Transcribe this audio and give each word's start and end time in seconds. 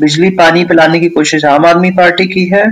बिजली 0.00 0.30
पानी 0.38 0.64
पिलाने 0.64 1.00
की 1.00 1.08
कोशिश 1.08 1.44
आम 1.44 1.66
आदमी 1.66 1.90
पार्टी 1.98 2.26
की 2.26 2.44
है 2.48 2.64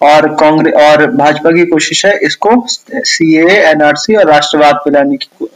और 0.00 0.34
कांग्रेस 0.34 0.74
और 0.82 1.06
भाजपा 1.16 1.50
की 1.56 1.64
कोशिश 1.66 2.04
है 2.06 2.18
इसको 2.26 2.50
सीए 2.68 3.56
एनआरसी 3.56 4.14
और 4.16 4.30
राष्ट्रवाद 4.30 4.80
पिलाने 4.84 5.16
की 5.16 5.48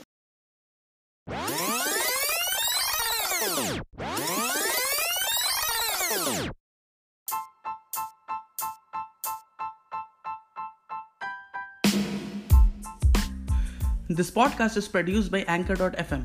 This 14.09 14.31
podcast 14.31 14.77
is 14.77 14.87
produced 14.87 15.33
by 15.33 15.39
Anchor.fm. 15.49 16.21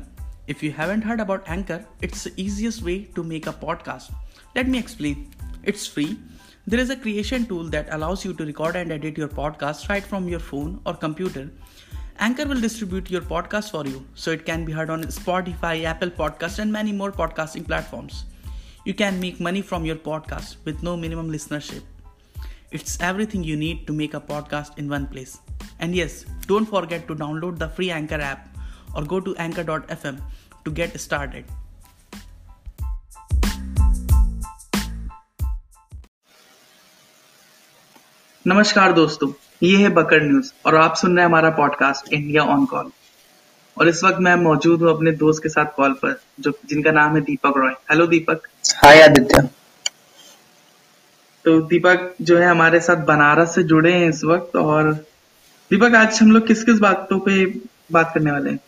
If 0.46 0.62
you 0.62 0.70
haven't 0.72 1.02
heard 1.02 1.20
about 1.20 1.48
Anchor, 1.48 1.84
it's 2.00 2.22
the 2.24 2.32
easiest 2.36 2.82
way 2.82 2.94
to 3.16 3.24
make 3.24 3.48
a 3.48 3.52
podcast. 3.54 4.12
Let 4.54 4.68
me 4.68 4.78
explain. 4.78 5.30
It's 5.62 5.86
free 5.86 6.18
there 6.64 6.78
is 6.78 6.90
a 6.90 6.96
creation 6.96 7.44
tool 7.44 7.64
that 7.70 7.88
allows 7.90 8.24
you 8.24 8.32
to 8.34 8.46
record 8.46 8.76
and 8.76 8.92
edit 8.92 9.18
your 9.18 9.26
podcast 9.26 9.88
right 9.88 10.04
from 10.04 10.28
your 10.28 10.38
phone 10.38 10.80
or 10.86 10.94
computer. 10.94 11.50
Anchor 12.20 12.46
will 12.46 12.60
distribute 12.60 13.10
your 13.10 13.20
podcast 13.20 13.72
for 13.72 13.84
you 13.84 14.06
so 14.14 14.30
it 14.30 14.46
can 14.46 14.64
be 14.64 14.70
heard 14.70 14.88
on 14.88 15.02
Spotify, 15.04 15.82
Apple 15.82 16.10
Podcasts, 16.10 16.60
and 16.60 16.72
many 16.72 16.92
more 16.92 17.10
podcasting 17.10 17.66
platforms. 17.66 18.26
You 18.84 18.94
can 18.94 19.18
make 19.18 19.40
money 19.40 19.60
from 19.60 19.84
your 19.84 19.96
podcast 19.96 20.54
with 20.64 20.84
no 20.84 20.96
minimum 20.96 21.32
listenership. 21.32 21.82
It's 22.70 22.96
everything 23.00 23.42
you 23.42 23.56
need 23.56 23.84
to 23.88 23.92
make 23.92 24.14
a 24.14 24.20
podcast 24.20 24.78
in 24.78 24.88
one 24.88 25.08
place. 25.08 25.40
And 25.80 25.96
yes, 25.96 26.24
don't 26.46 26.66
forget 26.66 27.08
to 27.08 27.16
download 27.16 27.58
the 27.58 27.70
free 27.70 27.90
Anchor 27.90 28.20
app 28.20 28.56
or 28.94 29.02
go 29.02 29.18
to 29.18 29.34
anchor.fm 29.36 30.20
to 30.64 30.70
get 30.70 30.98
started. 31.00 31.44
नमस्कार 38.46 38.92
दोस्तों 38.92 39.32
ये 39.62 39.76
है 39.76 39.88
बकर 39.88 40.22
news 40.22 40.52
और 40.66 40.76
आप 40.76 40.96
सुन 40.96 41.10
रहे 41.10 41.20
हैं 41.20 41.28
हमारा 41.28 41.50
podcast 41.50 42.12
India 42.12 42.42
on 42.42 42.64
call 42.64 42.90
और 43.78 43.88
इस 43.88 44.04
वक्त 44.04 44.16
मैं 44.20 44.34
मौजूद 44.36 44.82
हूँ 44.82 44.90
अपने 44.90 45.10
दोस्त 45.12 45.42
के 45.42 45.48
साथ 45.48 45.66
कॉल 45.76 45.92
पर 45.92 46.20
जो 46.40 46.52
जिनका 46.68 46.90
नाम 46.90 47.14
है 47.14 47.20
दीपक 47.20 47.54
रॉय। 47.56 47.70
हेलो 47.70 48.06
दीपक। 48.06 48.48
हाय 48.84 49.02
आदित्य। 49.02 49.42
तो 51.44 51.60
दीपक 51.60 52.14
जो 52.22 52.38
है 52.38 52.46
हमारे 52.46 52.80
साथ 52.80 52.96
बनारस 52.96 53.54
से 53.54 53.62
जुड़े 53.62 53.92
हैं 53.92 54.08
इस 54.08 54.24
वक्त 54.24 54.56
और 54.56 54.92
दीपक 55.70 55.94
आज 55.94 56.18
हम 56.22 56.32
लोग 56.32 56.46
किस 56.46 56.64
किस 56.64 56.78
बातों 56.78 57.18
पे 57.18 57.46
बात 57.92 58.12
करने 58.14 58.30
वाले 58.30 58.50
हैं? 58.50 58.60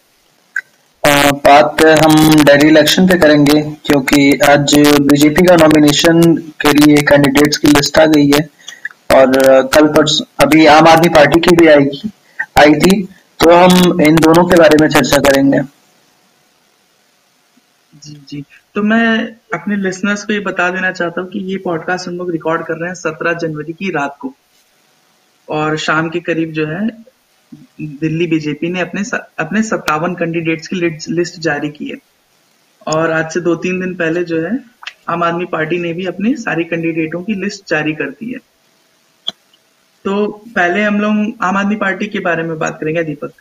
बात 1.35 1.85
हम 2.05 2.45
डेली 2.45 2.69
इलेक्शन 2.69 3.09
पे 3.09 3.19
करेंगे 3.19 3.63
क्योंकि 3.87 4.39
आज 4.49 4.75
बीजेपी 5.01 5.47
का 5.47 5.57
नॉमिनेशन 5.57 6.21
के 6.61 6.73
लिए 6.73 6.97
कैंडिडेट्स 6.97 7.57
की 7.57 7.69
लिस्ट 7.69 7.99
आ 7.99 8.07
गई 8.07 8.31
है। 8.35 8.54
और 9.15 9.69
कल 9.69 9.87
परस, 9.89 10.21
अभी 10.43 10.67
आम 10.69 10.89
आदमी 10.89 11.09
पार्टी 11.11 11.41
की 11.41 11.57
भी 11.57 11.67
आएगी, 11.69 12.11
आई 12.59 12.75
थी 12.77 13.03
तो 13.41 13.51
हम 13.53 14.01
इन 14.03 14.17
दोनों 14.17 14.45
के 14.45 14.57
बारे 14.57 14.77
में 14.81 14.89
चर्चा 14.89 15.19
करेंगे। 15.21 15.61
जी 18.03 18.15
जी। 18.29 18.45
तो 18.75 18.83
मैं 18.83 19.19
अपने 19.55 19.77
लिसनर्स 19.77 20.25
को 20.25 20.33
ये 20.33 20.41
बता 20.43 20.69
देना 20.71 20.91
चाहता 20.93 21.21
हूँ 21.21 21.31
कि 21.31 21.39
ये 21.51 21.57
पॉडकास्ट 21.65 22.09
हम 22.09 22.15
लोग 22.15 22.31
रिकॉर्ड 22.31 22.65
कर 22.67 22.75
रहे 22.75 22.89
हैं 22.89 22.95
सत्रह 22.95 23.33
जनवरी 23.39 23.73
की 23.73 23.91
रात 23.91 24.17
को। 24.21 24.35
और 25.49 25.77
शाम 25.79 26.09
के 26.09 26.21
करीब 26.21 26.53
जो 26.53 26.67
है, 26.67 26.87
दिल्ली 27.81 28.27
बीजेपी 28.27 28.69
ने 28.69 28.81
अपने 28.81 29.03
अपने 29.39 29.63
सत्तावन 29.63 30.15
कैंडिडेट्स 30.15 30.69
की 30.69 30.77
लिस्ट 31.11 31.39
जारी 31.41 31.69
की 31.71 31.89
है। 31.89 31.97
और 32.87 33.11
आज 33.11 33.31
से 33.33 33.41
दो 33.41 33.55
तीन 33.57 33.81
दिन 33.81 33.95
पहले 33.95 34.25
जो 34.25 34.41
है, 34.43 34.59
आम 35.09 35.23
आदमी 35.23 35.45
पार्टी 35.53 35.79
ने 35.79 35.93
भी 35.93 36.07
अपने 36.07 36.35
सारे 36.37 36.65
कैंडिडेटों 36.65 37.23
की 37.23 37.35
लिस्ट 37.35 37.69
जारी 37.69 37.93
कर 37.93 38.11
दी 38.11 38.33
है। 38.33 38.39
तो 40.05 40.27
पहले 40.49 40.83
हम 40.83 41.01
लोग 41.01 41.45
आम 41.45 41.57
आदमी 41.57 41.77
पार्टी 41.77 42.07
के 42.07 42.19
बारे 42.21 42.43
में 42.43 42.59
बात 42.59 42.79
करेंगे 42.81 43.03
दीपक। 43.05 43.33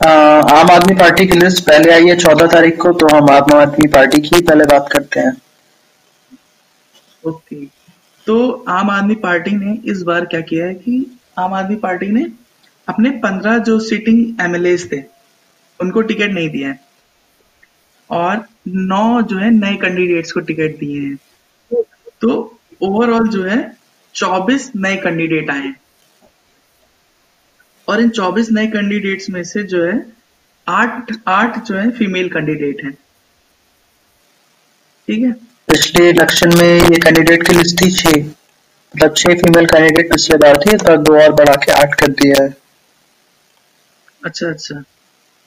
आम 0.00 0.70
आदमी 0.70 0.94
पार्टी 0.94 1.26
की 1.26 1.38
लिस्ट 1.38 1.62
पहले 1.64 1.92
आई 1.92 2.06
है 2.06 2.14
चौदह 2.16 2.46
तारीख 2.46 2.76
को 2.82 2.92
तो 2.92 3.06
हम 3.06 3.30
आम 3.30 3.52
आदमी 3.54 3.86
पार्टी 3.88 4.20
की 4.20 4.40
पहले 4.40 4.64
बात 4.66 4.88
करते 4.92 5.20
हैं। 5.20 5.32
ओके। 7.24 7.64
तो 8.26 8.64
आम 8.68 8.90
आदमी 8.90 9.14
पार्टी 9.16 9.50
ने 9.56 9.76
इस 9.90 10.02
बार 10.02 10.24
क्या 10.24 10.40
किया 10.40 10.66
है 10.66 10.74
कि 10.74 11.18
आम 11.38 11.54
आदमी 11.54 11.76
पार्टी 11.78 12.06
ने 12.08 12.24
अपने 12.88 13.10
पंद्रह 13.24 13.58
जो 13.60 13.78
सिटिंग 13.80 14.40
एमएलए 14.40 14.76
थे 14.84 15.02
उनको 15.80 16.00
टिकट 16.02 16.30
नहीं 16.30 16.48
दिया 16.50 16.68
है। 16.68 16.80
और 18.10 18.44
नौ 18.68 19.20
जो 19.22 19.38
है 19.38 19.50
नए 19.50 19.74
कैंडिडेट्स 19.76 20.32
को 20.32 20.40
टिकट 20.42 20.78
दिए 20.78 21.00
हैं। 21.00 21.82
तो 22.20 22.58
ओवरऑल 22.82 23.28
जो 23.28 23.42
है 23.44 23.58
चौबीस 24.14 24.70
नए 24.76 24.96
कैंडिडेट 24.96 25.50
आए। 25.50 25.72
और 27.88 28.00
इन 28.00 28.08
चौबीस 28.10 28.50
नए 28.52 28.66
कैंडिडेट्स 28.66 29.30
में 29.30 29.42
से 29.44 29.62
जो 29.64 29.84
है 29.84 29.94
आठ 30.66 31.12
आठ 31.28 31.58
जो 31.64 31.76
है 31.76 31.90
फीमेल 31.90 32.28
कैंडिडेट 32.28 32.84
हैं। 32.84 32.92
ठीक 35.08 35.22
है? 35.22 35.32
पिछले 35.68 36.08
इलेक्शन 36.10 36.56
में 36.58 36.66
ये 36.66 36.98
कैंडिडेट 36.98 37.46
की 37.46 37.54
लिस्ट 37.54 37.80
थी 37.82 37.90
छह। 37.92 38.18
मतलब 38.18 39.14
छह 39.16 39.34
फीमेल 39.34 39.66
कैंडिडेट 39.66 40.10
पिछले 40.12 40.36
बार 40.38 40.56
थी 40.56 40.76
तो 40.76 40.96
दो 40.98 41.18
और 41.22 41.32
बढ़ा 41.32 41.54
के 41.64 41.72
आठ 41.72 41.94
कर 42.00 42.12
दिया 42.12 42.42
है। 42.42 42.54
अच्छा 44.24 44.48
अच्छा। 44.48 44.80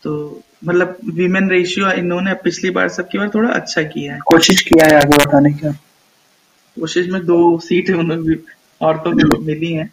तो 0.03 0.41
मतलब 0.65 0.97
वीमेन 1.15 1.49
रेशियो 1.49 1.91
इन्होंने 1.93 2.33
पिछली 2.43 2.69
बार 2.69 2.89
सबकी 2.89 3.17
बार 3.17 3.29
थोड़ा 3.29 3.49
अच्छा 3.49 3.81
किया 3.83 4.13
है। 4.13 4.19
कोशिश 4.25 4.61
किया 4.61 4.87
है 4.87 4.95
आगे 4.97 5.17
बढ़ाने 5.17 5.51
का। 5.53 5.71
कोशिश 6.77 7.07
में 7.07 7.25
दो 7.25 7.37
सीट 7.59 7.89
उन्होंने 7.91 8.35
औरतों 8.81 9.11
को 9.11 9.41
मिली 9.41 9.71
है। 9.73 9.89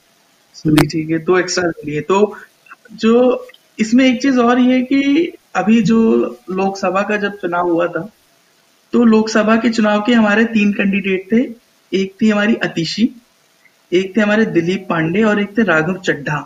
सुनी 0.55 0.87
ठीक 0.87 1.11
है 1.11 1.19
दो 1.25 1.39
एक्स्ट्रा 1.39 1.69
मिली 1.69 1.95
है 1.97 2.01
तो 2.03 2.37
जो 2.95 3.13
इसमें 3.79 4.05
एक 4.05 4.21
चीज़ 4.23 4.39
और 4.41 4.59
ये 4.59 4.75
है 4.75 4.83
कि 4.83 5.33
अभी 5.55 5.81
जो 5.83 5.99
लोकसभा 6.51 7.03
का 7.03 7.17
जब 7.17 7.39
चुनाव 7.39 7.71
हुआ 7.71 7.87
था 7.89 8.09
तो 8.93 9.05
लोकसभा 9.05 9.57
के 9.57 9.71
चुनाव 9.71 10.03
के 10.03 10.13
हमारे 10.13 10.45
तीन 10.47 10.73
कैंडिडेट 10.73 11.27
थे। 11.33 11.41
एक 11.93 12.15
थी 12.23 12.31
हमारी 12.31 12.55
अतिशी 12.65 13.09
एक 13.93 14.17
थे 14.17 14.21
हमारे 14.21 14.45
दिलीप 14.47 14.87
पांडे 14.91 15.23
और 15.23 15.41
एक 15.41 15.57
थे 15.59 15.63
राघव 15.63 15.97
चड्ढा। 15.99 16.37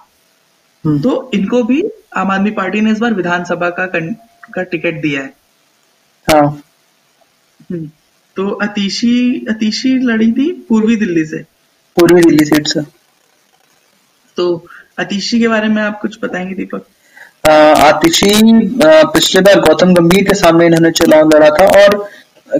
हम्म। 0.84 1.00
तो 1.00 1.30
इनको 1.34 1.62
भी 1.62 1.82
आम 2.16 2.30
आदमी 2.30 2.50
पार्टी 2.50 2.80
ने 2.80 2.92
इस 2.92 2.98
बार 2.98 3.14
विधानसभा 3.14 3.70
का 3.70 3.86
का 4.54 4.62
टिकट 4.62 5.00
दिया 5.02 5.20
है। 5.20 5.34
हाँ। 6.28 6.46
हम्म। 7.70 7.90
तो 8.36 8.48
अतीशी 8.62 9.46
अतीशी 9.50 9.96
लड़ी 10.06 10.30
थी 10.32 10.50
पूर्वी 10.68 10.96
दिल्ली 10.96 11.24
से। 11.26 11.38
पूर्वी 11.96 12.20
दिल्ली 12.22 12.44
सीट 12.44 12.66
से। 12.66 12.80
तो 14.36 14.46
अतीशी 14.98 15.38
के 15.40 15.48
बारे 15.48 15.68
में 15.68 15.82
आप 15.82 16.00
कुछ 16.00 16.18
बताएँगे 16.22 16.54
दीपक? 16.54 16.84
आतिशी 17.48 18.32
पिछले 19.14 19.40
बार 19.40 19.60
गौतम 19.60 19.92
गंभीर 19.94 20.24
के 20.24 20.34
सामने 20.34 20.66
इन्होंने 20.66 20.90
चुनाव 20.90 21.28
लड़ा 21.34 21.48
था 21.58 21.64
और 21.80 21.96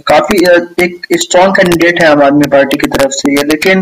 काफ़ी 0.07 0.37
एक 0.83 1.07
स्ट्रॉन्ग 1.21 1.55
कैंडिडेट 1.55 2.01
है 2.01 2.07
आम 2.07 2.21
आदमी 2.23 2.47
पार्टी 2.51 2.77
की 2.77 2.87
तरफ़ 2.87 3.11
से 3.11 3.31
ये। 3.31 3.43
लेकिन 3.47 3.79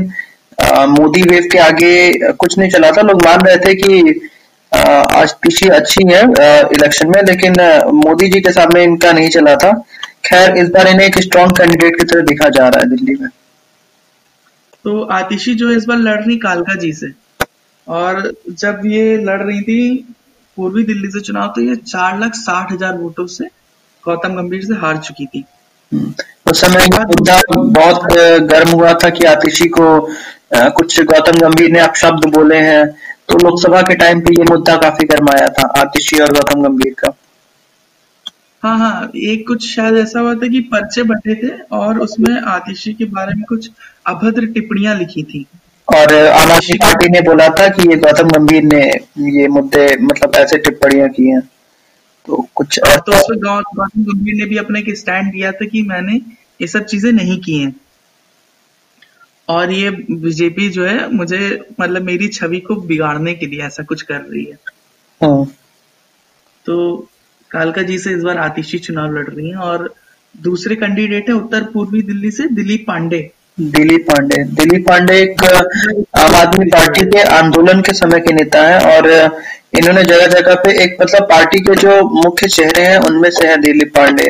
मोदी 0.89 1.21
वेव 1.29 1.47
के 1.51 1.57
आगे 1.59 2.31
कुछ 2.33 2.57
नहीं 2.57 2.69
चला 2.71 2.91
था। 2.91 3.01
लोग 3.01 3.25
मान 3.25 3.39
रहे 3.47 3.57
थे 3.65 3.73
कि 3.75 4.29
आतिशी 4.71 5.67
अच्छी 5.69 6.03
है 6.11 6.21
इलेक्शन 6.23 7.07
में 7.09 7.21
लेकिन 7.23 7.53
मोदी 7.95 8.29
जी 8.29 8.39
के 8.41 8.51
सामने 8.51 8.83
इनका 8.83 9.11
नहीं 9.13 9.29
चला 9.29 9.55
था। 9.55 9.71
खैर 10.23 10.57
इस 10.57 10.69
बार 10.69 10.87
इन्हें 10.87 11.05
एक 11.07 11.17
स्ट्रॉन्ग 11.21 11.57
कैंडिडेट 11.57 11.99
की 11.99 12.05
तरह 12.05 12.21
देखा 12.25 12.49
जा 12.49 12.67
रहा 12.67 12.81
है 12.81 12.89
दिल्ली 12.89 13.15
में। 13.15 13.29
तो 14.85 15.01
आतिशी 15.13 15.53
जो 15.55 15.69
इस 15.71 15.85
बार 15.85 15.97
लड़ 15.99 16.19
रही 16.19 16.37
कालका 16.39 16.75
जी 16.75 16.91
से। 16.93 17.11
और 17.87 18.31
जब 18.51 18.81
ये 18.85 19.17
लड़ 19.19 19.41
रही 19.41 19.61
थी 19.61 19.79
पूर्वी 20.57 20.83
दिल्ली 20.83 21.09
से 21.11 21.19
चुनाव 21.21 21.47
तो 21.55 21.61
ये 21.61 21.75
चार 21.77 22.19
लाख 22.19 22.35
साठ 22.35 22.71
हज़ार 22.71 22.97
वोटों 22.97 23.25
से 23.29 23.45
गौतम 24.03 24.35
गंभीर 24.35 24.63
से 24.65 24.75
हार 24.75 24.97
चुकी 24.99 25.25
थी। 25.25 25.43
हम्म, 25.91 26.13
उस 26.51 26.61
समय 26.61 26.87
मुद्दा 26.93 27.39
बहुत 27.49 28.13
गर्म 28.49 28.69
हुआ 28.71 28.93
था 29.03 29.09
कि 29.09 29.25
आतिशी 29.25 29.67
को 29.69 29.87
कुछ 30.53 30.99
गौतम 31.01 31.39
गंभीर 31.39 31.71
ने 31.71 31.79
अपशब्द 31.79 32.25
बोले 32.35 32.57
हैं। 32.59 32.85
तो 33.29 33.37
लोकसभा 33.39 33.81
के 33.81 33.95
टाइम 33.95 34.21
पे 34.21 34.31
ये 34.31 34.43
मुद्दा 34.49 34.75
काफ़ी 34.77 35.07
गर्माया 35.07 35.47
था 35.49 35.67
आतिशी 35.81 36.19
और 36.19 36.31
गौतम 36.33 36.63
गंभीर 36.63 36.93
का। 36.99 37.13
हाँ 38.63 38.77
हाँ 38.79 39.11
एक 39.17 39.47
कुछ 39.47 39.65
शायद 39.69 39.95
ऐसा 39.97 40.19
हुआ 40.19 40.33
था 40.33 40.47
कि 40.47 40.59
पर्चे 40.73 41.03
बटे 41.03 41.35
थे 41.35 41.49
और 41.75 41.99
उसमें 41.99 42.33
आतिशी 42.41 42.93
के 42.93 43.05
बारे 43.05 43.33
में 43.35 43.43
कुछ 43.49 43.69
अभद्र 44.07 44.45
टिप्पणियाँ 44.45 44.95
लिखी 44.95 45.23
थी। 45.23 45.45
और 45.87 46.13
आम 46.15 46.51
आदमी 46.51 46.77
पार्टी 46.77 47.09
ने 47.09 47.21
बोला 47.21 47.47
था 47.49 47.67
कि 47.67 47.89
ये 47.89 47.95
गौतम 47.97 48.29
गंभीर 48.29 48.63
ने 48.63 48.81
ये 49.39 49.47
मुद्दे 49.47 49.85
मतलब 49.97 50.35
ऐसे 50.35 50.57
टिप्पणियाँ 50.57 51.09
की 51.09 51.29
हैं। 51.29 51.41
तो 52.27 52.47
कुछ 52.55 52.79
और 52.79 52.99
तो 52.99 53.11
उसमें 53.11 53.39
गौतम 53.39 54.03
गंभीर 54.03 54.35
ने 54.35 54.45
भी 54.45 54.57
अपने 54.57 54.79
एक 54.79 54.95
स्टैंड 54.97 55.31
दिया 55.31 55.51
था 55.51 55.65
कि 55.65 55.81
मैंने 55.81 56.15
ये 56.61 56.67
सब 56.67 56.85
चीज़ें 56.85 57.11
नहीं 57.11 57.39
की 57.39 57.57
हैं। 57.57 57.75
और 59.49 59.71
ये 59.71 59.89
बीजेपी 59.89 60.69
जो 60.69 60.85
है 60.85 61.13
मुझे 61.13 61.39
मतलब 61.79 62.01
मेरी 62.01 62.27
छवि 62.27 62.59
को 62.59 62.75
बिगाड़ने 62.81 63.33
के 63.33 63.45
लिए 63.45 63.63
ऐसा 63.63 63.83
कुछ 63.83 64.01
कर 64.01 64.21
रही 64.21 64.43
है। 64.45 64.57
हाँ। 65.21 65.45
तो 66.65 67.09
कालका 67.53 67.81
जी 67.81 67.97
से 67.97 68.11
इस 68.11 68.21
बार 68.23 68.37
आतिशी 68.39 68.77
चुनाव 68.79 69.11
लड़ 69.13 69.27
रही 69.27 69.49
हैं 69.49 69.57
और 69.63 69.93
दूसरे 70.35 70.75
कैंडिडेट 70.75 71.29
है 71.29 71.35
उत्तर 71.35 71.63
पूर्वी 71.73 72.01
दिल्ली 72.03 72.31
से 72.31 72.47
दिलीप 72.51 72.85
पांडे। 72.87 73.19
दिलीप 73.59 74.05
पांडे। 74.09 74.43
दिलीप 74.53 74.85
पांडे 74.87 75.17
एक 75.21 75.43
आम 76.17 76.35
आदमी 76.35 76.65
पार्टी 76.67 77.05
के 77.07 77.21
आंदोलन 77.33 77.81
के 77.81 77.93
समय 77.93 78.19
के 78.19 78.33
नेता 78.33 78.61
हैं 78.61 78.79
और 78.93 79.09
इन्होंने 79.77 80.03
जगह 80.03 80.25
जगह 80.29 80.55
पे 80.63 80.71
एक 80.83 80.97
मतलब 81.01 81.27
पार्टी 81.29 81.59
के 81.59 81.75
जो 81.75 82.01
मुख्य 82.15 82.47
चेहरे 82.47 82.81
हैं, 82.83 82.97
उनमें 82.99 83.29
से 83.31 83.47
है 83.47 83.57
दिलीप 83.57 83.91
पांडे। 83.95 84.25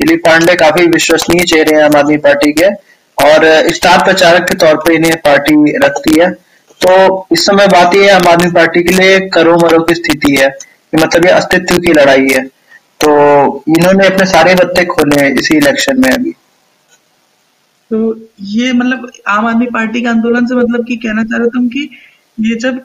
दिलीप 0.00 0.22
पांडे 0.26 0.54
काफ़ी 0.56 0.86
विश्वसनीय 0.86 1.44
चेहरे 1.44 1.76
हैं 1.76 1.84
आम 1.84 1.96
आदमी 1.96 2.16
पार्टी 2.26 2.52
के 2.52 2.72
और 3.18 3.46
स्टार 3.70 4.02
प्रचारक 4.04 4.48
के 4.48 4.58
तौर 4.58 4.76
पे 4.76 4.94
इन्हें 4.94 5.14
पार्टी 5.24 5.76
रखती 5.84 6.18
है। 6.20 6.30
तो 6.80 7.26
इस 7.32 7.46
समय 7.46 7.66
बात 7.68 7.94
यह 7.96 8.16
आम 8.16 8.28
आदमी 8.28 8.50
पार्टी 8.52 8.82
के 8.82 8.94
लिए 8.94 9.18
करो 9.34 9.56
मरो 9.58 9.82
की 9.84 9.94
स्थिति 9.94 10.34
है 10.36 10.48
मतलब 10.92 11.26
ये 11.26 11.30
अस्तित्व 11.32 11.78
की 11.78 11.92
लड़ाई 11.92 12.26
है। 12.32 12.42
तो 13.00 13.12
इन्होंने 13.68 14.06
अपने 14.06 14.26
सारे 14.26 14.54
बत्ते 14.54 14.84
खोले 14.84 15.20
हैं 15.20 15.30
इसी 15.34 15.56
इलेक्शन 15.56 16.00
में 16.00 16.10
अभी। 16.10 16.32
तो 17.90 17.98
ये 18.40 18.72
मतलब 18.72 19.10
आम 19.28 19.46
आदमी 19.46 19.66
पार्टी 19.72 20.00
के 20.02 20.08
आंदोलन 20.08 20.46
से 20.46 20.54
मतलब 20.54 20.84
कि 20.84 20.96
कहना 20.96 21.24
चाह 21.24 21.38
रहे 21.38 21.48
तुम 21.48 21.68
कि 21.68 21.88
ये 22.38 22.54
जब 22.56 22.80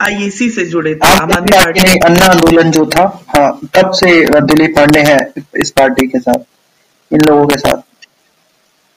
आईएसी 0.00 0.48
से 0.50 0.64
जुड़े 0.66 0.94
थे 0.94 1.08
आम 1.08 1.32
आदमी 1.32 1.56
पार्टी 1.56 1.80
ने 1.80 1.94
अन्ना 2.06 2.26
आंदोलन 2.26 2.70
जो 2.70 2.84
था 2.86 3.04
हाँ 3.28 3.50
तब 3.74 3.90
से 3.94 4.10
दिलीप 4.40 4.76
पांडे 4.76 5.00
हैं 5.00 5.18
इस 5.56 5.70
पार्टी 5.70 6.06
के 6.06 6.18
साथ 6.18 7.14
इन 7.14 7.20
लोगों 7.20 7.46
के 7.46 7.56
साथ। 7.56 7.82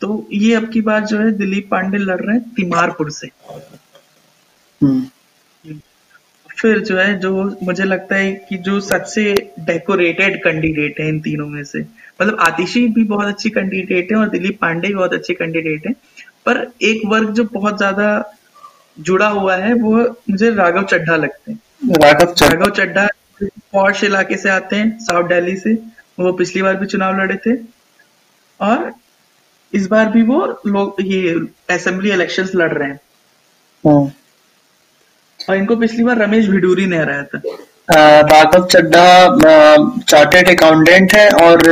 तो 0.02 0.28
ये 0.34 0.54
अब 0.56 0.70
की 0.70 0.82
बार 0.82 1.06
जो 1.06 1.18
है 1.20 1.32
दिलीप 1.38 1.68
पांडे 1.72 1.98
लड़ 1.98 2.20
रहे 2.22 2.36
हैं 2.38 2.50
तिमारपुर 2.50 3.10
से। 3.12 3.28
हम्म। 4.82 5.02
फिर 6.62 6.80
जो 6.80 6.98
है 6.98 7.18
जो 7.20 7.44
मुझे 7.64 7.84
लगता 7.84 8.16
है 8.16 8.32
कि 8.50 8.58
जो 8.60 8.80
सबसे 8.82 9.24
डेकोरेटेड 9.60 10.44
कैंडिडेट 10.44 11.00
है 11.00 11.08
इन 11.10 11.20
तीनों 11.20 11.48
में 11.48 11.64
से। 11.64 11.80
मतलब 11.80 12.40
आतिशी 12.40 12.88
भी 12.88 13.04
बहुत 13.06 13.28
अच्छी 13.28 13.50
कैंडिडेट 13.50 14.12
है 14.12 14.18
और 14.18 14.30
दिलीप 14.30 14.60
पांडे 14.62 14.88
भी 14.88 14.94
बहुत 14.94 15.14
अच्छे 15.14 15.34
कैंडिडेट 15.34 15.88
है। 15.88 15.94
पर 16.46 16.66
एक 16.84 17.02
वर्ग 17.06 17.34
जो 17.34 17.44
बहुत 17.54 17.78
ज़्यादा 17.78 18.08
जुड़ा 19.00 19.28
हुआ 19.30 19.56
है 19.56 19.74
वो 19.74 19.98
मुझे 20.30 20.50
राघव 20.52 20.84
चड्ढा 20.84 21.16
लगते 21.16 21.52
हैं। 21.52 21.60
राघव 21.96 22.34
राघव 22.44 22.70
चड्ढा 22.72 23.08
पॉश 23.42 24.04
इलाके 24.04 24.38
से 24.38 24.50
आते 24.50 24.76
हैं 24.76 24.98
साउथ 25.00 25.28
दिल्ली 25.30 25.56
से। 25.58 25.74
वो 26.20 26.32
पिछली 26.34 26.62
बार 26.62 26.76
भी 26.76 26.86
चुनाव 26.86 27.20
लड़े 27.22 27.36
थे। 27.46 27.56
और 28.60 28.92
इस 29.74 29.88
बार 29.88 30.10
भी 30.10 30.22
वो 30.24 30.46
लोग 30.68 30.96
ये 31.02 31.36
असेंबली 31.70 32.12
इलेक्शंस 32.12 32.52
लड़ 32.56 32.72
रहे 32.74 32.88
हैं। 32.90 33.00
हाँ। 33.84 34.12
और 35.50 35.56
इनको 35.56 35.76
पिछली 35.76 36.04
बार 36.04 36.18
रमेश 36.18 36.48
भिडूरी 36.50 36.86
ने 36.86 36.98
हराया 36.98 37.24
था। 37.24 37.42
राघव 38.24 38.66
चड्ढा 38.66 39.06
चार्टेड 40.02 40.50
अकाउंटेंट 40.50 41.14
है 41.16 41.30
और 41.46 41.68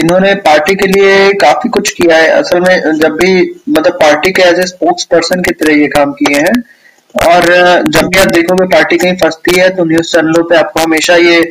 इन्होंने 0.00 0.34
पार्टी 0.44 0.74
के 0.74 0.86
लिए 0.88 1.32
काफ़ी 1.40 1.68
कुछ 1.70 1.90
किया 1.92 2.16
है। 2.16 2.28
असल 2.32 2.60
में 2.60 2.98
जब 3.00 3.16
भी 3.16 3.32
मतलब 3.68 3.92
पार्टी 4.00 4.32
के 4.32 4.42
एज 4.42 4.58
ए 4.60 4.66
स्पोक्स 4.66 5.04
पर्सन 5.12 5.42
की 5.42 5.52
तरह 5.52 5.80
ये 5.80 5.88
काम 5.88 6.12
किए 6.20 6.38
हैं। 6.38 6.54
और 7.14 7.44
जब 7.88 8.06
भी 8.06 8.18
आप 8.20 8.28
देखोगे 8.34 8.64
पार्टी 8.68 8.96
कहीं 8.98 9.16
फंसती 9.16 9.58
है 9.58 9.68
तो 9.76 9.84
न्यूज़ 9.84 10.10
चैनलों 10.12 10.42
पे 10.44 10.56
आपको 10.56 10.80
हमेशा 10.80 11.16
ये 11.16 11.42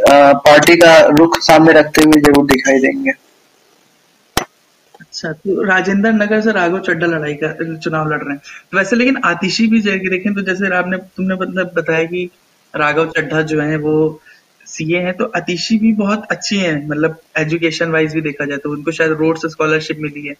पार्टी 0.00 0.76
का 0.76 0.98
रुख 1.10 1.38
सामने 1.42 1.72
रखते 1.72 2.02
हुए 2.02 2.20
ज़रूर 2.20 2.46
दिखाई 2.46 2.78
देंगे। 2.80 3.12
अच्छा 5.18 5.32
तो 5.34 5.62
राजेंद्र 5.62 6.10
नगर 6.12 6.40
से 6.40 6.52
राघव 6.52 6.78
चड्डा 6.78 7.06
लड़ाई 7.06 7.34
का 7.34 7.52
चुनाव 7.76 8.10
लड़ 8.12 8.18
रहे 8.18 8.32
हैं। 8.32 8.40
तो 8.70 8.76
वैसे 8.78 8.96
लेकिन 8.96 9.16
आतिशी 9.24 9.66
भी 9.66 9.80
देखें 9.80 10.34
तो 10.34 10.42
जैसे 10.42 10.74
आपने 10.76 10.96
तुमने 11.16 11.34
मतलब 11.34 11.72
बताया 11.76 12.04
कि 12.04 12.28
राघव 12.74 13.10
चड्ढा 13.16 13.40
जो 13.42 13.60
है 13.60 13.76
वो 13.76 14.20
सीए 14.66 14.98
हैं 14.98 15.14
तो 15.16 15.24
अतिशी 15.36 15.78
भी 15.78 15.92
बहुत 15.94 16.26
अच्छी 16.30 16.58
हैं। 16.58 16.86
मतलब 16.88 17.18
एजुकेशन 17.38 17.90
वाइज 17.90 18.14
भी 18.14 18.20
देखा 18.20 18.44
जाए 18.44 18.58
तो 18.58 18.70
उनको 18.70 18.92
शायद 18.92 19.12
रोड 19.20 19.38
से 19.38 19.48
स्कॉलरशिप 19.48 19.98
मिली 20.00 20.26
है। 20.26 20.34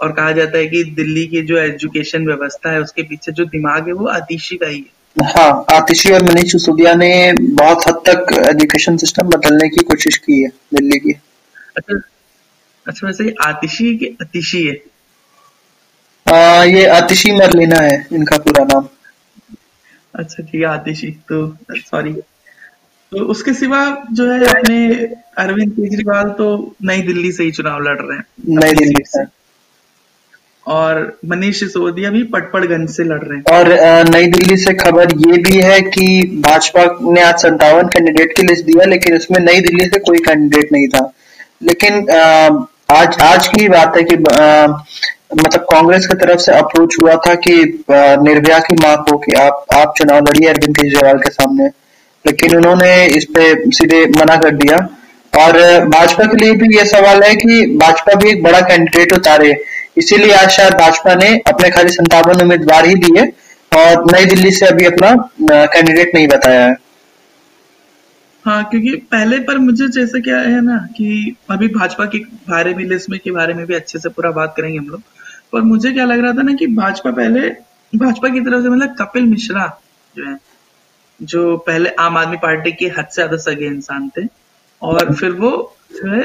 और 0.00 0.12
कहा 0.12 0.32
जाता 0.32 0.58
है 0.58 0.66
कि 0.66 0.82
दिल्ली 0.96 1.26
की 1.26 1.42
जो 1.42 1.56
एजुकेशन 1.58 2.26
व्यवस्था 2.26 2.72
है 2.72 2.80
उसके 2.80 3.02
पीछे 3.02 3.32
जो 3.32 3.44
दिमाग 3.46 3.88
है 3.88 3.92
वो 3.94 4.06
आतिशी 4.08 4.56
का 4.56 4.66
ही 4.66 4.78
है। 4.78 5.24
हाँ 5.26 5.64
आतिशी 5.72 6.12
और 6.12 6.22
मनीष 6.22 6.52
सिसोदिया 6.52 6.94
ने 6.94 7.10
बहुत 7.32 7.88
हद 7.88 8.02
तक 8.08 8.36
एजुकेशन 8.48 8.96
सिस्टम 8.96 9.28
बदलने 9.28 9.68
की 9.68 9.84
कोशिश 9.84 10.16
की 10.18 10.42
है 10.42 10.48
दिल्ली 10.74 10.98
की। 10.98 11.18
अच्छा 11.76 12.00
अच्छा 12.88 13.06
वैसे 13.06 13.34
आतिशी 13.42 13.94
की 13.96 14.06
अतिशी 14.20 14.62
है। 14.66 14.76
आ, 16.26 16.64
ये 16.64 16.86
आतिशी 16.90 17.32
मरलिना 17.32 17.80
है 17.80 18.06
इनका 18.12 18.38
पूरा 18.38 18.64
नाम। 18.64 18.88
अच्छा 20.14 20.42
ठीक 20.42 20.54
है 20.54 20.66
आतिशी 20.66 21.10
तो 21.28 21.46
सॉरी 21.76 22.12
तो 23.12 23.24
उसके 23.26 23.52
सिवा 23.54 23.80
जो 24.12 24.30
है 24.30 24.44
अपने 24.46 24.78
अरविंद 25.38 25.70
केजरीवाल 25.72 26.28
तो 26.38 26.46
नई 26.84 27.02
दिल्ली 27.02 27.32
से 27.32 27.44
ही 27.44 27.50
चुनाव 27.50 27.82
लड़ 27.82 27.98
रहे 28.00 28.16
हैं। 28.16 28.24
नई 28.56 28.72
दिल्ली 28.74 29.04
से। 29.06 29.24
और 30.66 31.18
मनीष 31.26 31.60
सिसोदिया 31.60 32.10
भी 32.10 32.22
पटपड़गंज 32.32 32.90
से 32.90 33.04
लड़ 33.04 33.22
रहे 33.22 33.36
हैं। 33.38 33.44
और 33.52 33.68
नई 34.08 34.26
दिल्ली 34.26 34.56
से 34.56 34.74
खबर 34.74 35.12
ये 35.20 35.38
भी 35.42 35.60
है 35.60 35.80
कि 35.82 36.06
भाजपा 36.44 36.84
ने 37.12 37.22
आज 37.22 37.38
संतावन 37.42 37.88
कैंडिडेट 37.88 38.36
की 38.36 38.42
लिस्ट 38.42 38.64
दिया 38.64 38.84
लेकिन 38.86 39.16
उसमें 39.16 39.38
नई 39.40 39.60
दिल्ली 39.60 39.86
से 39.86 39.98
कोई 40.00 40.18
कैंडिडेट 40.18 40.72
नहीं 40.72 40.88
था। 40.88 41.12
लेकिन 41.62 42.06
आज 42.88 43.16
आज 43.22 43.46
की 43.46 43.68
बात 43.68 43.96
है 43.96 44.02
कि 44.02 44.14
आ, 44.14 44.66
मतलब 44.66 45.64
कांग्रेस 45.70 46.06
की 46.06 46.14
तरफ़ 46.18 46.38
से 46.40 46.52
अप्रोच 46.52 46.96
हुआ 47.00 47.14
था 47.26 47.34
कि 47.46 47.52
निर्भया 47.88 48.58
की 48.58 48.74
मांग 48.74 49.10
हो 49.10 49.16
कि 49.18 49.32
आप 49.40 49.64
आप 49.74 49.92
चुनाव 49.98 50.20
लड़िए 50.20 50.48
अरविंद 50.48 50.76
केजरीवाल 50.76 51.18
के 51.18 51.30
सामने। 51.30 51.66
लेकिन 52.24 52.56
उन्होंने 52.56 52.94
इस 53.16 53.24
पे 53.36 53.52
सीधे 53.70 54.04
मना 54.16 54.36
कर 54.36 54.54
दिया। 54.54 54.78
और 55.32 55.58
भाजपा 55.88 56.24
के 56.24 56.36
लिए 56.36 56.52
भी 56.52 56.76
ये 56.76 56.84
सवाल 56.86 57.22
है 57.22 57.34
कि 57.36 57.60
भाजपा 57.82 58.14
भी 58.14 58.30
एक 58.30 58.42
बड़ा 58.42 58.60
कैंडिडेट 58.60 59.12
उतारे। 59.12 59.54
इसीलिए 59.96 60.32
आज 60.34 60.50
शायद 60.50 60.74
भाजपा 60.74 61.14
ने 61.14 61.28
अपने 61.46 61.70
खाली 61.70 61.88
संतावन 61.92 62.40
उम्मीदवार 62.42 62.86
ही 62.86 62.94
दिए 63.04 63.26
और 63.72 64.04
नई 64.12 64.24
दिल्ली 64.24 64.50
से 64.50 64.66
अभी 64.66 64.86
अपना 64.86 65.14
कैंडिडेट 65.42 66.14
नहीं 66.14 66.28
बताया 66.28 66.64
है। 66.66 66.74
हाँ 68.48 68.62
क्योंकि 68.64 68.94
पहले 69.12 69.38
पर 69.38 69.58
मुझे 69.58 69.86
जैसे 69.88 70.20
क्या 70.20 70.38
है 70.40 70.60
ना 70.64 70.76
कि 70.96 71.36
अभी 71.50 71.66
भाजपा 71.68 72.04
के 72.04 72.18
बारे 72.18 72.72
में, 72.74 72.84
लिस्ट 72.84 73.08
में 73.10 73.18
के 73.20 73.30
बारे 73.30 73.54
में 73.54 73.64
भी 73.66 73.74
अच्छे 73.74 73.98
से 73.98 74.08
पूरा 74.08 74.30
बात 74.30 74.54
करेंगे 74.56 74.78
हम 74.78 74.86
लोग। 74.88 75.00
पर 75.52 75.62
मुझे 75.62 75.90
क्या 75.92 76.04
लग 76.04 76.20
रहा 76.20 76.32
था 76.32 76.42
ना 76.42 76.52
कि 76.52 76.66
भाजपा 76.66 77.10
पहले, 77.10 77.48
भाजपा 77.92 78.28
की 78.28 78.40
तरफ़ 78.40 78.62
से 78.62 78.68
मतलब 78.68 78.94
कपिल 79.00 79.24
मिश्रा 79.24 79.66
जो 80.14 80.24
है, 80.24 80.36
जो 81.20 81.56
पहले 81.66 81.90
आम 82.00 82.16
आदमी 82.16 82.36
पार्टी 82.36 82.72
के 82.72 82.86
हद 82.88 83.06
से 83.06 83.14
ज़्यादा 83.14 83.36
सगे 83.36 83.66
इंसान 83.66 84.08
थे, 84.08 84.24
और 84.82 85.14
फिर 85.14 85.32
वो 85.32 85.50
जो 85.92 86.10
है 86.12 86.22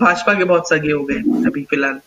भाजपा 0.00 0.34
के 0.34 0.44
बहुत 0.44 0.68
सगे 0.68 0.92
हो 0.92 1.02
गए 1.04 1.18
अभी 1.46 1.64
फ़िलहाल। 1.64 2.00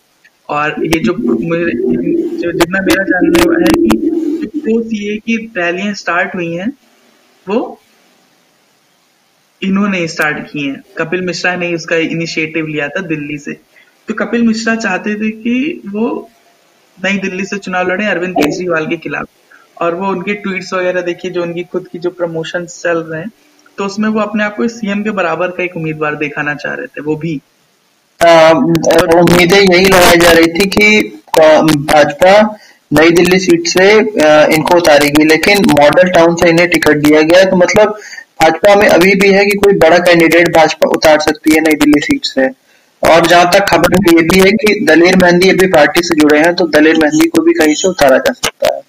और 0.49 0.85
ये 0.85 0.99
जो 0.99 1.13
जो 1.13 2.51
जितना 2.51 2.81
मेरा 2.81 3.03
जानने 3.03 3.43
है 3.55 3.73
कि 3.77 4.49
जो 4.57 4.81
सीए 4.83 5.17
की 5.17 5.37
रैलियाँ 5.57 5.93
स्टार्ट 5.93 6.35
हुई 6.35 6.53
हैं, 6.53 6.71
वो 7.45 7.79
इन्होंने 9.61 10.07
स्टार्ट 10.07 10.37
की 10.47 10.67
हैं। 10.67 10.81
कपिल 10.97 11.21
मिश्रा 11.21 11.55
ने 11.55 11.73
उसका 11.75 11.95
इनिशिएटिव 12.07 12.67
लिया 12.67 12.87
था 12.87 13.01
दिल्ली 13.07 13.37
से। 13.37 13.53
तो 14.07 14.13
कपिल 14.15 14.43
मिश्रा 14.43 14.75
चाहते 14.77 15.15
थे 15.15 15.29
कि 15.33 15.81
वो 15.87 16.07
नई 16.97 17.17
दिल्ली 17.19 17.45
से 17.45 17.57
चुनाव 17.57 17.91
लड़े 17.91 18.05
अरविंद 18.07 18.35
केजरीवाल 18.35 18.87
के 18.87 18.97
खिलाफ। 18.97 19.27
और 19.81 19.95
वो 19.95 20.07
उनके 20.07 20.33
ट्वीट्स 20.35 20.73
वगैरह 20.73 21.01
देखिए, 21.01 21.31
जो 21.31 21.41
उनकी 21.41 21.63
खुद 21.65 21.87
की 21.91 21.99
जो 21.99 22.09
प्रमोशन 22.11 22.65
चल 22.67 22.97
रहे 23.01 23.21
हैं 23.21 23.31
तो 23.77 23.85
उसमें 23.85 24.07
वो 24.09 24.19
अपने 24.19 24.43
आप 24.43 24.55
को 24.55 24.67
सीएम 24.67 25.03
के 25.03 25.09
बराबर 25.11 25.47
का 25.49 25.63
एक 25.63 25.75
उम्मीदवार 25.77 26.15
दिखाना 26.17 26.53
चाह 26.55 26.73
रहे 26.73 26.87
थे, 26.87 27.01
वो 27.01 27.15
भी। 27.15 27.35
उम्मीदें 28.19 29.57
यही 29.57 29.85
लगाई 29.85 30.17
जा 30.17 30.31
रही 30.31 30.47
थी 30.53 30.65
कि 30.69 31.01
भाजपा 31.37 32.33
नई 32.91 33.11
दिल्ली 33.11 33.39
सीट 33.39 33.67
से 33.67 33.89
इनको 34.55 34.77
उतारेगी, 34.77 35.23
लेकिन 35.25 35.65
मॉडल 35.71 36.09
टाउन 36.09 36.35
से 36.35 36.49
इन्हें 36.49 36.67
टिकट 36.69 36.97
दिया 36.99 37.21
गया 37.23 37.43
तो 37.45 37.55
मतलब 37.57 37.97
भाजपा 38.39 38.75
में 38.75 38.87
अभी 38.87 39.13
भी 39.15 39.31
है 39.33 39.45
कि 39.45 39.57
कोई 39.57 39.77
बड़ा 39.79 39.97
कैंडिडेट 39.99 40.47
भाजपा 40.55 40.89
उतार 40.89 41.19
सकती 41.19 41.53
है 41.55 41.61
नई 41.61 41.75
दिल्ली 41.75 42.01
सीट 42.01 42.25
से। 42.25 42.47
और 43.03 43.25
जहाँ 43.27 43.49
तक 43.53 43.65
खबर 43.69 43.93
ये 44.07 44.21
भी 44.23 44.39
है 44.39 44.51
कि 44.53 44.79
दलेर 44.85 45.15
मेहंदी 45.17 45.49
अभी 45.49 45.67
पार्टी 45.67 46.03
से 46.03 46.15
जुड़े 46.15 46.39
हैं 46.39 46.53
तो 46.55 46.67
दलेर 46.69 46.97
मेहंदी 46.97 47.27
को 47.29 47.41
भी 47.41 47.53
कहीं 47.53 47.75
से 47.75 47.87
उतारा 47.87 48.17
जा 48.17 48.33
सकता 48.33 48.73
है। 48.75 48.81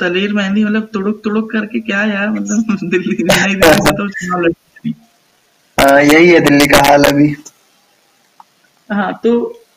दलेर 0.00 0.32
मेहंदी 0.32 0.64
मतलब 0.64 0.88
तुड़ुक 0.92 1.20
तुड़ुक 1.24 1.50
करके 1.52 1.80
क्या 1.80 2.02
यार 2.04 2.30
मतलब 2.30 2.88
दिल्ली 2.90 3.16
नई 3.22 3.54
दिल्ली 3.54 3.72
से 3.74 3.92
तो 3.92 4.08
चुनाव 4.08 4.48
हाँ 5.78 6.02
यही 6.02 6.28
है 6.30 6.40
दिल्ली 6.40 6.66
का 6.66 6.78
हाल 6.86 7.04
अभी। 7.04 7.34
हाँ 8.90 9.12
तो 9.24 9.32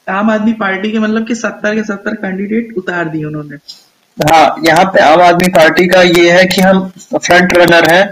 आम 0.09 0.29
आदमी 0.29 0.53
पार्टी 0.53 0.91
के 0.91 0.99
मतलब 0.99 1.27
कि 1.27 1.35
सत्तर 1.35 1.75
के 1.75 1.83
सत्तर 1.83 2.15
कैंडिडेट 2.15 2.73
उतार 2.77 3.09
दिए 3.09 3.23
उन्होंने। 3.25 3.57
हाँ 4.17 4.55
यहाँ 4.65 4.83
पे 4.85 5.01
आम 5.01 5.21
आदमी 5.21 5.47
पार्टी 5.49 5.87
का 5.87 6.01
ये 6.03 6.29
है 6.31 6.45
कि 6.45 6.61
हम 6.61 6.87
फ्रंट 7.15 7.53
रनर 7.57 7.89
हैं 7.91 8.03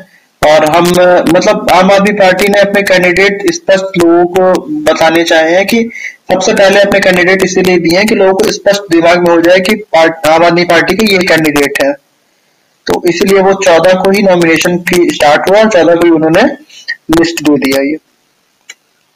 और 0.41 0.65
हम 0.69 0.85
मतलब 1.29 1.67
आम 1.73 1.91
आदमी 1.91 2.13
पार्टी 2.19 2.47
ने 2.47 2.59
अपने 2.59 2.81
कैंडिडेट 2.83 3.41
स्पष्ट 3.53 3.97
लोगों 3.97 4.25
को 4.27 4.61
बताने 4.83 5.23
चाहे 5.23 5.55
हैं 5.55 5.65
कि 5.67 5.83
सबसे 6.31 6.53
पहले 6.53 6.79
अपने 6.81 6.99
कैंडिडेट 6.99 7.43
इसीलिए 7.43 7.77
दिए 7.79 7.97
हैं 7.97 8.05
कि 8.07 8.15
लोगों 8.15 8.33
को 8.33 8.51
स्पष्ट 8.51 8.91
दिमाग 8.91 9.27
में 9.27 9.33
हो 9.33 9.41
जाए 9.41 9.59
कि 9.59 9.75
आम 9.97 10.43
आदमी 10.45 10.63
पार्टी 10.65 10.95
के 10.95 11.13
ये 11.13 11.19
कैंडिडेट 11.25 11.83
है। 11.83 11.91
तो 12.87 13.01
इसलिए 13.09 13.41
वो 13.41 13.53
चौदह 13.63 13.93
को 14.01 14.11
ही 14.11 14.23
नॉमिनेशन 14.23 14.77
की 14.89 15.09
स्टार्ट 15.15 15.49
हुआ 15.49 15.59
और 15.59 15.69
चौदह 15.69 15.95
को 15.95 16.05
ही 16.05 16.11
उन्होंने 16.11 16.43
लिस्ट 17.19 17.43
दे 17.43 17.57
दिया 17.57 17.81
ये। 17.81 17.97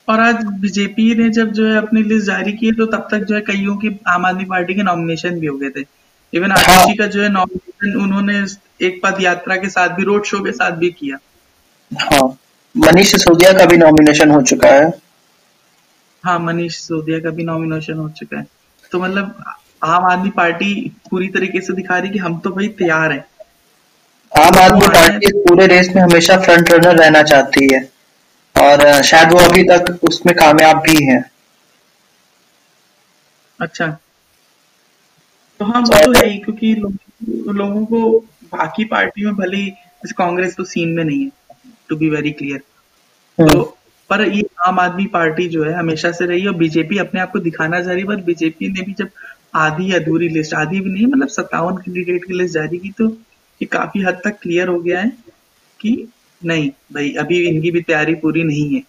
और 0.08 0.20
आज 0.20 0.44
बीजेपी 0.62 1.14
ने 1.16 1.30
जब 1.32 1.52
जो 1.54 1.68
है 1.68 1.78
अपनी 1.78 2.04
लिस्ट 2.04 2.28
जारी 2.28 2.52
की 2.54 2.72
तो 2.72 2.86
तब 2.88 3.08
तक 3.12 3.26
जो 3.26 3.36
है 3.36 3.42
कईयों 3.48 3.76
की 3.76 4.00
आम 4.10 4.26
आदमी 4.26 4.46
पार्टी 4.46 4.74
के 4.74 4.84
नॉमिनेशन 4.84 5.40
भी 5.40 5.48
हो 5.48 5.58
गए 5.58 5.70
थे। 5.70 5.84
इवन 6.34 6.52
हाँ। 6.52 6.60
आतिशी 6.60 6.98
का 6.98 7.06
जो 7.06 7.22
है 7.22 7.30
नॉमिनेशन 7.30 8.00
उन्होंने 8.02 8.44
एक 8.86 9.00
पद 9.04 9.22
यात्रा 9.22 9.56
के 9.56 9.70
साथ 9.70 9.90
भी 9.90 10.04
रोड 10.04 10.26
शो 10.26 10.40
के 10.40 10.52
साथ 10.52 10.72
भी 10.72 10.90
किया। 10.92 11.18
हाँ। 11.92 12.28
मनीष 12.76 13.12
सिसोदिया 13.12 13.52
का 13.54 13.66
भी 13.66 13.78
नॉमिनेशन 13.78 14.32
हो 14.32 14.42
चुका 14.42 14.70
है। 14.70 14.92
हाँ 16.24 16.38
मनीष 16.40 16.76
सिसोदिया 16.76 17.20
का 17.20 17.30
भी 17.30 17.44
नॉमिनेशन 17.44 17.98
हो 17.98 18.10
चुका 18.10 18.38
है। 18.38 18.46
तो 18.92 19.00
मतलब 19.00 19.44
आम 19.84 20.06
आदमी 20.06 20.30
पार्टी 20.30 20.74
पूरी 21.10 21.28
तरीके 21.28 21.62
से 21.62 21.74
दिखा 21.74 21.98
रही 21.98 22.10
कि 22.10 22.20
हम 22.20 22.40
तो 22.40 22.50
भाई 22.50 22.68
तैयार 22.80 23.12
हैं। 23.12 23.26
आम 24.32 24.60
आदमी 24.60 24.88
पार्टी 24.88 25.28
इस 25.28 25.34
पूरे 25.48 25.68
रेस 25.68 25.90
में 25.96 26.02
हमेशा 26.02 26.38
फ्रंट 26.38 26.72
रनर 26.72 26.98
रहना 26.98 27.24
चाहती 27.24 27.74
है। 27.74 27.82
और 28.56 29.02
शायद 29.02 29.32
वो 29.32 29.40
अभी 29.40 29.64
तक 29.64 30.00
उसमें 30.04 30.36
कामयाब 30.36 30.78
भी 30.78 31.06
है। 31.06 31.20
अच्छा। 33.60 33.86
तो 35.62 35.66
हाँ 35.66 35.82
वो 35.82 35.98
तो 36.04 36.12
है 36.14 36.30
ही 36.30 36.38
क्योंकि 36.38 36.74
लोग, 36.76 36.94
लोगों 37.56 37.86
को 37.86 38.20
बाकी 38.54 38.86
पार्टियों 38.86 39.32
में 39.32 39.36
भले 39.36 39.58
ही 39.58 39.70
जैसे 39.70 40.14
कांग्रेस 40.18 40.56
तो 40.56 40.64
सीन 40.64 40.90
में 40.90 41.04
नहीं 41.04 41.24
है 41.24 41.32
टू 41.90 41.96
बी 41.96 42.10
वेरी 42.10 42.32
क्लियर 42.32 42.60
तो 43.38 43.62
पर 44.10 44.22
ये 44.22 44.44
आम 44.68 44.80
आदमी 44.80 45.06
पार्टी 45.06 45.48
जो 45.48 45.64
है 45.64 45.74
हमेशा 45.74 46.12
से 46.12 46.26
रही 46.26 46.42
है 46.42 46.48
और 46.48 46.54
बीजेपी 46.54 46.98
अपने 46.98 47.22
आप 47.22 47.32
को 47.32 47.40
दिखाना 47.40 47.82
चाह 47.82 47.94
रही 47.94 48.02
है 48.02 48.08
पर 48.08 48.16
बीजेपी 48.16 48.68
ने 48.68 48.82
भी 48.82 48.94
जब 48.94 49.10
आधी 49.56 49.92
अधूरी 49.92 50.30
लिस्ट 50.30 50.54
आधी 50.54 50.80
भी 50.80 50.90
नहीं 50.90 51.06
मतलब 51.06 51.28
सत्तावन 51.28 51.78
कैंडिडेट 51.78 52.26
की 52.26 52.34
लिस्ट 52.34 52.54
जारी 52.54 52.78
की 52.78 52.90
तो 52.90 53.08
ये 53.62 53.66
काफ़ी 53.66 54.02
हद 54.02 54.22
तक 54.24 54.40
क्लियर 54.42 54.68
हो 54.68 54.80
गया 54.80 55.00
है 55.00 55.12
कि 55.80 56.08
नहीं 56.42 56.70
भाई 56.94 57.14
अभी 57.14 57.40
इनकी 57.48 57.72
भी 57.72 57.82
तैयारी 57.82 58.16
पूरी 58.16 58.44
नहीं 58.44 58.76
है। 58.76 58.82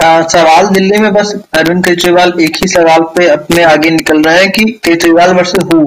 सवाल 0.00 0.66
दिल्ली 0.66 0.98
में 0.98 1.12
बस 1.12 1.32
अरविंद 1.52 1.84
केजरीवाल 1.86 2.32
एक 2.40 2.56
ही 2.56 2.68
सवाल 2.68 3.02
पे 3.16 3.28
अपने 3.28 3.62
आगे 3.62 3.90
निकल 3.90 4.22
रहे 4.22 4.38
हैं 4.38 4.50
कि 4.50 4.64
केजरीवाल 4.84 5.32
वर्सेस 5.34 5.64
हु 5.64 5.86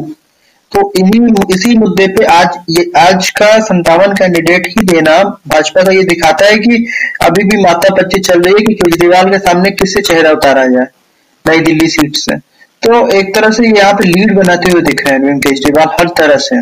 तो 0.71 0.81
इन्हीं 0.97 1.45
इसी 1.53 1.77
मुद्दे 1.77 2.07
पे 2.07 2.25
आज 2.25 2.57
ये, 2.69 2.91
आज 2.97 3.29
का 3.29 3.47
संतावन 3.59 4.13
कैंडिडेट 4.13 4.67
ही 4.67 4.85
देना 4.85 5.23
भाजपा 5.47 5.83
का 5.83 5.91
ये 5.91 6.03
दिखाता 6.03 6.45
है 6.45 6.57
कि 6.57 6.85
अभी 7.21 7.43
भी 7.43 7.61
माता 7.63 7.93
पच्ची 7.95 8.19
चल 8.19 8.41
रही 8.41 8.53
है 8.53 8.65
कि 8.65 8.73
केजरीवाल 8.73 9.31
के 9.31 9.39
सामने 9.39 9.71
किससे 9.71 10.01
चेहरा 10.01 10.31
उतारा 10.31 10.65
जाए 10.67 10.87
नई 11.45 11.59
दिल्ली 11.59 11.87
सीट 11.87 12.15
से। 12.15 12.37
तो 12.83 13.07
एक 13.09 13.35
तरह 13.35 13.51
से 13.51 13.67
यहाँ 13.67 13.93
पे 13.93 14.07
लीड 14.07 14.35
बनाते 14.35 14.71
हुए 14.71 14.81
दिख 14.81 15.05
रहे 15.05 15.13
हैं 15.13 15.21
अरविंद 15.21 15.43
केजरीवाल 15.45 15.87
हर 15.99 16.07
तरह 16.17 16.37
से। 16.37 16.59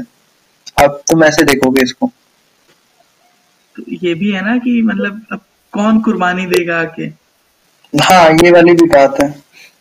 अब 0.83 1.01
तुम 1.11 1.23
ऐसे 1.23 1.43
देखोगे 1.43 1.81
इसको। 1.81 2.11
तो 3.75 3.83
ये 4.03 4.13
भी 4.13 4.31
है 4.31 4.45
ना 4.45 4.57
कि 4.57 4.81
मतलब 4.81 5.21
अब 5.31 5.41
कौन 5.73 5.99
कुर्बानी 5.99 6.45
देगा 6.45 6.79
आके? 6.81 7.18
हाँ 7.93 8.29
ये 8.43 8.51
वाली 8.51 8.73
भी 8.73 8.85
बात 8.89 9.21
है। 9.21 9.29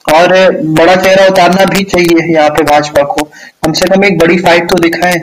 और 0.05 0.33
बड़ा 0.77 0.95
चेहरा 0.97 1.27
उतारना 1.27 1.65
भी 1.73 1.85
चाहिए 1.85 2.33
यहाँ 2.33 2.49
पे 2.51 2.63
भाजपा 2.65 3.03
को। 3.05 3.25
कम 3.65 3.73
से 3.73 3.89
कम 3.89 4.05
एक 4.05 4.19
बड़ी 4.19 4.39
फाइट 4.43 4.71
तो 4.71 4.79
दिखाए। 4.79 5.19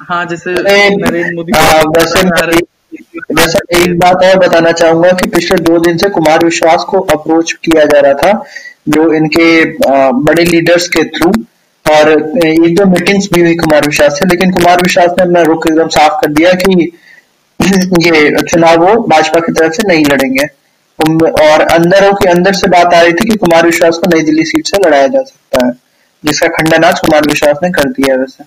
हाँ 0.00 0.24
जैसे 0.26 0.52
नरेंद्र 0.52 1.34
मोदी 1.34 1.52
वैसे 1.52 2.22
वैसे 3.34 3.58
एक 3.76 3.98
बात 3.98 4.22
और 4.24 4.38
बताना 4.38 4.72
चाहूँगा 4.72 5.10
कि 5.12 5.28
पिछले 5.30 5.56
दो 5.64 5.78
दिन 5.78 5.96
से 5.98 6.08
कुमार 6.10 6.44
विश्वास 6.44 6.84
को 6.90 7.00
अप्रोच 7.14 7.52
किया 7.64 7.84
जा 7.84 8.00
रहा 8.00 8.14
था 8.14 8.32
जो 8.88 9.12
इनके 9.14 9.48
बड़े 10.24 10.44
लीडर्स 10.44 10.88
के 10.88 11.04
थ्रू 11.16 11.30
और 11.86 12.10
एक 12.46 12.74
दो 12.76 12.84
मीटिंग्स 12.90 13.28
भी 13.32 13.40
हुई 13.40 13.54
कुमार 13.56 13.86
विश्वास 13.86 14.18
से 14.18 14.26
लेकिन 14.28 14.52
कुमार 14.52 14.82
विश्वास 14.82 15.10
ने 15.18 15.24
अपना 15.24 15.42
रुख 15.42 15.66
एकदम 15.66 15.88
साफ़ 15.96 16.20
कर 16.20 16.32
दिया 16.32 16.52
कि 16.62 16.90
ये 17.60 18.42
चुनाव 18.42 18.84
वो 18.84 18.94
भाजपा 19.08 19.40
की 19.40 19.52
तरफ़ 19.52 19.72
से 19.72 19.88
नहीं 19.88 20.04
लड़ेंगे। 20.04 20.46
और 21.42 21.60
अंदरों 21.62 22.12
के 22.14 22.28
अंदर 22.30 22.52
से 22.54 22.68
बात 22.70 22.94
आ 22.94 23.00
रही 23.00 23.12
थी 23.12 23.28
कि 23.30 23.36
कुमार 23.36 23.66
विश्वास 23.66 23.98
को 23.98 24.08
नई 24.14 24.22
दिल्ली 24.24 24.44
सीट 24.44 24.66
से 24.66 24.78
लड़ाया 24.86 25.06
जा 25.06 25.22
सकता 25.22 25.66
है 25.66 25.72
जिसका 26.24 26.48
खंडन 26.48 26.84
आज 26.84 27.00
कुमार 27.00 27.26
विश्वास 27.28 27.58
ने 27.62 27.70
कर 27.70 27.88
दिया 27.90 28.14
है 28.14 28.20
वैसे। 28.20 28.44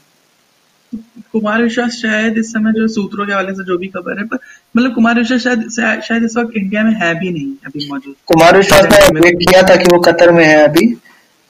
कुमार 1.33 1.61
विश्वास 1.63 1.91
शायद 1.93 2.37
इस 2.37 2.51
समय 2.53 2.71
जो 2.73 2.87
सूत्रों 2.87 3.25
के 3.25 3.33
हवाले 3.33 3.53
से 3.53 3.63
जो 3.65 3.77
भी 3.77 3.87
खबर 3.87 4.19
है 4.19 4.25
पर 4.27 4.37
मतलब 4.75 4.93
कुमार 4.95 5.19
विश्वास 5.19 5.41
शायद 5.41 6.01
शायद 6.03 6.23
इस 6.23 6.37
वक्त 6.37 6.57
इंडिया 6.57 6.83
में 6.83 6.93
है 7.01 7.13
भी 7.19 7.29
नहीं 7.29 7.51
अभी 7.65 7.87
मौजूद। 7.91 8.15
कुमार 8.27 8.57
विश्वास 8.57 8.85
ने 8.85 9.05
अपडेट 9.07 9.37
किया 9.39 9.61
था 9.69 9.75
कि 9.75 9.93
वो 9.93 9.99
कतर 10.01 10.31
में 10.31 10.45
है 10.45 10.57
अभी 10.63 10.93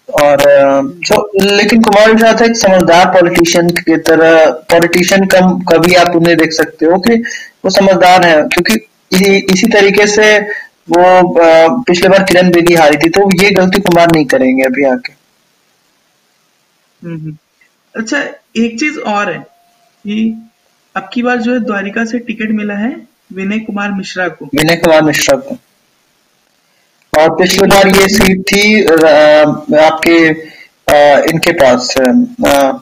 और 0.10 0.42
so, 1.08 1.18
लेकिन 1.42 1.82
कुमार 1.82 2.12
विश्वास 2.14 2.42
एक 2.42 2.56
समझदार 2.58 3.06
पॉलिटिशियन 3.14 3.70
की 3.80 3.98
तरह 4.06 4.46
पॉलिटिशियन 4.72 5.26
कम 5.34 5.60
कभी 5.70 5.94
आप 5.96 6.16
उन्हें 6.16 6.36
देख 6.38 6.54
सकते 6.54 6.86
हो 6.86 6.98
कि 7.00 7.24
वो 7.66 7.70
समझदार 7.70 8.26
है 8.26 8.36
क्योंकि 8.36 8.74
इसी, 9.12 9.38
इसी 9.38 9.68
तरीके 9.68 10.08
से 10.08 10.40
वो 10.90 11.84
पिछले 11.84 12.10
बार 12.10 12.24
किरण 12.24 12.52
बेदी 12.52 12.74
हारी 12.74 12.98
थी 12.98 13.10
तो 13.10 13.44
ये 13.44 13.52
गलती 13.52 13.82
कुमार 13.82 14.08
नहीं 14.14 14.26
करेंगे 14.26 14.64
अभी 14.64 14.84
आके। 14.84 15.14
हम्म, 17.04 17.16
हम्म। 17.16 17.38
अच्छा 17.96 18.18
एक 18.58 18.80
चीज़ 18.80 19.00
और 19.00 19.32
है 19.32 19.40
कि 19.40 20.50
अब 20.96 21.10
की 21.14 21.24
बार 21.24 21.38
जो 21.38 21.54
है 21.54 21.60
द्वारिका 21.60 22.06
से 22.06 22.20
टिकट 22.20 22.50
मिला 22.52 22.74
है 22.74 23.08
विनय 23.34 23.60
कुमार 23.60 23.92
मिश्रा 23.92 24.28
को। 24.28 24.46
विनय 24.46 24.76
कुमार 24.76 25.02
मिश्रा 25.02 25.38
को। 25.38 25.58
और 27.18 27.30
पिछली 27.30 27.68
बार 27.68 27.88
ये 27.88 28.08
सीट 28.08 28.42
थी 28.42 28.84
आपके 29.78 30.30
इनके 31.32 31.52
पास 31.52 31.96
अ, 31.98 32.12
अ, 32.48 32.78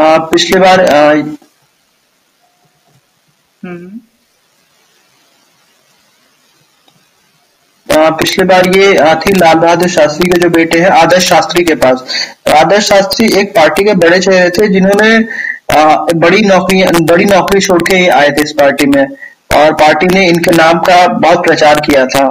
पिछली 0.00 0.58
बार 0.60 0.80
अ, 0.80 1.14
हम्म। 3.62 4.00
पिछली 7.86 8.44
बार 8.46 8.66
ये 8.76 8.88
थी 9.22 9.32
लाल 9.38 9.54
बहादुर 9.58 9.88
शास्त्री 9.88 10.28
के 10.28 10.38
जो 10.40 10.48
बेटे 10.50 10.78
हैं 10.80 10.90
आदर्श 10.98 11.28
शास्त्री 11.28 11.64
के 11.64 11.74
पास। 11.84 12.02
तो 12.46 12.52
आदर्श 12.52 12.88
शास्त्री 12.88 13.26
एक 13.40 13.54
पार्टी 13.56 13.84
के 13.84 13.94
बड़े 14.04 14.18
चेहरे 14.20 14.50
थे 14.58 14.68
जिन्होंने 14.72 15.18
बड़ी 16.20 16.42
नौकरी 16.44 16.82
बड़ी 17.10 17.24
नौकरी 17.24 17.60
छोड़ 17.60 17.80
के 17.90 18.06
आए 18.18 18.30
थे 18.38 18.42
इस 18.42 18.52
पार्टी 18.60 18.86
में। 18.94 19.04
और 19.56 19.72
पार्टी 19.80 20.06
ने 20.14 20.26
इनके 20.28 20.50
नाम 20.56 20.78
का 20.88 21.06
बहुत 21.08 21.44
प्रचार 21.46 21.80
किया 21.86 22.06
था। 22.14 22.26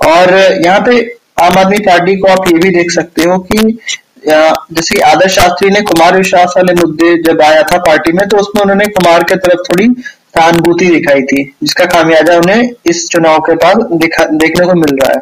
और 0.00 0.34
यहाँ 0.64 0.80
पे 0.86 0.98
आम 1.42 1.58
आदमी 1.58 1.78
पार्टी 1.86 2.16
को 2.16 2.28
आप 2.28 2.48
ये 2.48 2.58
भी 2.58 2.70
देख 2.76 2.90
सकते 2.90 3.24
हो 3.28 3.38
कि 3.50 3.78
जैसे 4.26 5.00
आदर्श 5.02 5.34
शास्त्री 5.34 5.70
ने 5.70 5.80
कुमार 5.82 6.16
विश्वास 6.16 6.54
वाले 6.56 6.72
मुद्दे 6.74 7.16
जब 7.22 7.40
आया 7.42 7.62
था 7.62 7.78
पार्टी 7.86 8.12
में 8.12 8.26
तो 8.28 8.36
उसमें 8.38 8.62
उन्होंने 8.62 8.86
कुमार 8.98 9.22
के 9.22 9.36
तरफ़ 9.36 9.62
थोड़ी 9.68 9.88
सहानुभूति 10.36 10.86
दिखाई 10.86 11.22
थी, 11.22 11.42
जिसका 11.62 11.84
खामियाजा 11.86 12.36
उन्हें 12.36 12.70
इस 12.86 13.08
चुनाव 13.08 13.38
के 13.40 13.54
बाद 13.54 13.82
देखने 14.34 14.66
को 14.66 14.74
मिल 14.74 14.96
रहा 14.96 15.12
है 15.12 15.20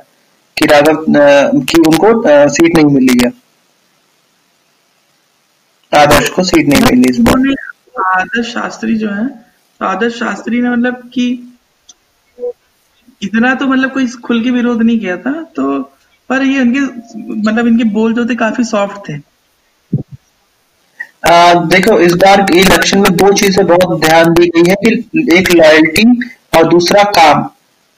कि 0.56 0.66
राघव 0.66 1.04
कि 1.64 1.80
उनको 1.80 2.12
सीट 2.48 2.76
नहीं 2.76 2.94
मिली 2.94 3.18
है। 3.24 3.32
आदर्श 5.92 6.28
को 6.28 6.42
सीट 6.44 6.68
नहीं 6.68 6.96
मिली 6.96 7.56
आदर्श 8.00 8.46
शास्त्री 8.46 8.96
जो 8.96 9.10
है 9.10 9.26
तो 9.26 9.86
आदर्श 9.86 10.18
शास्त्री 10.18 10.60
ने 10.62 10.70
मतलब 10.70 11.10
कि 11.14 11.26
इतना 13.22 13.54
तो 13.54 13.66
मतलब 13.66 13.92
कोई 13.92 14.06
खुल 14.24 14.42
के 14.44 14.50
विरोध 14.50 14.82
नहीं 14.82 14.98
किया 15.00 15.16
था 15.16 15.32
तो 15.56 15.64
पर 16.30 16.42
ये 16.42 16.60
उनके 16.60 16.80
मतलब 17.42 17.66
इनके 17.66 17.84
बोल 17.92 18.14
जो 18.14 18.24
थे 18.26 18.34
काफ़ी 18.36 18.64
सॉफ्ट 18.64 19.08
थे। 19.08 19.14
आ, 21.26 21.54
देखो 21.66 21.98
इस 22.00 22.12
बार 22.16 22.46
इलेक्शन 22.52 22.98
में 22.98 23.10
दो 23.12 23.32
चीज़ें 23.34 23.66
बहुत 23.66 24.00
ध्यान 24.00 24.32
दी 24.34 24.46
गई 24.48 24.70
है 24.70 24.76
कि 24.76 24.90
एक 25.38 25.50
लॉयल्टी 25.54 26.04
और 26.56 26.68
दूसरा 26.68 27.02
काम। 27.16 27.42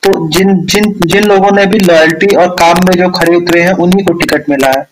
तो 0.02 0.28
जिन 0.28 0.54
जिन 0.66 0.92
जिन 1.04 1.24
लोगों 1.24 1.50
ने 1.56 1.66
भी 1.66 1.78
लॉयल्टी 1.80 2.34
और 2.36 2.48
काम 2.58 2.80
में 2.86 2.94
जो 2.94 3.08
खड़े 3.18 3.34
उतरे 3.36 3.60
हैं 3.62 3.72
उन्हीं 3.82 4.04
को 4.04 4.12
टिकट 4.14 4.48
मिला 4.50 4.70
है। 4.70 4.86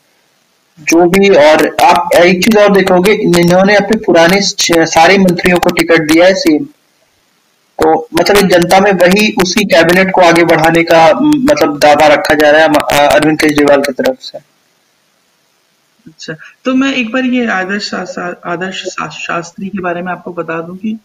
जो 0.78 1.04
भी 1.10 1.28
और 1.36 1.66
आप 1.84 2.14
एक 2.16 2.44
चीज़ 2.44 2.58
और 2.58 2.72
देखोगे 2.72 3.12
इन्होंने 3.14 3.74
अपने 3.76 3.96
पुराने 4.04 4.40
सारे 4.40 5.16
मंत्रियों 5.18 5.58
को 5.58 5.70
टिकट 5.70 6.06
दिया 6.12 6.26
है 6.26 6.34
सेम 6.34 6.66
तो 7.82 8.08
मतलब 8.20 8.48
जनता 8.48 8.80
में 8.80 8.92
वही 8.92 9.32
उसी 9.32 9.64
कैबिनेट 9.64 10.12
को 10.14 10.20
आगे 10.20 10.44
बढ़ाने 10.44 10.82
का 10.82 11.12
मतलब 11.20 11.78
दावा 11.78 12.06
रखा 12.06 12.34
जा 12.34 12.50
रहा 12.50 12.62
है 12.62 13.08
अरविंद 13.08 13.40
केजरीवाल 13.40 13.80
की 13.80 13.92
तरफ़ 13.92 14.16
से। 14.20 14.38
अच्छा 16.06 16.34
तो 16.64 16.74
मैं 16.74 16.94
एक 16.94 17.12
बार 17.12 17.24
ये 17.24 17.46
आदर्श 17.46 17.82
शा- 17.82 18.36
आदर्श 18.46 18.84
शा- 18.84 19.10
शास्त्री 19.10 19.68
के 19.68 19.78
बारे 19.78 20.02
में 20.02 20.12
आपको 20.12 20.32
बता 20.32 20.60
दूँ 20.60 20.76
कि 20.76 20.98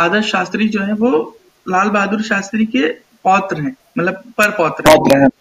आदर्श 0.00 0.26
शास्त्री 0.26 0.68
जो 0.68 0.80
है 0.80 0.92
वो 0.92 1.38
लाल 1.68 1.88
बहादुर 1.88 2.22
शास्त्री 2.22 2.66
के 2.66 2.86
पौत्र 3.24 3.60
हैं 3.60 3.76
मतलब 3.98 4.14
पर 4.14 4.50
पौत्र 4.50 4.88
हैं। 4.88 4.98
बहुत 4.98 5.32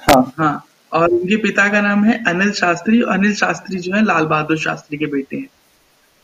हाँ। 0.00 0.32
हाँ 0.38 0.64
और 0.92 1.08
उनके 1.08 1.36
पिता 1.36 1.68
का 1.68 1.80
नाम 1.80 2.04
है 2.04 2.24
अनिल 2.28 2.52
शास्त्री 2.52 3.00
और 3.00 3.18
अनिल 3.18 3.34
शास्त्री 3.34 3.76
जो 3.76 3.94
है 3.94 4.04
लाल 4.04 4.24
बहादुर 4.24 4.58
शास्त्री 4.58 4.98
के 4.98 5.06
बेटे 5.06 5.36
हैं। 5.36 5.46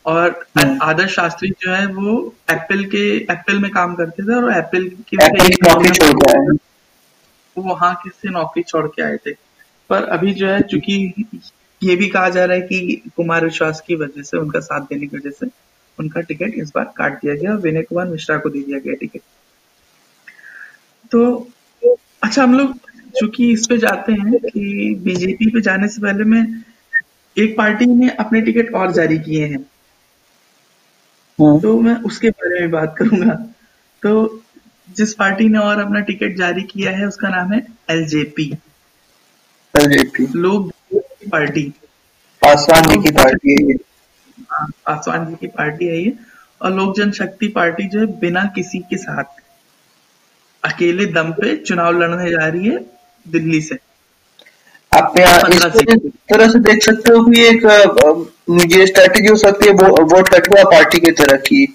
और 0.05 0.45
हम्म। 0.57 0.79
आदर्श 0.81 1.11
शास्त्री 1.11 1.49
जो 1.49 1.71
है 1.71 1.85
वो 1.85 2.35
एप्पल 2.51 2.83
के 2.85 3.17
एप्पल 3.17 3.59
में 3.59 3.71
काम 3.71 3.95
करते 3.95 4.23
थे 4.23 4.35
और 4.35 4.51
एप्पल 4.53 4.87
की 5.09 5.17
नौकरी 5.17 5.89
छोड़ 5.89 6.13
के 6.13 6.31
आए। 6.31 6.57
वो 7.57 7.63
वहाँ 7.63 7.93
किससे 8.03 8.29
नौकरी 8.29 8.63
छोड़ 8.63 8.87
के 8.87 9.01
आए 9.01 9.17
थे। 9.17 9.31
पर 9.89 10.03
अभी 10.03 10.33
जो 10.33 10.47
है 10.47 10.61
चूँकि 10.61 11.25
ये 11.83 11.95
भी 11.95 12.07
कहा 12.07 12.29
जा 12.29 12.45
रहा 12.45 12.55
है 12.55 12.61
कि 12.61 13.01
कुमार 13.15 13.43
विश्वास 13.43 13.83
की 13.87 13.95
वजह 13.95 14.21
से 14.21 14.37
उनका 14.37 14.59
साथ 14.59 14.81
देने 14.81 15.07
की 15.07 15.17
वजह 15.17 15.29
से 15.29 15.47
उनका 15.99 16.21
टिकट 16.21 16.53
इस 16.55 16.71
बार 16.75 16.93
काट 16.97 17.13
दिया 17.13 17.35
गया 17.35 17.51
और 17.51 17.57
विनय 17.57 17.81
कुमार 17.81 18.07
मिश्रा 18.07 18.37
को 18.37 18.49
दे 18.49 18.61
दिया 18.61 18.79
गया 18.79 18.93
टिकट। 18.93 19.21
तो 21.11 21.49
अच्छा 22.23 22.43
हम 22.43 22.57
लोग 22.57 22.77
चूँकि 23.19 23.51
इस 23.51 23.67
पे 23.67 23.77
जाते 23.77 24.11
हैं 24.11 24.33
कि 24.33 24.95
बीजेपी 25.03 25.49
पे 25.49 25.61
जाने 25.61 25.87
से 25.87 26.01
पहले 26.01 26.23
मैं 26.23 26.63
एक 27.37 27.57
पार्टी 27.57 27.85
ने 27.85 28.09
अपने 28.09 28.41
टिकट 28.41 28.73
और 28.73 28.91
जारी 28.91 29.19
किए 29.19 29.45
हैं। 29.45 29.70
हाँ। 31.41 31.59
तो 31.59 31.79
मैं 31.81 31.95
उसके 31.95 32.29
बारे 32.29 32.59
में 32.59 32.71
बात 32.71 32.95
करूँगा। 32.97 33.33
तो 34.03 34.43
जिस 34.97 35.13
पार्टी 35.13 35.47
ने 35.49 35.57
और 35.57 35.79
अपना 35.79 35.99
टिकट 35.99 36.35
जारी 36.37 36.61
किया 36.61 36.91
है 36.91 37.07
उसका 37.07 37.29
नाम 37.29 37.53
है 37.53 37.67
एलजेपी। 37.89 38.51
एलजेपी। 39.75 40.27
लोग 40.35 40.71
पार्टी। 41.31 41.63
पासवान 42.41 42.83
जी 42.83 42.97
की 43.03 43.11
पार्टी 43.11 43.55
है 43.63 43.77
हाँ, 44.51 44.67
पासवान 44.85 45.25
जी 45.25 45.35
की 45.35 45.47
पार्टी 45.47 45.85
है 45.85 46.01
ये। 46.03 46.13
और 46.61 46.73
लोक 46.73 46.95
जनशक्ति 46.97 47.47
पार्टी 47.47 47.87
जो 47.87 47.99
है 47.99 48.05
बिना 48.19 48.43
किसी 48.45 48.79
के 48.79 48.97
साथ। 48.97 49.39
अकेले 50.63 51.05
दम 51.05 51.31
पे 51.31 51.55
चुनाव 51.57 51.99
लड़ने 51.99 52.29
जा 52.31 52.47
रही 52.47 52.67
है 52.67 52.77
दिल्ली 53.25 53.61
से। 53.61 53.75
आप 54.91 55.13
तरह 56.31 56.47
से 56.47 56.59
देख 56.59 56.83
सकते 56.83 57.13
हो 57.13 57.23
कि 57.23 57.43
एक 57.45 57.65
ये 58.71 58.85
स्ट्रेटेजी 58.87 59.27
हो 59.27 59.35
सकती 59.35 59.67
है 59.67 59.73
वोट 59.73 60.29
कटुआ 60.29 60.63
पार्टी 60.63 60.99
की 60.99 61.11
तरह 61.11 61.37
की 61.37 61.65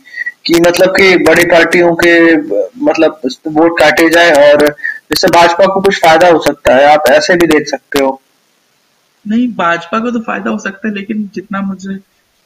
कि 0.47 0.61
मतलब 0.61 0.91
कि 0.91 1.17
बड़ी 1.19 1.45
पार्टियों 1.45 1.95
के 1.95 2.37
मतलब 2.85 3.21
वोट 3.49 3.79
काटे 3.81 4.09
जाए 4.11 4.31
और 4.31 4.67
जिससे 4.67 5.29
भाजपा 5.29 5.67
को 5.67 5.81
कुछ 5.81 6.01
फ़ायदा 6.01 6.29
हो 6.29 6.43
सकता 6.43 6.75
है। 6.75 6.85
आप 6.85 7.05
ऐसे 7.11 7.35
भी 7.35 7.47
देख 7.47 7.69
सकते 7.69 8.03
हो। 8.03 8.21
नहीं 9.25 9.49
भाजपा 9.55 9.99
को 10.01 10.11
तो 10.11 10.21
फ़ायदा 10.21 10.51
हो 10.51 10.59
सकता 10.59 10.89
है 10.89 10.95
लेकिन 10.95 11.31
जितना 11.35 11.61
मुझे 11.61 11.99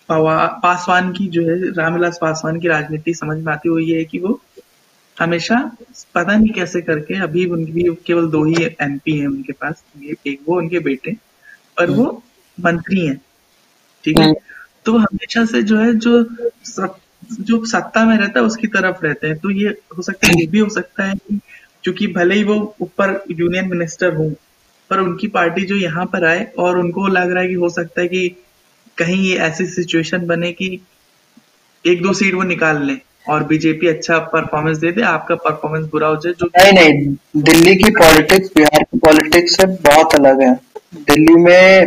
पासवान 0.09 1.11
की 1.13 1.27
जो 1.29 1.43
है 1.43 1.57
रामविलास 1.73 2.19
पासवान 2.23 2.61
की 2.61 2.69
राजनीति 2.69 3.15
समझ 3.15 3.37
में 3.39 3.53
आती 3.53 3.69
है 3.69 3.73
वो 3.73 3.79
ये 3.79 3.99
है 3.99 4.05
कि 4.05 4.19
वो 4.19 4.41
हमेशा 5.21 5.77
पता 6.15 6.37
नहीं 6.37 6.51
कैसे 6.51 6.81
करके 6.81 7.15
अभी 7.15 7.47
उनकी 7.47 7.95
केवल 8.07 8.27
दो 8.27 8.45
ही 8.45 8.65
एमपी 8.83 9.19
है 9.19 9.27
उनके 9.27 9.53
पास 9.53 9.83
एक 10.27 10.39
वो 10.49 10.57
उनके 10.57 10.79
बेटे 10.79 11.17
और 11.79 11.91
वो 11.91 12.23
मंत्री 12.61 13.07
हैं 13.07 13.21
ठीक 14.05 14.19
है? 14.19 14.25
हम्म। 14.25 14.35
तो 14.85 14.97
हमेशा 14.99 15.45
से 15.45 15.63
जो 15.63 15.79
है 15.79 15.95
जो 15.95 16.25
सब 16.65 16.97
जो 17.41 17.65
सत्ता 17.67 18.05
में 18.05 18.17
रहता 18.17 18.41
है 18.41 18.47
उसकी 18.47 18.67
तरफ़ 18.67 19.05
रहते 19.05 19.27
हैं। 19.27 19.39
तो 19.39 19.51
ये 19.51 19.69
हो 19.97 20.03
सकता 20.03 20.27
है 20.27 20.35
ये 20.41 20.47
भी 20.47 20.59
हो 20.59 20.69
सकता 20.69 21.05
है 21.05 21.15
कि 21.15 21.41
क्योंकि 21.85 22.07
भले 22.07 22.35
ही 22.35 22.45
वो 22.45 22.77
ऊपर 22.81 23.25
यूनियन 23.31 23.69
मिनिस्टर 23.69 24.15
हूँ 24.15 24.37
पर 24.91 25.01
उनकी 25.01 25.27
पार्टी 25.29 25.63
जो 25.63 25.77
यहाँ 25.77 26.07
पर 26.07 26.25
आए 26.25 26.53
और 26.59 26.79
उनको 26.79 27.07
लग 27.07 27.31
रहा 27.31 27.43
है 27.43 27.49
कि 27.49 27.55
हो 27.55 27.69
सकता 27.69 28.01
है 28.01 28.09
कि 28.09 28.29
कहीं 28.99 29.23
ये 29.25 29.37
ऐसी 29.37 29.67
सिचुएशन 29.67 30.27
बने 30.27 30.53
कि 30.53 30.81
एक 31.87 32.03
दो 32.03 32.13
सीट 32.13 32.35
वो 32.35 32.43
निकाल 32.43 32.83
लें। 32.83 33.01
और 33.31 33.43
बीजेपी 33.47 33.87
अच्छा 33.89 34.19
परफॉर्मेंस 34.33 34.79
दे 34.79 34.91
दे 34.93 35.03
आपका 35.09 35.35
परफॉर्मेंस 35.45 35.87
बुरा 35.93 36.09
हो 36.09 36.17
जाए 36.17 36.33
जो 36.41 36.47
नहीं 36.57 36.73
नहीं 36.73 37.43
दिल्ली 37.45 37.75
की 37.77 37.91
पॉलिटिक्स 37.97 38.51
बिहार 38.57 38.83
की 38.83 38.99
पॉलिटिक्स 39.01 39.57
से 39.57 39.67
बहुत 39.85 40.15
अलग 40.15 40.43
है। 40.43 40.55
दिल्ली 41.09 41.35
में 41.41 41.83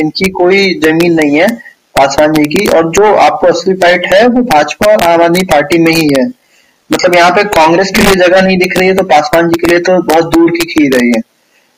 इनकी 0.00 0.30
कोई 0.32 0.58
ज़मीन 0.80 1.14
नहीं 1.14 1.36
है 1.36 1.48
पासवान 1.96 2.32
जी 2.32 2.44
की 2.48 2.66
और 2.76 2.90
जो 2.92 3.14
आपको 3.16 3.46
असली 3.46 3.74
फाइट 3.76 4.06
है 4.12 4.26
वो 4.28 4.42
भाजपा 4.44 4.92
और 4.92 5.02
आम 5.04 5.22
आदमी 5.22 5.42
पार्टी 5.46 5.78
में 5.78 5.92
ही 5.92 6.06
है। 6.10 6.26
मतलब 6.90 7.14
यहाँ 7.14 7.30
पे 7.32 7.44
कांग्रेस 7.50 7.90
के 7.96 8.02
लिए 8.02 8.14
जगह 8.16 8.42
नहीं 8.42 8.58
दिख 8.58 8.76
रही 8.78 8.88
है 8.88 8.94
तो 8.94 9.02
पासवान 9.10 9.48
जी 9.48 9.60
के 9.60 9.66
लिए 9.66 9.78
तो 9.80 10.00
बहुत 10.04 10.32
दूर 10.34 10.50
की 10.50 10.66
खीर 10.72 10.96
है 10.96 11.06
ये। 11.06 11.20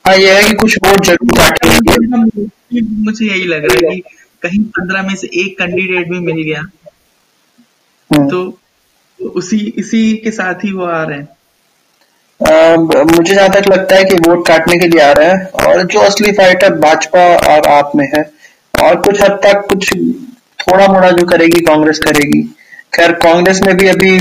हाँ 0.05 0.17
ये 0.17 0.33
है 0.33 0.43
कि 0.43 0.55
कुछ 0.57 0.77
वोट 0.85 1.07
ज़रूर 1.07 1.39
काटेंगे 1.39 2.43
मुझे 3.05 3.27
यही 3.27 3.45
लग 3.45 3.65
रहा 3.65 3.91
है 3.91 3.97
कि 3.97 4.03
कहीं 4.43 4.63
पंद्रह 4.79 5.03
में 5.03 5.15
से 5.17 5.27
एक 5.43 5.59
कैंडिडेट 5.59 6.09
भी 6.09 6.19
मिल 6.23 6.43
गया। 6.43 6.61
हम्म। 8.11 8.29
तो 8.31 8.43
उसी 9.21 9.59
इसी 9.79 10.17
के 10.25 10.31
साथ 10.31 10.65
ही 10.65 10.73
वो 10.73 10.85
आ 10.85 11.03
रहे 11.05 11.19
हैं। 11.19 11.29
मुझे 12.41 13.35
जहाँ 13.35 13.49
तक 13.51 13.69
लगता 13.69 13.97
है 13.97 14.05
कि 14.05 14.17
वोट 14.27 14.47
काटने 14.49 14.79
के 14.79 14.87
लिए 14.89 15.01
आ 15.01 15.13
रहे 15.13 15.29
हैं 15.29 15.67
और 15.67 15.83
जो 15.85 16.01
असली 16.01 16.33
फाइट 16.33 16.65
है 16.65 16.71
भाजपा 16.81 17.25
और 17.53 17.69
आप 17.69 17.93
में 17.97 18.07
है 18.15 18.23
और 18.75 19.01
कुछ 19.03 19.23
हद 19.23 19.39
तक 19.45 19.67
कुछ 19.69 19.93
थोड़ा 20.61 20.87
मोड़ा 20.89 21.11
जो 21.11 21.27
करेगी 21.27 21.61
कांग्रेस 21.65 21.99
करेगी। 21.99 22.43
खैर 22.93 23.13
कांग्रेस 23.23 23.61
में 23.63 23.77
भी 23.77 23.87
अभी 23.89 24.19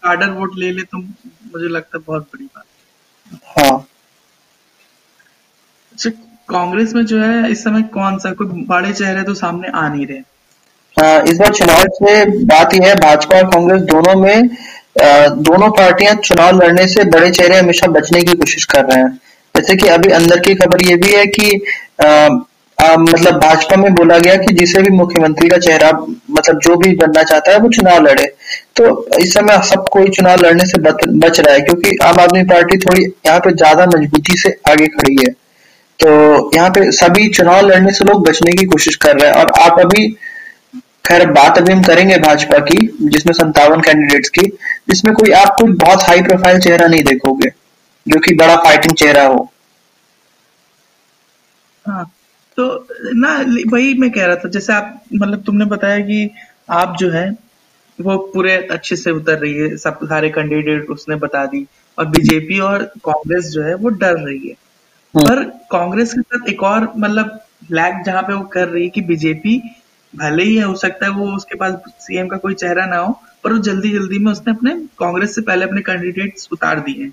कार्डर 0.00 0.30
वोट 0.30 0.56
ले 0.58 0.70
ले 0.72 0.82
तो 0.82 0.98
मुझे 0.98 1.68
लगता 1.68 1.98
है 1.98 2.02
बहुत 2.06 2.22
बड़ी 2.24 2.44
बात 2.44 2.64
हाँ। 3.58 3.86
अच्छा 5.92 6.10
कांग्रेस 6.48 6.94
में 6.94 7.04
जो 7.06 7.20
है 7.20 7.50
इस 7.50 7.62
समय 7.64 7.82
कौन 7.94 8.18
सा 8.18 8.30
कोई 8.32 8.64
बड़े 8.68 8.92
चेहरे 8.92 9.22
तो 9.22 9.34
सामने 9.34 9.68
आ 9.68 9.88
नहीं 9.88 10.06
रहे। 10.06 10.22
इस 11.00 11.38
बार 11.38 11.52
चुनाव 11.54 11.84
से 11.94 12.24
बात 12.46 12.74
यह 12.74 12.86
है 12.86 12.94
भाजपा 12.96 13.36
और 13.36 13.50
कांग्रेस 13.50 13.82
दोनों 13.92 14.14
में 14.20 14.48
दोनों 15.44 15.70
पार्टियाँ 15.72 16.14
चुनाव 16.16 16.60
लड़ने 16.60 16.86
से 16.88 17.04
बड़े 17.10 17.30
चेहरे 17.30 17.56
हमेशा 17.56 17.86
बचने 17.90 18.22
की 18.22 18.32
कोशिश 18.34 18.64
कर 18.72 18.84
रहे 18.84 18.98
हैं। 18.98 19.10
जैसे 19.54 19.76
कि 19.76 19.88
अभी 19.88 20.10
अंदर 20.12 20.40
की 20.40 20.54
खबर 20.54 20.86
ये 20.86 20.96
भी 20.96 21.12
है 21.12 21.26
कि 21.28 21.60
आ, 22.00 22.08
आ, 22.78 22.96
मतलब 22.96 23.38
भाजपा 23.40 23.76
में 23.76 23.92
बोला 23.94 24.18
गया 24.18 24.34
कि 24.36 24.52
जिसे 24.54 24.82
भी 24.82 24.90
मुख्यमंत्री 24.90 25.48
का 25.48 25.56
चेहरा 25.58 25.90
मतलब 26.30 26.60
जो 26.64 26.76
भी 26.76 26.94
बनना 26.96 27.22
चाहता 27.22 27.52
है 27.52 27.58
वो 27.58 27.68
चुनाव 27.70 28.00
लड़े। 28.04 28.24
तो 28.76 29.16
इस 29.18 29.34
समय 29.34 29.60
सब 29.64 29.88
कोई 29.92 30.08
चुनाव 30.10 30.44
लड़ने 30.44 30.64
से 30.66 30.80
बच, 30.80 31.04
बच 31.06 31.40
रहा 31.40 31.54
है 31.54 31.60
क्योंकि 31.60 31.96
आम 32.04 32.20
आदमी 32.20 32.42
पार्टी 32.44 32.78
थोड़ी 32.78 33.04
यहाँ 33.04 33.38
पे 33.40 33.52
ज़्यादा 33.52 33.86
मजबूती 33.86 34.38
से 34.40 34.56
आगे 34.70 34.86
खड़ी 34.88 35.16
है। 35.20 35.32
तो 36.00 36.08
यहाँ 36.54 36.70
पे 36.70 36.90
सभी 36.92 37.28
चुनाव 37.30 37.66
लड़ने 37.66 37.92
से 37.92 38.04
लोग 38.04 38.28
बचने 38.28 38.52
की 38.52 38.66
कोशिश 38.66 38.96
कर 38.96 39.16
रहे 39.16 39.30
हैं 39.30 39.36
और 39.36 39.52
आप 39.62 39.80
अभी 39.80 40.06
खैर 41.10 41.30
बात 41.30 41.58
अभी 41.58 41.72
हम 41.72 41.82
करेंगे 41.82 42.16
भाजपा 42.16 42.58
की 42.58 42.86
जिसमें 43.02 43.32
संतावन 43.32 43.80
कैंडिडेट्स 43.80 44.28
की। 44.28 44.46
जिसमें 44.88 45.14
कोई 45.14 45.30
आप 45.30 45.48
कोई 45.48 45.72
बहुत 45.72 46.02
हाई 46.02 46.22
प्रोफ़ाइल 46.22 46.58
चेहरा 46.58 46.86
नहीं 46.86 47.02
देखोगे 47.02 47.48
जो 48.06 48.20
कि 48.20 48.34
बड़ा 48.34 48.56
फाइटिंग 48.56 48.96
चेहरा 48.96 49.24
हो। 49.26 49.50
हाँ 51.84 52.04
तो 52.56 52.86
ना 53.14 53.34
वही 53.72 53.94
मैं 53.94 54.10
कह 54.10 54.26
रहा 54.26 54.36
था 54.36 54.48
जैसे 54.48 54.72
आप 54.72 55.00
मतलब 55.14 55.42
तुमने 55.42 55.64
बताया 55.64 55.98
कि 56.00 56.30
आप 56.70 56.96
जो 56.98 57.10
है 57.10 57.30
वो 58.00 58.16
पूरे 58.34 58.56
अच्छे 58.70 58.96
से 58.96 59.10
उतर 59.10 59.38
रही 59.38 59.54
है 59.54 59.76
सब 59.76 59.98
सारे 60.04 60.30
कैंडिडेट 60.30 60.90
उसने 60.90 61.16
बता 61.16 61.44
दी 61.46 61.66
और 61.98 62.06
बीजेपी 62.06 62.58
और 62.58 62.82
कांग्रेस 63.04 63.44
जो 63.44 63.62
है 63.62 63.74
वो 63.74 63.88
डर 63.88 64.16
रही 64.18 64.48
है। 64.48 64.54
हम्म। 65.14 65.24
पर 65.24 65.44
कांग्रेस 65.70 66.12
के 66.12 66.20
साथ 66.20 66.48
एक 66.48 66.62
और 66.62 66.92
मतलब 66.96 67.40
लैग 67.72 68.02
जहाँ 68.04 68.22
पे 68.22 68.34
वो 68.34 68.44
कर 68.44 68.68
रही 68.68 68.82
है 68.82 68.88
कि 68.88 69.00
बीजेपी 69.00 69.62
भले 70.14 70.44
ही 70.44 70.58
हो 70.58 70.74
सकता 70.76 71.06
है 71.06 71.12
वो 71.12 71.26
उसके 71.36 71.56
पास 71.56 71.74
सीएम 72.00 72.28
का 72.28 72.36
कोई 72.36 72.54
चेहरा 72.54 72.86
ना 72.86 72.96
हो 72.96 73.12
पर 73.44 73.52
वो 73.52 73.58
जल्दी 73.60 73.90
जल्दी 73.90 74.18
में 74.18 74.30
उसने 74.32 74.52
अपने 74.52 74.74
कांग्रेस 74.98 75.34
से 75.34 75.42
पहले 75.42 75.64
अपने 75.64 75.80
कैंडिडेट्स 75.80 76.48
उतार 76.52 76.80
दिए 76.80 77.10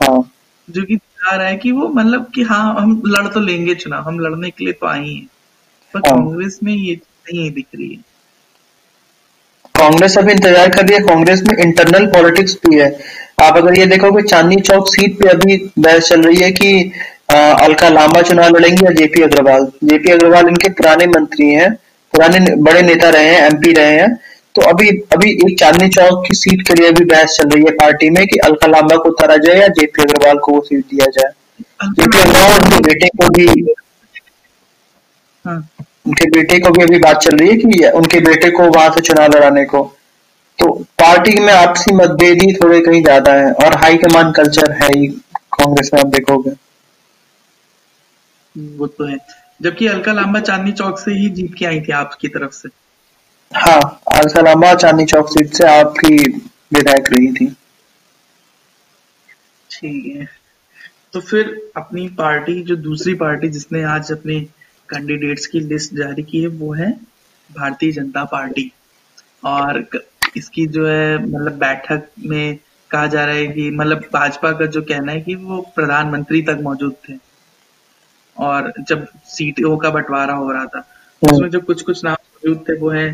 हाँ। 0.00 0.30
जो 0.68 0.82
कि 0.82 0.94
दिखा 0.94 1.36
रहा 1.36 1.46
है 1.46 1.56
कि 1.56 1.72
वो 1.72 1.88
मतलब 1.88 2.30
कि 2.34 2.42
हाँ 2.42 2.74
हम 2.74 3.02
लड़ 3.06 3.26
तो 3.28 3.40
लेंगे 3.40 3.74
चुनाव 3.74 4.02
हम 4.02 4.18
लड़ने 4.20 4.50
के 4.50 4.64
लिए 4.64 4.72
तो 4.72 4.86
आई 4.86 5.14
हैं। 5.14 5.26
पर 5.94 6.00
हाँ। 6.00 6.16
कांग्रेस 6.16 6.58
में 6.62 6.72
ये 6.72 6.94
नहीं 6.94 7.50
दिख 7.52 7.66
रही 7.74 7.88
है। 7.88 8.02
कांग्रेस 9.74 10.16
अभी 10.18 10.32
इंतज़ार 10.32 10.68
कर 10.68 10.86
रही 10.86 10.94
है 10.94 11.00
कांग्रेस 11.06 11.42
में 11.42 11.56
इंटरनल 11.56 12.06
पॉलिटिक्स 12.12 12.54
भी 12.66 12.78
है। 12.78 12.90
आप 13.42 13.56
अगर 13.56 13.78
ये 13.78 13.86
देखोगे 13.86 14.22
चांदनी 14.22 14.60
चौक 14.60 14.88
सीट 14.88 15.18
पे 15.18 15.28
अभी 15.28 15.56
बहस 15.78 16.08
चल 16.08 16.22
रही 16.22 16.36
है 16.36 16.50
कि 16.52 16.92
अलका 17.30 17.88
लांबा 17.88 18.22
चुनाव 18.22 18.56
लड़ेंगे 18.56 18.84
या 18.84 18.92
जेपी 18.92 19.22
अग्रवाल? 19.22 19.66
जेपी 19.84 20.10
अग्रवाल 20.12 20.48
इनके 20.48 20.68
पुराने 20.70 21.06
मंत्री 21.08 21.48
हैं। 21.50 21.70
पुराने 22.14 22.54
बड़े 22.62 22.82
नेता 22.82 23.08
रहे 23.10 23.26
हैं 23.26 23.42
एमपी 23.42 23.72
रहे 23.72 23.92
हैं 23.92 24.14
तो 24.54 24.62
अभी 24.68 24.88
अभी 25.14 25.30
एक 25.32 25.58
चांदनी 25.58 25.88
चौक 25.90 26.24
की 26.26 26.34
सीट 26.34 26.66
के 26.68 26.74
लिए 26.74 26.90
भी 26.92 27.04
बहस 27.06 27.36
चल 27.38 27.48
रही 27.48 27.64
है 27.64 27.70
पार्टी 27.76 28.08
में 28.10 28.26
कि 28.26 28.38
अलका 28.44 28.66
लांबा 28.66 28.96
को 28.96 29.08
उतारा 29.08 29.36
जाए 29.38 29.60
या 29.60 29.68
जेपी 29.74 30.02
अग्रवाल 30.02 30.38
को 30.38 30.52
वो 30.52 30.60
सीट 30.60 30.84
दिया 30.86 31.06
जाए। 31.08 31.30
जेपी 31.90 32.18
अग्रवाल 32.20 32.62
उनके 32.62 32.80
बेटे 32.82 33.08
को 33.16 33.28
भी 33.28 33.46
हाँ। 35.44 35.58
उनके 36.06 36.26
बेटे 36.30 36.58
को 36.58 36.70
भी 36.70 36.82
अभी 36.82 36.98
बात 36.98 37.22
चल 37.22 37.36
रही 37.36 37.48
है 37.48 37.56
कि 37.56 37.88
उनके 37.90 38.20
बेटे 38.20 38.50
को 38.50 38.68
वहाँ 38.68 38.90
से 38.90 39.00
चुनाव 39.00 39.36
लड़ाने 39.36 39.64
को। 39.64 39.82
तो 40.58 40.72
पार्टी 40.98 41.40
में 41.40 41.52
आपसी 41.52 41.94
मतभेद 41.94 42.42
ही 42.42 42.52
थोड़े 42.54 42.80
कहीं 42.80 43.02
ज़्यादा 43.02 43.32
है 43.34 43.52
और 43.54 43.76
हाई 43.78 43.96
कमान 43.98 44.32
कल्चर 44.32 44.72
है 44.74 44.88
ही 44.90 45.06
कांग्रेस 45.54 45.90
में 45.94 46.00
आप 46.00 46.06
देखोगे। 46.08 46.50
वो 48.78 48.86
तो 48.86 49.04
है। 49.04 49.16
जबकि 49.60 49.86
अलका 49.86 50.12
लांबा 50.12 50.40
चांदनी 50.40 50.72
चौक 50.72 50.98
से 50.98 51.12
ही 51.12 51.28
जीत 51.30 51.54
के 51.58 51.66
आई 51.66 51.80
थी 51.80 51.92
आपकी 51.92 52.28
तरफ़ 52.28 52.52
से। 52.52 52.68
हाँ 53.52 53.80
अलका 54.14 54.40
लांबा 54.40 54.74
चांदनी 54.74 55.04
चौक 55.04 55.28
सीट 55.28 55.54
से 55.54 55.66
आपकी 55.68 56.16
विधायक 56.74 57.12
रही 57.12 57.32
थी। 57.32 57.46
ठीक 59.70 60.16
है। 60.16 60.28
तो 61.12 61.20
फिर 61.20 61.70
अपनी 61.76 62.08
पार्टी 62.08 62.62
जो 62.62 62.76
दूसरी 62.76 63.14
पार्टी 63.14 63.48
जिसने 63.48 63.82
आज 63.82 64.12
अपने 64.12 64.40
कैंडिडेट्स 64.88 65.46
की 65.46 65.60
लिस्ट 65.60 65.94
जारी 65.94 66.22
की 66.22 66.40
है 66.42 66.48
वो 66.48 66.72
है 66.72 66.90
भारतीय 67.50 67.92
जनता 67.92 68.24
पार्टी। 68.24 68.70
और 69.44 69.88
इसकी 70.36 70.66
जो 70.66 70.86
है 70.86 71.18
मतलब 71.18 71.58
बैठक 71.58 72.08
में 72.18 72.58
कहा 72.90 73.06
जा 73.06 73.24
रहा 73.24 73.34
है 73.34 73.46
कि 73.46 73.70
मतलब 73.70 74.04
भाजपा 74.12 74.52
का 74.52 74.66
जो 74.66 74.82
कहना 74.82 75.12
है 75.12 75.20
कि 75.20 75.34
वो 75.34 75.60
प्रधानमंत्री 75.76 76.42
तक 76.42 76.58
मौजूद 76.62 76.94
थे। 77.08 77.14
और 78.38 78.72
जब 78.80 79.06
सीटों 79.26 79.76
का 79.76 79.90
बंटवारा 79.90 80.34
हो 80.34 80.50
रहा 80.52 80.64
था 80.64 80.78
हम्म। 80.78 81.34
उसमें 81.34 81.50
जो 81.50 81.60
कुछ 81.60 81.82
कुछ 81.82 82.04
नाम 82.04 82.16
मौजूद 82.24 82.64
थे 82.68 82.78
वो 82.78 82.90
है 82.90 83.06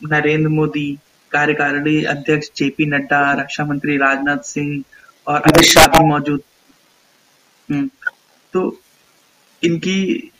नरेंद्र 0.00 0.48
मोदी 0.48 0.98
कार्यकारिणी 1.32 2.02
अध्यक्ष 2.04 2.50
जेपी 2.56 2.86
नड्डा 2.86 3.20
रक्षा 3.32 3.64
मंत्री 3.64 3.96
राजनाथ 3.96 4.38
सिंह 4.44 4.82
और 5.26 5.40
अमित 5.40 5.64
शाह। 5.64 5.86
भी 5.86 6.04
मौजूद 6.06 6.42
हम्म, 7.68 7.88
तो 8.52 8.80
इनकी 9.62 10.30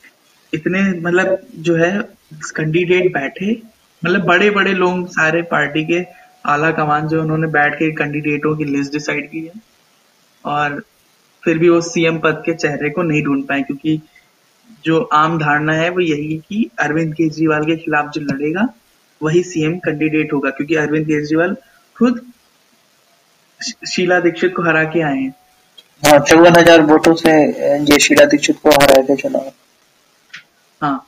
इतने 0.52 0.82
मतलब 1.00 1.38
जो 1.58 1.76
है 1.76 1.90
कैंडिडेट 2.56 3.12
बैठे 3.12 3.62
मतलब 4.02 4.24
बड़े 4.24 4.50
बड़े 4.50 4.72
लोग 4.72 5.08
सारे 5.08 5.42
पार्टी 5.42 5.84
के 5.84 6.04
आला 6.46 6.70
कमान 6.70 7.08
जो 7.08 7.22
उन्होंने 7.22 7.46
बैठ 7.46 7.74
के 7.74 7.90
कैंडिडेटों 7.92 8.56
की 8.56 8.64
लिस्ट 8.64 8.92
डिसाइड 8.92 9.30
की 9.30 9.44
है। 9.44 9.52
और 10.44 10.82
फिर 11.42 11.58
भी 11.58 11.68
वो 11.68 11.80
सीएम 11.80 12.18
पद 12.18 12.42
के 12.46 12.54
चेहरे 12.54 12.90
को 12.90 13.02
नहीं 13.02 13.22
ढूंढ 13.22 13.44
पाए 13.44 13.62
क्योंकि 13.62 14.00
जो 14.84 15.00
आम 15.14 15.38
धारणा 15.38 15.72
है 15.74 15.88
वो 15.90 16.00
यही 16.00 16.32
है 16.32 16.38
कि 16.40 16.70
अरविंद 16.80 17.14
केजरीवाल 17.14 17.64
के 17.64 17.76
खिलाफ 17.76 18.10
जो 18.14 18.20
लड़ेगा 18.22 18.66
वही 19.20 19.42
सीएम 19.44 19.78
कैंडिडेट 19.80 20.32
होगा 20.32 20.50
क्योंकि 20.50 20.74
अरविंद 20.76 21.06
केजरीवाल 21.06 21.56
खुद 21.96 22.20
शीला 23.88 24.18
दीक्षित 24.20 24.54
को 24.54 24.62
हरा 24.62 24.82
के 24.84 25.00
आए 25.02 25.18
हैं। 25.18 25.34
हाँ 26.02 26.18
चौवन 26.20 26.56
हज़ार 26.56 26.80
वोटों 26.84 27.14
से 27.16 27.32
ये 27.84 27.98
शीला 28.00 28.24
दीक्षित 28.26 28.56
को 28.62 28.70
हराए 28.72 29.02
थे 29.08 29.16
चुनाव 29.16 29.50
हाँ 30.80 31.06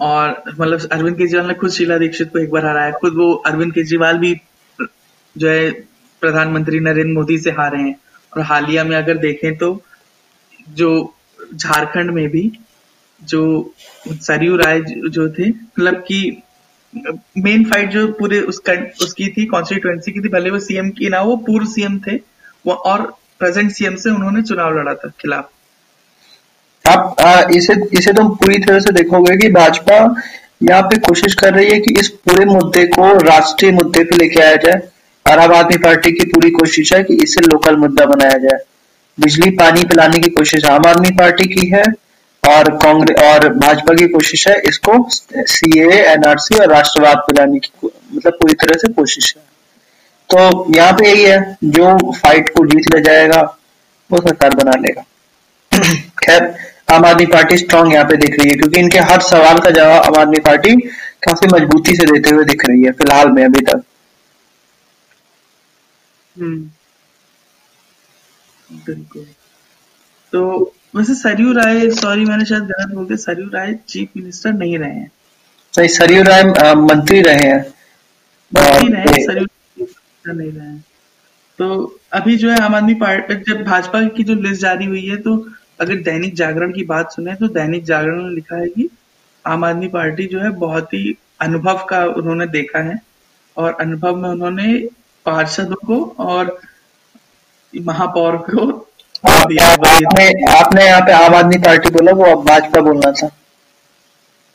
और 0.00 0.42
मतलब 0.48 0.88
अरविंद 0.92 1.16
केजरीवाल 1.16 1.46
ने 1.48 1.54
खुद 1.54 1.70
शीला 1.70 1.98
दीक्षित 1.98 2.30
को 2.32 2.38
एक 2.38 2.50
बार 2.50 2.66
हराया 2.66 2.90
खुद 3.00 3.14
वो 3.16 3.32
अरविंद 3.46 3.72
केजरीवाल 3.74 4.18
भी 4.18 4.34
जो 4.78 5.48
है 5.48 5.70
प्रधानमंत्री 6.22 6.80
नरेंद्र 6.80 7.12
मोदी 7.12 7.38
से 7.38 7.50
हारे 7.52 7.78
हैं। 7.78 7.94
और 8.32 8.42
हालिया 8.44 8.84
में 8.84 8.96
अगर 8.96 9.18
देखें 9.18 9.56
तो 9.58 9.68
जो 10.72 10.90
झारखंड 11.54 12.10
में 12.10 12.28
भी 12.28 12.42
जो 13.24 13.74
सरयू 14.08 14.56
राय 14.56 14.80
जो 14.80 15.28
थे 15.28 15.48
मतलब 15.48 15.94
कि 16.08 16.42
मेन 17.38 17.64
फाइट 17.64 17.90
जो 17.90 18.06
पूरे 18.08 18.40
उसका 18.40 18.72
उसकी 19.02 19.28
थी 19.28 19.44
कॉन्स्टिट्युएंसी 19.46 20.12
की 20.12 20.20
थी 20.20 20.28
भले 20.28 20.50
वो 20.50 20.58
सीएम 20.58 20.90
की 20.90 21.08
ना 21.08 21.20
वो 21.20 21.36
पूर्व 21.36 21.66
सीएम 21.66 21.98
थे 21.98 22.14
वो 22.66 22.72
और 22.72 23.02
प्रेजेंट 23.38 23.70
सीएम 23.72 23.96
से 23.96 24.10
उन्होंने 24.10 24.42
चुनाव 24.42 24.78
लड़ा 24.78 24.94
था 24.94 25.08
खिलाफ। 25.20 25.50
आप 26.84 27.20
आ, 27.20 27.42
इसे 27.56 27.74
इसे 27.98 28.12
तुम 28.12 28.28
पूरी 28.34 28.58
तरह 28.58 28.78
से 28.78 28.92
देखोगे 28.92 29.36
कि 29.36 29.48
भाजपा 29.52 29.96
यहाँ 30.62 30.82
पे 30.82 30.96
कोशिश 30.98 31.34
कर 31.34 31.54
रही 31.54 31.70
है 31.70 31.78
कि 31.80 31.94
इस 32.00 32.08
पूरे 32.08 32.44
मुद्दे 32.44 32.84
को 32.86 33.12
राष्ट्रीय 33.18 33.72
मुद्दे 33.72 34.04
पे 34.04 34.16
लेके 34.16 34.40
आया 34.40 34.56
जाए 34.56 34.80
और 35.26 35.38
आम 35.38 35.52
आदमी 35.52 35.78
पार्टी 35.78 36.12
की 36.12 36.24
पूरी 36.24 36.50
कोशिश 36.50 36.92
है 36.92 37.02
कि 37.04 37.14
इसे 37.14 37.40
लोकल 37.40 37.76
मुद्दा 37.76 38.06
बनाया 38.06 38.38
जाए। 38.38 38.58
बिजली 39.18 39.50
पानी 39.50 39.84
पिलाने 39.84 40.18
की 40.18 40.30
कोशिश 40.30 40.64
आम 40.64 40.86
आदमी 40.86 41.10
पार्टी 41.10 41.48
की 41.48 41.66
है 41.68 41.82
और 42.48 42.76
कांग्रेस 42.76 43.22
और 43.22 43.48
भाजपा 43.48 43.94
की 43.94 44.08
कोशिश 44.08 44.48
है 44.48 44.60
इसको 44.60 44.92
सी 45.34 45.80
एनआरसी 45.88 46.54
और 46.54 46.68
राष्ट्रवाद 46.68 47.16
पिलाने 47.16 47.58
की 47.58 47.88
मतलब 48.14 48.32
पूरी 48.32 48.54
तरह 48.54 48.78
से 48.78 48.92
कोशिश 48.92 49.36
है। 49.36 49.42
तो 50.30 50.66
यहाँ 50.76 50.92
पे 50.92 51.08
यही 51.08 51.24
है, 51.24 51.56
जो 51.64 52.12
फाइट 52.12 52.48
को 52.48 52.66
जीत 52.66 52.94
ले 52.94 53.00
जाएगा, 53.00 53.40
वो 54.10 54.18
सरकार 54.18 54.54
बना 54.54 54.70
लेगा। 54.70 55.04
खैर, 55.94 56.54
आम 56.92 57.04
आदमी 57.04 57.26
पार्टी 57.26 57.56
स्ट्रांग 57.56 57.92
यहाँ 57.92 58.04
पे 58.04 58.16
दिख 58.16 58.38
रही 58.40 58.48
है, 58.48 58.56
क्योंकि 58.56 58.80
इनके 58.80 58.98
हर 58.98 59.20
सवाल 59.20 59.58
का 59.58 59.70
जवाब 59.70 60.02
आम 60.02 60.20
आदमी 60.20 60.38
पार्टी 60.38 60.76
काफ़ी 61.22 61.48
मजबूती 61.54 61.94
से 61.96 62.04
देते 62.04 62.30
हुए 62.30 62.44
दिख 62.44 62.62
रही 62.64 62.82
है, 62.82 62.92
फ़िलहाल 62.92 63.30
में 63.30 63.44
अभी 63.44 63.60
तक। 63.60 63.82
हम्म। 66.36 66.70
बिल्कुल। 68.86 69.26
तो 70.32 70.72
वैसे 70.94 71.14
सरयू 71.14 71.52
राय 71.52 71.90
सॉरी 71.90 72.24
मैंने 72.24 72.44
शायद 72.44 72.62
गलत 72.62 72.94
बोल 72.94 73.04
दिया 73.06 73.16
सरयू 73.16 73.48
राय 73.48 73.74
चीफ 73.88 74.08
मिनिस्टर 74.16 74.52
नहीं 74.52 74.78
रहे 74.78 74.90
हैं। 74.90 75.10
नहीं 75.78 75.88
सरयू 75.88 76.22
राय 76.22 76.42
मंत्री 76.74 77.20
रहे 77.22 77.34
हैं। 77.34 77.60
मंत्री 78.52 78.92
रहे 78.92 79.24
सरयू 79.24 79.46
नहीं 80.34 80.50
रहे 80.52 80.66
हैं। 80.66 80.84
तो 81.58 81.98
अभी 82.12 82.36
जो 82.36 82.50
है 82.50 82.60
आम 82.60 82.74
आदमी 82.74 82.94
पार्टी 82.94 83.34
जब 83.48 83.62
भाजपा 83.64 84.02
की 84.08 84.24
जो 84.24 84.34
लिस्ट 84.34 84.62
जारी 84.62 84.84
हुई 84.84 85.06
है 85.06 85.16
तो 85.16 85.36
अगर 85.80 85.94
दैनिक 85.94 86.34
जागरण 86.34 86.72
की 86.72 86.84
बात 86.84 87.12
सुने 87.12 87.34
तो 87.34 87.48
दैनिक 87.48 87.84
जागरण 87.84 88.22
ने 88.22 88.34
लिखा 88.34 88.56
है 88.56 88.68
कि 88.68 88.88
आम 89.46 89.64
आदमी 89.64 89.88
पार्टी 89.88 90.26
जो 90.26 90.40
है 90.40 90.50
बहुत 90.50 90.94
ही 90.94 91.16
अनुभव 91.40 91.86
का 91.90 92.04
उन्होंने 92.04 92.46
देखा 92.46 92.78
है 92.78 93.00
और 93.56 93.76
अनुभव 93.80 94.16
में 94.16 94.28
उन्होंने 94.30 94.74
पार्षदों 95.26 95.86
को 95.86 96.04
और 96.18 96.58
महापौर 97.80 98.36
को 98.36 98.89
आपने 99.24 100.26
आपने 100.52 100.84
यहाँ 100.86 101.00
पे 101.00 101.12
आम 101.12 101.34
आदमी 101.34 101.58
पार्टी 101.58 101.90
बोला 101.90 102.12
वो 102.12 102.24
अब 102.24 102.44
भाजपा 102.46 102.80
बोलना 102.80 103.12
था। 103.12 103.30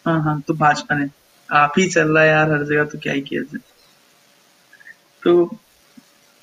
हाँ 0.05 0.21
हाँ 0.23 0.39
तो 0.47 0.53
भाजपा 0.53 0.95
ने। 0.95 1.07
आप 1.49 1.73
ही 1.77 1.87
चल 1.89 2.07
रहा 2.07 2.23
है 2.23 2.29
यार 2.29 2.51
हर 2.51 2.63
जगह 2.63 2.83
तो 2.83 2.99
क्या 2.99 3.13
ही 3.13 3.21
किया 3.21 3.41
जाए। 3.41 3.59
तो 5.23 5.57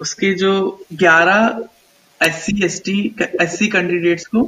उसके 0.00 0.32
जो 0.34 0.52
ग्यारह 0.92 1.64
S 2.20 2.34
C 2.34 2.64
S 2.64 2.80
T 2.84 3.14
S 3.40 3.58
C 3.58 3.66
candidates 3.68 4.26
को 4.26 4.42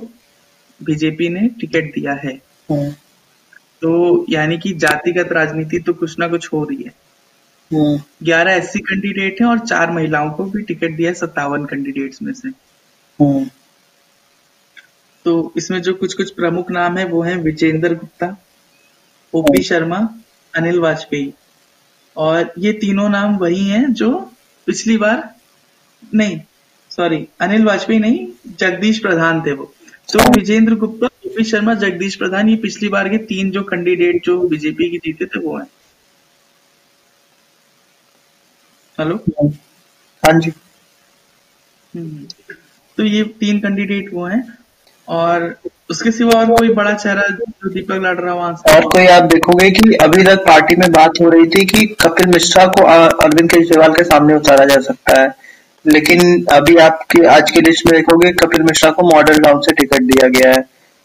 बीजेपी 0.80 1.28
ने 1.28 1.48
टिकट 1.60 1.94
दिया 1.94 2.12
है। 2.24 2.32
हम्म। 2.68 2.90
तो 3.82 4.26
यानी 4.28 4.58
कि 4.58 4.72
जातिगत 4.74 5.32
राजनीति 5.32 5.78
तो 5.78 5.92
कुछ 5.92 6.18
ना 6.18 6.28
कुछ 6.28 6.48
हो 6.52 6.64
रही 6.64 6.82
है। 6.82 6.92
हम्म। 7.70 8.00
ग्यारह 8.22 8.52
एस 8.52 8.72
सी 8.72 8.78
कैंडिडेट 8.78 9.40
है 9.40 9.46
और 9.46 9.58
चार 9.58 9.90
महिलाओं 9.90 10.30
को 10.30 10.44
भी 10.44 10.62
टिकट 10.62 10.96
दिया 10.96 11.10
है 11.10 11.14
सत्तावन 11.14 11.64
कैंडिडेट्स 11.64 12.22
में 12.22 12.32
से। 12.32 12.48
हम्म। 13.18 13.50
तो 15.24 15.52
इसमें 15.56 15.80
जो 15.82 15.94
कुछ 15.94 16.14
कुछ 16.14 16.30
प्रमुख 16.30 16.70
नाम 16.70 16.98
है 16.98 17.04
वो 17.04 17.22
है 17.22 17.36
विजेंद्र 17.36 17.94
गुप्ता 17.94 18.36
ओपी 19.34 19.62
शर्मा 19.62 19.98
अनिल 20.54 20.78
वाजपेयी। 20.78 21.32
और 22.16 22.52
ये 22.58 22.72
तीनों 22.72 23.08
नाम 23.08 23.36
वही 23.36 23.68
हैं 23.68 23.92
जो 23.92 24.10
पिछली 24.66 24.96
बार 24.96 25.34
नहीं 26.14 26.40
सॉरी 26.90 27.26
अनिल 27.40 27.64
वाजपेयी 27.64 27.98
नहीं 27.98 28.26
जगदीश 28.58 28.98
प्रधान 28.98 29.42
थे 29.42 29.52
वो। 29.52 29.72
तो 30.08 30.30
विजेंद्र 30.30 30.74
गुप्ता 30.74 31.06
ओपी 31.26 31.44
शर्मा 31.44 31.74
जगदीश 31.74 32.16
प्रधान 32.16 32.48
ये 32.48 32.56
पिछली 32.56 32.88
बार 32.88 33.08
के 33.08 33.18
तीन 33.18 33.50
जो 33.50 33.62
कैंडिडेट 33.62 34.24
जो 34.24 34.38
बीजेपी 34.48 34.90
की 34.90 34.98
जीते 34.98 35.26
थे 35.26 35.38
वो 35.38 35.56
हैं। 35.58 35.66
हेलो? 38.98 39.16
हाँ 40.22 40.38
जी। 40.40 40.52
हम्म। 41.94 42.54
तो 42.98 43.04
ये 43.04 43.24
तीन 43.40 43.58
कैंडिडेट 43.60 44.12
वो 44.12 44.26
हैं। 44.26 44.63
और 45.08 45.54
उसके 45.90 46.10
सिवा 46.10 46.38
और 46.40 46.50
कोई 46.50 46.68
बड़ा 46.74 46.92
चेहरा 46.92 47.22
जो 47.30 47.70
दीपक 47.70 48.00
लड़ 48.04 48.16
रहा 48.18 48.34
वहाँ 48.34 48.54
से? 48.56 48.74
और 48.76 48.84
कोई 48.90 49.06
आप 49.06 49.22
देखोगे 49.32 49.70
कि 49.70 49.94
अभी 49.94 50.24
तक 50.24 50.44
पार्टी 50.46 50.76
में 50.76 50.90
बात 50.92 51.20
हो 51.20 51.28
रही 51.30 51.46
थी 51.46 51.64
कि 51.66 51.86
कपिल 52.02 52.26
मिश्रा 52.26 52.66
को 52.66 52.84
अरविंद 52.84 53.50
केजरीवाल 53.50 53.92
के 53.92 54.04
सामने 54.04 54.34
उतारा 54.34 54.64
जा 54.64 54.80
सकता 54.82 55.20
है। 55.20 55.28
लेकिन 55.84 56.44
अभी 56.52 56.76
आपके 56.78 57.26
आज 57.28 57.50
की 57.50 57.60
लिस्ट 57.60 57.86
में 57.86 57.94
देखोगे 57.94 58.32
कपिल 58.34 58.62
मिश्रा 58.62 58.90
को 58.90 59.02
मॉडल 59.10 59.38
टाउन 59.38 59.60
से 59.60 59.72
टिकट 59.72 60.02
दिया 60.02 60.28
गया 60.28 60.52
है। 60.52 60.62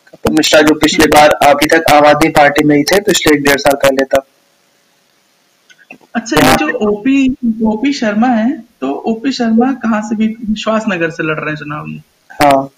कपिल 0.07 0.33
मिश्रा 0.33 0.62
जो 0.62 0.75
पिछले 0.75 1.07
बार 1.07 1.29
अभी 1.43 1.67
तक 1.67 1.91
आम 1.93 2.05
आदमी 2.05 2.29
पार्टी 2.38 2.63
में 2.63 2.75
ही 2.77 2.83
थे 2.83 2.99
पिछले 3.01 3.35
एक 3.35 3.43
डेढ़ 3.43 3.59
साल 3.59 3.75
पहले 3.83 4.03
तक। 4.05 4.23
अच्छा 6.15 6.49
ये 6.49 6.55
जो 6.55 6.71
ओपी 6.88 7.35
ओपी 7.67 7.93
शर्मा 7.93 8.27
है 8.27 8.51
तो 8.81 8.91
ओपी 9.07 9.31
शर्मा 9.31 9.71
कहाँ 9.83 10.01
से 10.01 10.15
भी 10.15 10.27
विश्वास 10.49 10.85
नगर 10.89 11.09
से 11.09 11.23
लड़ 11.23 11.39
रहे 11.39 11.49
हैं 11.49 11.57
चुनाव 11.57 11.88
ये 11.88 12.01
हाँ। 12.41 12.69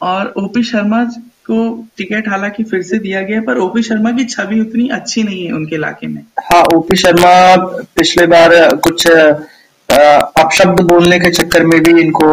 और 0.00 0.32
ओपी 0.38 0.62
शर्मा 0.62 1.02
को 1.50 1.58
टिकट 1.96 2.28
हालाँकि 2.28 2.64
फिर 2.64 2.82
से 2.82 2.98
दिया 2.98 3.22
गया 3.22 3.40
पर 3.42 3.58
ओपी 3.58 3.82
शर्मा 3.82 4.10
की 4.12 4.24
छवि 4.26 4.60
उतनी 4.60 4.88
अच्छी 4.94 5.22
नहीं 5.22 5.44
है 5.46 5.52
उनके 5.52 5.74
इलाके 5.76 6.06
में। 6.06 6.22
हाँ 6.44 6.62
ओपी 6.74 6.96
शर्मा 6.96 7.56
पिछले 7.96 8.26
बार 8.26 8.56
कुछ 8.78 9.06
अपशब्द 9.08 10.80
बोलने 10.90 11.18
के 11.20 11.30
चक्कर 11.30 11.66
में 11.66 11.80
भी 11.82 12.00
इनको 12.00 12.26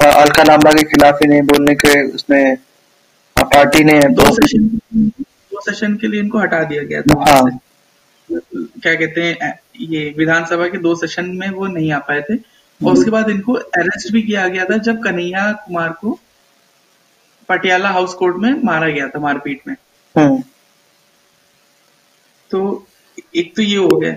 अलका 0.00 0.42
लांबा 0.42 0.72
के 0.72 0.84
खिलाफ 0.84 1.18
इन्हें 1.24 1.44
बोलने 1.46 1.74
के 1.74 2.02
उसमें 2.06 2.56
पार्टी 3.36 3.84
ने 3.84 3.98
दो 4.10 4.24
सेशन 4.34 4.66
दो 4.94 5.60
सेशन 5.62 5.94
के 5.96 6.08
लिए 6.08 6.20
इनको 6.20 6.38
हटा 6.38 6.62
दिया 6.64 6.82
गया 6.82 7.02
था। 7.02 7.24
हाँ। 7.28 7.58
क्या 8.30 8.94
कहते 8.94 9.22
हैं 9.22 9.58
ये 9.80 10.14
विधानसभा 10.18 10.66
के 10.68 10.78
दो 10.78 10.94
सेशन 10.94 11.30
में 11.34 11.48
वो 11.50 11.66
नहीं 11.66 11.92
आ 11.92 11.98
पाए 12.08 12.20
थे। 12.20 12.36
और 12.80 12.92
उसके 12.92 13.10
बाद 13.10 13.28
इनको 13.30 13.52
अरेस्ट 13.52 14.12
भी 14.12 14.22
किया 14.22 14.46
गया 14.48 14.64
था 14.64 14.76
जब 14.78 15.02
कन्हैया 15.04 15.50
कुमार 15.66 15.88
को 16.00 16.18
पटियाला 17.48 17.88
हाउस 17.90 18.14
कोर्ट 18.14 18.36
में 18.36 18.52
मारा 18.64 18.88
गया 18.88 19.08
था 19.08 19.18
मारपीट 19.20 19.60
में। 19.68 19.74
हम्म। 20.14 20.42
तो 22.50 22.86
एक 23.36 23.54
तो 23.56 23.62
ये 23.62 23.76
हो 23.76 23.96
गया। 23.98 24.12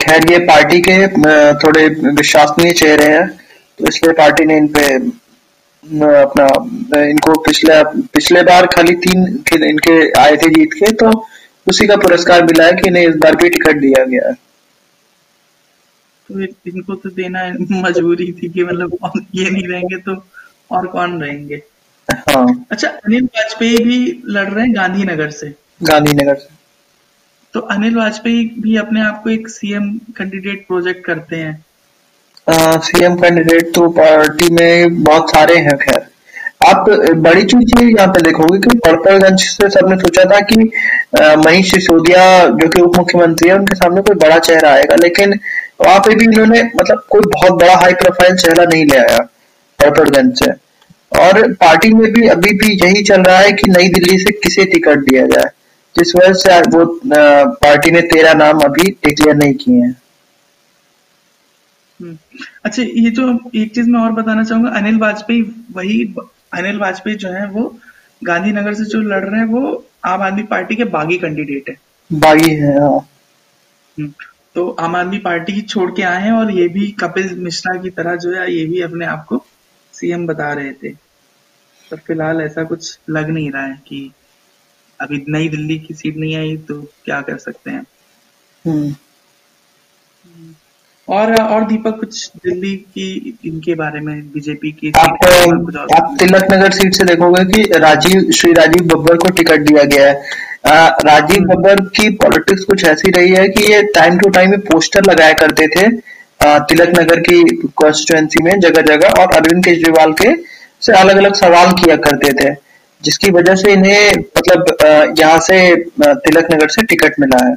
खैर 0.00 0.30
ये 0.32 0.38
पार्टी 0.46 0.80
के 0.80 0.94
थोड़े 1.56 1.88
विश्वसनीय 2.10 2.72
चेहरे 2.72 3.08
हैं 3.08 3.26
तो 3.78 3.88
इसलिए 3.88 4.12
पार्टी 4.12 4.44
ने 4.44 4.56
इन 4.56 4.66
पे 4.68 4.94
अपना 6.12 6.46
इनको 7.02 7.38
पिछले 7.40 7.82
पिछले 8.06 8.42
बार 8.42 8.66
खाली 8.66 8.94
तीन 9.04 9.22
इनके 9.64 9.94
आए 10.20 10.36
थे 10.36 10.48
जीत 10.50 10.72
के 10.74 10.90
तो 10.94 11.10
उसी 11.66 11.86
का 11.86 11.96
पुरस्कार 11.96 12.44
मिला 12.44 12.64
है 12.64 12.72
कि 12.72 12.88
इन्हें 12.88 13.08
इस 13.08 13.16
बार 13.16 13.36
भी 13.36 13.48
टिकट 13.48 13.76
दिया 13.76 14.04
गया 14.04 14.28
है। 14.28 14.34
तो 16.28 16.40
इनको 16.70 16.94
तो 16.94 17.10
देना 17.10 17.44
मजबूरी 17.82 18.30
थी 18.32 18.48
कि 18.48 18.64
मतलब 18.64 19.24
ये 19.34 19.50
नहीं 19.50 19.68
रहेंगे 19.68 19.96
तो 19.98 20.14
और 20.70 20.86
कौन 20.86 21.20
रहेंगे? 21.22 21.62
हाँ। 22.10 22.66
अच्छा 22.70 22.88
अनिल 22.88 23.24
वाजपेयी 23.24 23.84
भी 23.84 23.98
लड़ 24.28 24.48
रहे 24.48 24.64
हैं 24.64 24.74
गांधीनगर 24.76 25.30
से। 25.30 25.48
गांधीनगर 25.82 26.34
से। 26.34 26.48
तो 27.54 27.60
अनिल 27.72 27.96
वाजपेयी 27.96 28.44
भी 28.60 28.76
अपने 28.76 29.00
आप 29.02 29.20
को 29.24 29.30
एक 29.30 29.48
सीएम 29.48 29.90
कैंडिडेट 30.16 30.66
प्रोजेक्ट 30.66 31.04
करते 31.06 31.36
हैं। 31.36 31.64
सीएम 32.80 33.16
कैंडिडेट 33.16 33.74
तो 33.74 33.88
पार्टी 33.98 34.48
में 34.54 35.02
बहुत 35.04 35.30
सारे 35.30 35.56
हैं 35.58 35.76
खैर। 35.78 36.06
आप 36.68 36.88
बड़ी 37.16 37.42
चीज़ 37.42 37.70
ये 37.78 37.86
यहाँ 37.88 38.06
पे 38.08 38.20
देखोगे 38.22 38.58
कि 38.58 38.78
पड़पड़गंज 38.78 39.40
से 39.40 39.68
सबने 39.70 39.96
सोचा 39.96 40.24
था 40.30 40.40
कि 40.50 40.56
मनीष 41.38 41.70
सिसोदिया 41.70 42.24
जो 42.46 42.68
कि 42.68 42.80
उप 42.80 42.96
मुख्यमंत्री 42.98 43.48
है 43.48 43.54
उनके 43.54 43.74
सामने 43.74 44.02
कोई 44.02 44.16
बड़ा 44.24 44.38
चेहरा 44.38 44.72
आएगा 44.72 44.96
लेकिन 45.02 45.38
वहाँ 45.80 45.98
पे 45.98 46.14
भी 46.14 46.24
इन्होंने 46.24 46.62
मतलब 46.76 47.04
कोई 47.10 47.30
बहुत 47.34 47.60
बड़ा 47.62 47.74
हाई 47.74 47.94
प्रोफ़ाइल 48.02 48.36
चेहरा 48.36 48.64
नहीं 48.64 48.84
ले 48.86 48.98
आया 48.98 49.18
पड़पड़गंज 49.78 50.38
से। 50.38 50.50
और 51.12 51.52
पार्टी 51.54 51.92
में 51.92 52.10
भी 52.12 52.26
अभी 52.28 52.52
भी 52.54 52.72
यही 52.76 53.02
चल 53.04 53.22
रहा 53.22 53.38
है 53.38 53.52
कि 53.52 53.70
नई 53.70 53.88
दिल्ली 53.90 54.18
से 54.18 54.32
किसे 54.38 54.64
टिकट 54.66 54.98
दिया 55.00 55.26
जाए 55.26 55.48
जिस 55.96 56.14
वजह 56.16 56.32
से 56.34 56.60
वो 56.68 56.84
पार्टी 57.56 57.90
ने 57.90 58.00
तेरह 58.08 58.34
नाम 58.34 58.60
अभी 58.60 58.90
डिक्लेयर 59.04 59.36
नहीं 59.36 59.54
किए 59.54 59.80
हैं 59.80 59.96
हम्म। 62.00 62.16
अच्छा 62.64 62.82
ये 62.82 63.10
जो 63.10 63.28
एक 63.54 63.74
चीज़ 63.74 63.88
मैं 63.90 64.00
और 64.00 64.12
बताना 64.12 64.44
चाहूँगा 64.44 64.70
अनिल 64.72 64.98
वाजपेयी 64.98 65.42
वही 65.72 66.02
अनिल 66.54 66.78
वाजपेयी 66.78 67.16
जो 67.16 67.28
है 67.30 67.46
वो 67.48 67.68
गांधीनगर 68.22 68.74
से 68.74 68.84
जो 68.86 69.00
लड़ 69.02 69.24
रहे 69.24 69.40
हैं 69.40 69.46
वो 69.48 69.84
आम 70.06 70.22
आदमी 70.22 70.42
पार्टी 70.46 70.76
के 70.76 70.84
बागी 70.90 71.18
कैंडिडेट 71.18 71.68
है 71.68 71.76
बागी 72.10 72.54
है 72.54 72.78
हाँ 72.78 72.98
हम्म। 73.98 74.12
तो 74.54 74.68
आम 74.80 74.96
आदमी 74.96 75.18
पार्टी 75.20 75.60
छोड़ 75.62 75.90
के 75.90 76.02
आए 76.04 76.22
हैं 76.22 76.32
और 76.32 76.50
ये 76.52 76.68
भी 76.68 76.90
कपिल 77.00 77.34
मिश्रा 77.40 77.76
की 77.82 77.90
तरह 77.92 78.16
जो 78.16 78.32
है 78.32 78.52
ये 78.52 78.64
भी 78.66 78.80
अपने 78.82 79.06
आप 79.06 79.24
को 79.28 79.44
सीएम 80.00 80.26
बता 80.26 80.52
रहे 80.52 80.72
थे। 80.72 80.92
पर 81.90 81.96
फ़िलहाल 81.96 82.40
ऐसा 82.40 82.64
कुछ 82.64 82.98
लग 83.10 83.30
नहीं 83.30 83.50
रहा 83.50 83.66
है 83.66 83.80
कि 83.86 84.10
अभी 85.00 85.24
नई 85.28 85.48
दिल्ली 85.48 85.78
की 85.78 85.94
सीट 85.94 86.16
नहीं 86.16 86.36
आई 86.36 86.56
तो 86.68 86.80
क्या 87.04 87.20
कर 87.20 87.36
सकते 87.38 87.70
हैं। 87.70 87.84
हम्म। 88.64 88.94
और 91.08 91.32
और 91.34 91.64
दीपक 91.66 91.98
कुछ 92.00 92.30
दिल्ली 92.44 92.74
की 92.76 93.38
इनके 93.44 93.74
बारे 93.74 94.00
में 94.00 94.20
बीजेपी 94.32 94.70
की 94.72 94.90
आप, 94.90 95.24
आप 95.96 96.16
तिलक 96.20 96.44
नगर 96.52 96.70
सीट 96.70 96.94
से 96.94 97.04
देखोगे 97.04 97.44
कि 97.44 97.62
राजीव 97.78 98.30
श्री 98.30 98.52
राजीव 98.52 98.86
बब्बर 98.86 99.16
को 99.16 99.30
टिकट 99.30 99.60
दिया 99.60 99.84
गया 99.84 100.08
है। 100.08 100.14
आ, 100.66 100.88
राजीव 101.04 101.42
बब्बर 101.44 101.80
की 101.96 102.08
पॉलिटिक्स 102.16 102.64
कुछ 102.64 102.84
ऐसी 102.84 103.10
रही 103.10 103.30
है 103.30 103.48
कि 103.48 103.72
ये 103.72 103.82
टाइम 103.94 104.18
टू 104.18 104.30
टाइम 104.30 104.56
पोस्टर 104.70 105.04
लगाया 105.04 105.32
करते 105.32 105.66
थे 105.66 105.86
तिलक 106.40 106.98
नगर 106.98 107.20
की 107.20 107.42
कॉन्स्टिट्युएंसी 107.76 108.42
में 108.42 108.58
जगह 108.60 108.82
जगह 108.84 109.20
और 109.20 109.34
अरविंद 109.36 109.64
केजरीवाल 109.64 110.12
के 110.12 110.34
से 110.82 110.92
अलग 110.92 111.16
अलग 111.16 111.34
सवाल 111.36 111.72
किया 111.74 111.96
करते 111.98 112.32
थे, 112.34 112.54
जिसकी 113.02 113.30
वजह 113.30 113.54
से 113.54 113.72
इन्हें 113.72 114.12
मतलब 114.36 114.76
यहाँ 115.18 115.38
से 115.40 115.74
तिलक 115.98 116.52
नगर 116.52 116.68
से 116.68 116.82
टिकट 116.84 117.20
मिला 117.20 117.44
है। 117.46 117.54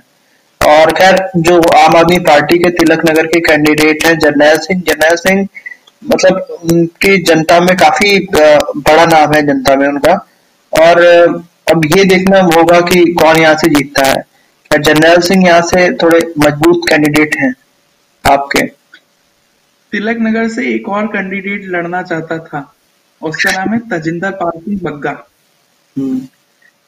और 0.62 0.92
खैर, 0.94 1.18
जो 1.38 1.62
आम 1.78 1.96
आदमी 1.98 2.18
पार्टी 2.26 2.58
के 2.60 2.70
तिलक 2.72 3.02
नगर 3.10 3.28
के 3.28 3.40
कैंडिडेट 3.42 4.06
हैं, 4.06 4.18
जरनैल 4.20 4.58
सिंह 4.58 4.82
जरनैल 4.88 5.16
सिंह 5.18 5.48
मतलब 6.04 6.58
उनकी 6.64 7.18
जनता 7.24 7.60
में 7.60 7.76
काफ़ी 7.78 8.20
बड़ा 8.30 9.06
नाम 9.06 9.34
है 9.34 9.42
जनता 9.48 9.76
में 9.76 9.88
उनका। 9.88 10.14
और, 10.74 11.02
अब 11.72 11.86
ये 11.98 12.04
देखना 12.06 12.40
होगा 12.46 12.80
कि 12.82 13.04
कौन 13.20 13.38
यहाँ 13.38 13.56
से 13.56 13.70
जीतता 13.70 14.08
है। 14.08 14.82
जरनैल 14.82 15.20
सिंह 15.22 15.46
यहाँ 15.48 15.62
से 15.64 15.92
थोड़े 15.98 16.20
मज़बूत 16.40 16.90
कैंडिडेट 16.90 17.36
हैं। 17.40 17.54
आपके। 18.24 18.68
तिलक 19.92 20.18
नगर 20.18 20.48
से 20.48 20.76
एक 20.76 20.90
और 20.90 21.08
कैंडिडेट 21.08 21.66
लड़ना 21.66 22.02
चाहता 22.02 22.38
था। 22.38 22.76
उसका 23.22 23.52
नाम 23.52 23.74
है 23.74 23.80
तजिंदर 23.90 24.32
पाल 24.32 24.60
सिंह 24.60 24.80
बग्गा। 24.84 25.28
हम्म। 25.98 26.20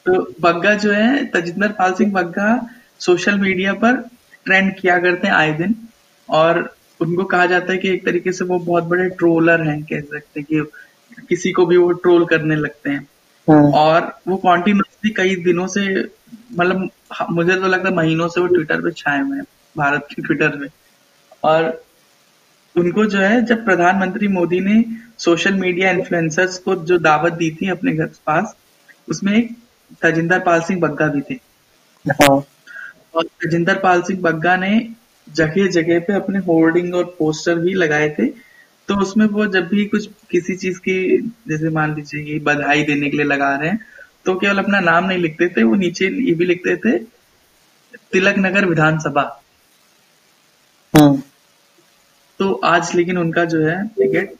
तो 0.06 0.34
बग्गा 0.40 0.74
जो 0.74 0.92
है 0.92 1.24
तजिंदर 1.26 1.68
पाल 1.68 1.92
सिंह 1.92 2.12
बग्गा 2.12 2.68
सोशल 2.98 3.38
मीडिया 3.38 3.72
पर 3.72 3.92
ट्रेंड 4.44 4.74
किया 4.76 4.98
करते 4.98 5.26
हैं 5.26 5.34
आए 5.34 5.52
दिन। 5.52 5.76
और 6.28 6.76
उनको 7.00 7.24
कहा 7.24 7.46
जाता 7.46 7.72
है 7.72 7.78
कि 7.78 7.88
एक 7.88 8.04
तरीके 8.04 8.32
से 8.32 8.44
वो 8.44 8.58
बहुत 8.58 8.84
बड़े 8.84 9.08
ट्रोलर 9.08 9.62
हैं 9.62 9.82
कह 9.82 10.00
सकते 10.00 10.40
हैं 10.40 10.44
कि 10.44 10.70
किसी 11.28 11.52
को 11.52 11.66
भी 11.66 11.76
वो 11.76 11.92
ट्रोल 11.92 12.24
करने 12.26 12.56
लगते 12.56 12.90
हैं। 12.90 13.08
हाँ। 13.48 13.70
और 13.72 14.18
वो 14.28 14.36
कॉन्टिन्यूसली 14.36 15.10
कई 15.10 15.36
दिनों 15.36 15.66
से 15.66 16.10
मतलब 16.52 16.88
मुझे 17.30 17.54
तो 17.54 17.66
लगता 17.66 17.88
है 17.88 17.94
महीनों 17.94 18.28
से 18.28 18.40
वो 18.40 18.46
ट्विटर 18.46 18.80
पे 18.80 18.90
छाए 18.90 19.20
हुए 19.20 19.36
हैं 19.36 19.44
भारत 19.76 20.06
के 20.10 20.22
ट्विटर 20.22 20.48
पे। 20.48 20.85
और 21.46 21.84
उनको 22.76 23.04
जो 23.04 23.18
है 23.18 23.44
जब 23.44 23.64
प्रधानमंत्री 23.64 24.28
मोदी 24.28 24.60
ने 24.60 24.84
सोशल 25.18 25.54
मीडिया 25.54 25.90
इन्फ्लुएंसर्स 25.90 26.58
को 26.58 26.74
जो 26.84 26.98
दावत 26.98 27.32
दी 27.32 27.50
थी 27.50 27.68
अपने 27.68 27.92
घर 27.92 28.10
पास 28.26 28.54
उसमें 29.08 29.32
एक 29.34 29.54
तजिंदर 30.02 30.38
पाल 30.40 30.60
सिंह 30.60 30.80
बग्गा 30.80 31.06
भी 31.06 31.20
थे 31.20 31.34
हाँ। 32.04 32.28
और 33.14 33.24
तजिंदर 33.44 33.78
पाल 33.78 34.02
सिंह 34.02 34.20
बग्गा 34.20 34.56
ने 34.56 34.72
जगह 35.26 35.68
जगह 35.70 36.00
पे 36.00 36.14
अपने 36.14 36.38
होर्डिंग 36.38 36.94
और 36.94 37.04
पोस्टर 37.18 37.58
भी 37.58 37.74
लगाए 37.74 38.08
थे 38.18 38.26
तो 38.88 38.96
उसमें 38.96 39.26
वो 39.26 39.46
जब 39.46 39.68
भी 39.68 39.84
कुछ 39.84 40.08
किसी 40.30 40.56
चीज़ 40.56 40.78
की 40.78 40.96
जैसे 41.48 41.70
मान 41.70 41.94
लीजिए 41.94 42.38
बधाई 42.40 42.82
देने 42.82 43.10
के 43.10 43.16
लिए 43.16 43.26
लगा 43.26 43.54
रहे 43.56 43.68
हैं 43.68 43.78
तो 44.24 44.34
केवल 44.34 44.58
अपना 44.58 44.80
नाम 44.80 45.04
नहीं 45.04 45.18
लिखते 45.18 45.48
थे 45.48 45.62
वो 45.62 45.74
नीचे 45.74 46.06
ये 46.06 46.34
भी 46.34 46.44
लिखते 46.44 46.76
थे 46.76 46.98
तिलक 48.12 48.38
नगर 48.38 48.66
विधानसभा। 48.66 49.22
तो 50.94 51.06
आज 52.64 52.94
लेकिन 52.94 53.18
उनका 53.18 53.44
जो 53.44 53.64
है 53.66 53.82
टिकट 53.98 54.34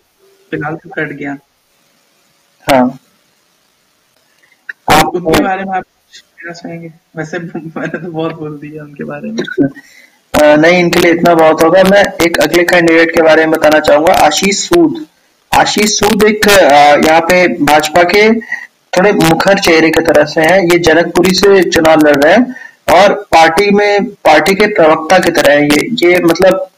फ़िलहाल 0.50 0.74
तो 0.76 0.90
कट 0.90 1.12
गया। 1.12 1.36
हाँ। 2.66 2.98
आप 4.90 5.14
उनके 5.14 5.42
बारे 5.42 5.64
में 5.64 5.76
आप 5.76 5.84
चाहेंगे 6.52 6.92
वैसे 7.16 7.38
मैंने 7.38 7.98
तो 7.98 8.10
बहुत 8.10 8.38
बोल 8.38 8.58
दिया 8.58 8.82
उनके 8.84 9.04
बारे 9.04 9.30
में। 9.30 9.42
नहीं 10.60 10.78
इनके 10.78 11.00
लिए 11.00 11.12
इतना 11.12 11.34
बहुत 11.34 11.62
होगा। 11.62 11.82
मैं 11.84 12.02
एक 12.26 12.38
अगले 12.42 12.62
कैंडिडेट 12.64 13.14
के 13.14 13.22
बारे 13.22 13.46
में 13.46 13.50
बताना 13.50 13.80
चाहूँगा 13.80 14.12
आशीष 14.24 14.58
सूद। 14.68 15.04
आशीष 15.52 15.98
सूद 15.98 16.24
एक 16.24 16.46
यहाँ 17.06 17.20
पे 17.28 17.46
भाजपा 17.64 18.02
के 18.04 18.30
थोड़े 18.96 19.12
मुखर 19.12 19.58
चेहरे 19.58 19.90
की 19.90 20.00
तरह 20.04 20.24
से 20.24 20.40
हैं। 20.40 20.60
ये 20.62 20.78
जनकपुरी 20.78 21.34
से 21.34 21.62
चुनाव 21.70 22.06
लड़ 22.06 22.16
रहे 22.16 22.32
हैं 22.34 22.54
और 22.94 23.14
पार्टी 23.32 23.70
में 23.70 24.04
पार्टी 24.24 24.54
के 24.54 24.66
प्रवक्ता 24.74 25.18
की 25.18 25.30
तरह 25.30 25.52
है 25.52 25.64
ये। 25.64 25.88
ये 26.02 26.20
मतलब 26.24 26.68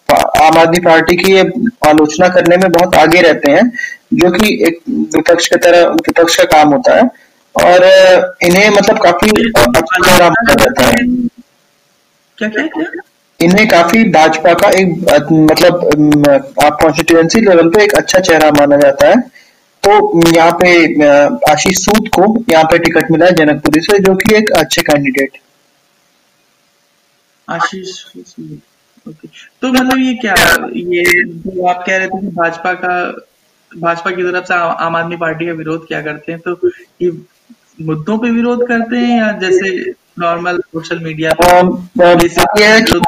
आम 0.41 0.59
आदमी 0.59 0.81
पार्टी 0.83 1.17
की 1.17 1.33
ये 1.33 1.43
आलोचना 1.89 2.29
करने 2.35 2.57
में 2.57 2.71
बहुत 2.73 2.95
आगे 2.97 3.21
रहते 3.23 3.53
हैं 3.53 3.69
जो 4.15 4.31
कि 4.33 4.53
एक 4.69 4.81
विपक्ष 4.89 5.47
की 5.49 5.57
तरह 5.59 5.87
विपक्ष 5.89 6.37
का 6.37 6.45
काम 6.53 6.73
होता 6.75 6.97
है। 6.97 7.09
और 7.55 7.85
इन्हें 8.45 8.69
मतलब 8.71 8.99
काफ़ी 9.03 9.31
अच्छा 9.59 10.29
माना 10.29 10.55
जाता 10.55 10.85
है। 10.87 11.05
क्या 12.39 12.49
क्या 12.49 12.67
क्या? 12.67 12.85
इन्हें 13.41 13.67
काफ़ी 13.69 14.05
भाजपा 14.11 14.53
का 14.61 14.69
एक 14.79 14.89
मतलब 15.33 16.55
आप 16.65 16.79
कॉन्स्टिट्यूएंसी 16.83 17.41
लेवल 17.41 17.69
पे 17.71 17.83
एक 17.85 17.93
अच्छा 17.97 18.21
चेहरा 18.21 18.51
माना 18.53 18.77
जाता 18.77 19.09
है। 19.09 19.21
तो 19.83 19.91
यहाँ 20.37 20.53
पे 20.61 20.71
आशीष 21.51 21.79
सूद 21.85 22.09
को 22.15 22.23
यहाँ 22.51 22.65
पे 22.65 22.79
टिकट 22.79 23.11
मिला 23.11 23.27
है 23.27 23.33
जनकपुरी 23.35 23.81
से 23.81 23.99
जो 23.99 24.15
कि 24.17 24.35
एक 24.37 24.51
अच्छे 24.59 24.83
कैंडिडेट 24.83 25.39
आशीष 27.49 27.93
तो 29.11 29.69
मतलब 29.69 29.99
ये 29.99 30.15
क्या, 30.15 30.35
ये 30.77 31.25
जो 31.25 31.67
आप 31.67 31.85
कह 31.87 31.97
रहे 31.97 32.07
थे 32.07 32.21
कि 32.21 32.27
भाजपा 32.37 32.73
का, 32.75 32.95
भाजपा 33.71 34.11
की 34.11 34.23
तरफ़ 34.23 34.45
से 34.45 34.55
आम 34.55 34.97
आदमी 34.97 35.17
पार्टी 35.17 35.47
का 35.47 35.53
विरोध 35.53 35.87
क्या 35.89 36.03
करते 36.03 36.33
हैं? 36.33 36.41
तो 36.41 36.71
ये 37.03 37.11
मुद्दों 37.83 38.19
पे 38.19 38.31
विरोध 38.31 38.67
करते 38.69 38.97
हैं 38.97 39.19
या 39.21 39.33
जैसे 39.33 39.71
नॉर्मल 40.19 40.59
सोशल 40.59 40.99
मीडिया 40.99 41.33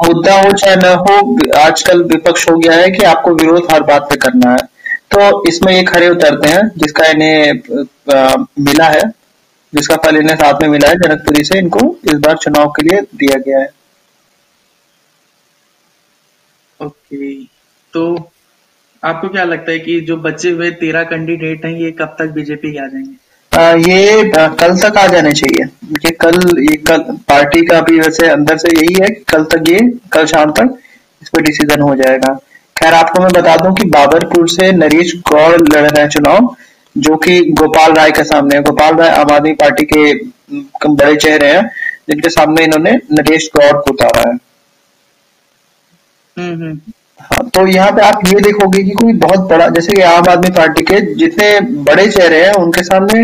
मुद्दा 0.03 0.35
हो 0.35 0.51
चाहे 0.51 0.75
न 0.75 0.93
हो, 0.99 1.37
आजकल 1.59 2.03
विपक्ष 2.03 2.49
हो 2.49 2.57
गया 2.57 2.73
है 2.73 2.89
कि 2.91 3.03
आपको 3.03 3.33
विरोध 3.35 3.71
हर 3.71 3.83
बात 3.83 4.07
पे 4.09 4.15
करना 4.15 4.51
है। 4.51 4.69
तो 5.11 5.47
इसमें 5.47 5.73
ये 5.73 5.83
खड़े 5.83 6.09
उतरते 6.09 6.49
हैं, 6.49 6.71
जिसका 6.77 7.07
इन्हें 7.07 7.53
मिला 8.59 8.85
है, 8.85 9.01
जिसका 9.73 9.95
फल 9.95 10.17
इन्हें 10.17 10.35
साथ 10.35 10.61
में 10.61 10.69
मिला 10.69 10.89
है, 10.89 10.95
जनकपुरी 10.95 11.43
से 11.43 11.57
इनको 11.59 11.95
इस 12.05 12.19
बार 12.19 12.37
चुनाव 12.37 12.69
के 12.69 12.83
लिए 12.83 13.01
दिया 13.01 13.37
गया 13.37 13.59
है। 13.59 13.69
ओके। 16.81 17.33
तो 17.93 18.03
आपको 19.03 19.29
क्या 19.29 19.43
लगता 19.43 19.71
है 19.71 19.79
कि 19.79 19.99
जो 20.01 20.15
बचे 20.17 20.49
हुए 20.49 20.69
तेरह 20.79 21.03
कैंडिडेट 21.03 21.65
हैं 21.65 21.73
ये 21.73 21.91
कब 21.91 22.15
तक 22.19 22.31
बीजेपी 22.31 22.75
आ 22.77 22.87
जाएँगे? 22.87 23.15
आ, 23.51 23.73
ये 23.87 24.31
आ, 24.31 24.47
कल 24.49 24.77
तक 24.79 24.97
आ 24.97 25.05
जाने 25.07 25.31
चाहिए। 25.31 25.63
ये 26.05 26.11
कल 26.21 26.39
ये 26.61 26.75
कल 26.89 27.01
पार्टी 27.29 27.61
का 27.65 27.79
भी 27.81 27.99
वैसे 27.99 28.27
अंदर 28.29 28.57
से 28.57 28.69
यही 28.77 28.93
है 29.01 29.09
कि 29.09 29.23
कल 29.29 29.43
तक 29.53 29.69
ये 29.69 29.79
कल 30.11 30.25
शाम 30.25 30.51
तक 30.51 30.77
इस 31.21 31.29
पर 31.29 31.41
डिसीज़न 31.41 31.81
हो 31.81 31.95
जाएगा। 31.95 32.33
खैर 32.75 32.93
आपको 32.93 33.23
मैं 33.23 33.31
बता 33.33 33.55
दूँ 33.57 33.73
कि 33.75 33.85
बाबरपुर 33.89 34.47
से 34.49 34.71
नरेश 34.71 35.13
गौड़ 35.31 35.55
लड़ 35.55 35.81
रहे 35.81 36.01
हैं 36.01 36.09
चुनाव 36.09 36.55
जो 36.95 37.15
कि 37.17 37.39
गोपाल 37.59 37.93
राय 37.93 38.11
के 38.11 38.23
सामने 38.23 38.59
गोपाल 38.61 38.95
राय 38.95 39.09
आम 39.09 39.31
आदमी 39.31 39.53
पार्टी 39.55 39.85
के 39.85 40.13
बड़े 40.87 41.15
चेहरे 41.15 41.47
हैं 41.47 41.61
जिनके 42.09 42.29
सामने 42.29 42.63
इन्होंने 42.63 42.91
नरेश 43.11 43.49
गौड़ 43.57 43.71
को 43.73 43.91
उतारा 43.91 44.29
है। 44.29 44.35
हाँ 47.21 47.49
तो 47.49 47.65
यहाँ 47.67 47.91
पे 47.91 48.01
आप 48.01 48.21
ये 48.27 48.39
देखोगे 48.41 48.83
कि 48.83 48.91
कोई 48.91 49.13
बहुत 49.19 49.39
बड़ा, 49.49 49.67
जैसे 49.69 49.93
कि 49.93 50.01
आम 50.01 50.29
आदमी 50.29 50.49
पार्टी 50.51 50.83
के 50.83 50.99
जितने 51.15 51.59
बड़े 51.83 52.07
चेहरे 52.07 52.43
हैं, 52.45 52.53
उनके 52.53 52.83
सामने 52.83 53.21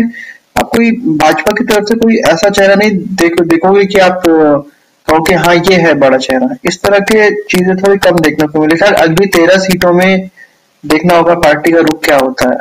आप 0.60 0.68
कोई 0.68 0.90
भाजपा 0.90 1.52
की 1.52 1.64
तरफ़ 1.64 1.84
से 1.84 1.94
कोई 1.94 2.16
ऐसा 2.28 2.50
चेहरा 2.50 2.74
नहीं 2.74 2.90
देख, 2.90 3.40
देखोगे 3.42 3.84
कि 3.84 3.98
आप 3.98 4.22
कहो 4.26 5.22
कि 5.22 5.34
हाँ 5.34 5.54
ये 5.54 5.76
है 5.76 5.94
बड़ा 5.94 6.18
चेहरा। 6.18 6.48
इस 6.64 6.82
तरह 6.82 6.98
के 7.10 7.30
चीज़ें 7.44 7.76
थोड़ी 7.76 7.98
कम 7.98 8.18
देखने 8.18 8.46
को 8.46 8.60
मिली। 8.60 8.76
खैर, 8.76 8.94
अगली 8.94 9.26
तेरह 9.26 9.58
सीटों 9.58 9.92
में 9.92 10.30
देखना 10.84 11.16
होगा 11.16 11.34
पार्टी 11.34 11.72
का 11.72 11.78
रुख 11.80 12.04
क्या 12.04 12.18
होता 12.18 12.48
है। 12.50 12.58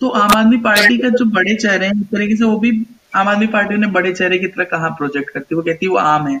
तो 0.00 0.08
आम 0.08 0.36
आदमी 0.36 0.56
पार्टी 0.56 0.98
का 0.98 1.08
जो 1.08 1.24
बड़े 1.24 1.54
चेहरे 1.54 1.86
हैं, 1.86 2.00
इस 2.00 2.06
तरीके 2.06 2.36
से 2.36 2.44
वो 2.44 2.58
भी 2.58 2.70
आम 3.16 3.28
आदमी 3.28 3.46
पार्टी 3.46 3.76
ने 3.76 3.86
बड़े 3.86 4.12
चेहरे 4.12 4.38
की 4.38 4.46
तरह 4.46 4.64
कहाँ 4.64 4.90
प्रोजेक्ट 4.90 5.30
करती 5.30 5.54
है? 5.54 5.56
वो 5.56 5.62
कहती 5.62 5.86
है, 5.86 5.90
वो 5.90 5.98
आम 5.98 6.28
है। 6.28 6.40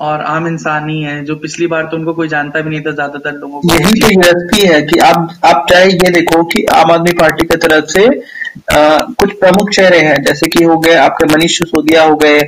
और 0.00 0.20
आम 0.22 0.46
इंसान 0.46 0.88
ही 0.88 1.00
है 1.02 1.24
जो 1.24 1.34
पिछली 1.36 1.66
बार 1.66 1.84
तो 1.90 1.96
उनको 1.96 2.12
कोई 2.14 2.28
जानता 2.28 2.60
भी 2.60 2.70
नहीं 2.70 2.80
था 2.80 2.90
ज़्यादातर 2.92 3.32
लोगों 3.32 3.60
को। 3.60 3.74
यही 3.74 4.00
तो 4.00 4.08
यूएसपी 4.10 4.66
है 4.66 4.80
कि 4.82 4.98
आप 5.00 5.38
आप 5.44 5.66
चाहे 5.70 5.86
ये 5.86 6.10
देखो 6.10 6.42
कि 6.46 6.64
आम 6.74 6.90
आदमी 6.92 7.12
पार्टी 7.20 7.46
की 7.46 7.56
तरफ़ 7.58 7.84
से 7.92 8.06
आ, 8.06 8.98
कुछ 9.20 9.32
प्रमुख 9.40 9.70
चेहरे 9.70 9.98
हैं 10.00 10.22
जैसे 10.24 10.46
कि 10.48 10.64
हो 10.64 10.76
गए 10.78 10.94
आपके 10.98 11.26
मनीष 11.26 11.58
सिसोदिया 11.58 12.02
हो 12.02 12.16
गए 12.16 12.40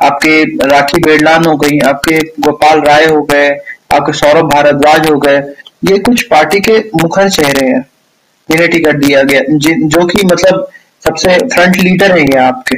आपके 0.00 0.42
राखी 0.68 1.00
बेड़लान 1.02 1.44
हो 1.44 1.56
गई 1.56 1.78
आपके 1.86 2.18
गोपाल 2.40 2.80
राय 2.82 3.04
हो 3.06 3.22
गए 3.30 3.48
आपके 3.94 4.12
सौरभ 4.14 4.50
भारद्वाज 4.50 5.08
हो 5.10 5.18
गए 5.18 5.38
ये 5.84 5.98
कुछ 6.00 6.22
पार्टी 6.26 6.60
के 6.60 6.78
मुखर 7.02 7.28
चेहरे 7.30 7.66
हैं 7.66 7.80
जिन्हें 8.48 8.68
टिकट 8.70 8.96
दिया 9.04 9.22
गया 9.22 9.40
जो 9.88 10.04
कि 10.06 10.26
मतलब 10.26 10.68
सबसे 11.04 11.36
फ्रंट 11.46 11.76
लीडर 11.76 12.12
है 12.12 12.22
ये 12.22 12.38
आपके। 12.38 12.76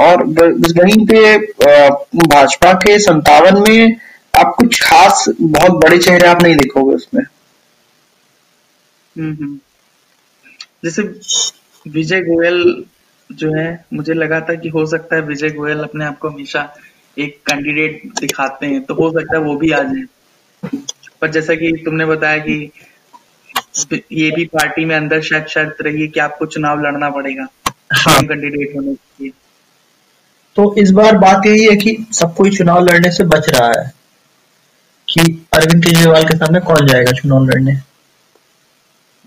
और 0.00 0.24
वहीं 0.24 1.06
पे 1.06 1.38
भाजपा 2.26 2.72
के 2.72 2.98
संतावन 2.98 3.64
में 3.68 3.96
आप 4.36 4.54
कुछ 4.58 4.80
खास 4.82 5.24
बहुत 5.40 5.70
बड़े 5.70 5.98
चेहरे 5.98 6.28
आप 6.28 6.42
नहीं 6.42 6.56
देखोगे 6.56 6.94
उसमें। 6.94 7.22
हम्म, 9.18 9.32
हम्म। 9.32 9.58
जैसे 10.84 11.02
विजय 11.90 12.20
गोयल 12.20 12.84
जो 13.32 13.52
है 13.54 13.84
मुझे 13.94 14.14
लगा 14.14 14.40
था 14.40 14.54
कि 14.54 14.68
हो 14.68 14.86
सकता 14.86 15.16
है 15.16 15.22
विजय 15.22 15.50
गोयल 15.50 15.78
अपने 15.78 16.04
आप 16.04 16.18
को 16.18 16.28
हमेशा 16.28 16.76
एक 17.18 17.40
कैंडिडेट 17.46 18.02
दिखाते 18.20 18.66
हैं 18.66 18.82
तो 18.82 18.94
हो 18.94 19.10
सकता 19.10 19.36
है 19.36 19.42
वो 19.42 19.56
भी 19.56 19.70
आ 19.70 19.82
जाए। 19.82 20.04
पर 21.20 21.30
जैसा 21.30 21.54
कि 21.54 21.82
तुमने 21.84 22.04
बताया 22.04 22.38
कि 22.38 22.70
ये 24.12 24.30
भी 24.30 24.44
पार्टी 24.44 24.84
में 24.84 24.96
अंदर 24.96 25.20
शायद 25.20 25.46
शर्त 25.46 25.76
रही 25.80 26.00
है 26.00 26.08
कि 26.08 26.20
आपको 26.20 26.46
चुनाव 26.46 26.80
लड़ना 26.80 27.10
पड़ेगा। 27.10 27.46
हाँ। 27.92 28.22
कैंडिडेट 28.22 28.76
होने 28.76 28.94
के 28.94 29.24
लिए। 29.24 29.32
तो 30.56 30.74
इस 30.78 30.90
बार 30.90 31.16
बात 31.18 31.46
यही 31.46 31.64
है 31.64 31.76
कि 31.76 31.96
सब 32.12 32.34
कोई 32.34 32.50
चुनाव 32.50 32.84
लड़ने 32.84 33.10
से 33.10 33.24
बच 33.24 33.48
रहा 33.48 33.66
है 33.68 33.90
कि 35.08 35.20
अरविंद 35.54 35.84
केजरीवाल 35.84 36.24
के 36.24 36.36
सामने 36.36 36.60
कौन 36.60 36.86
जाएगा 36.86 37.12
चुनाव 37.12 37.44
लड़ने? 37.46 37.72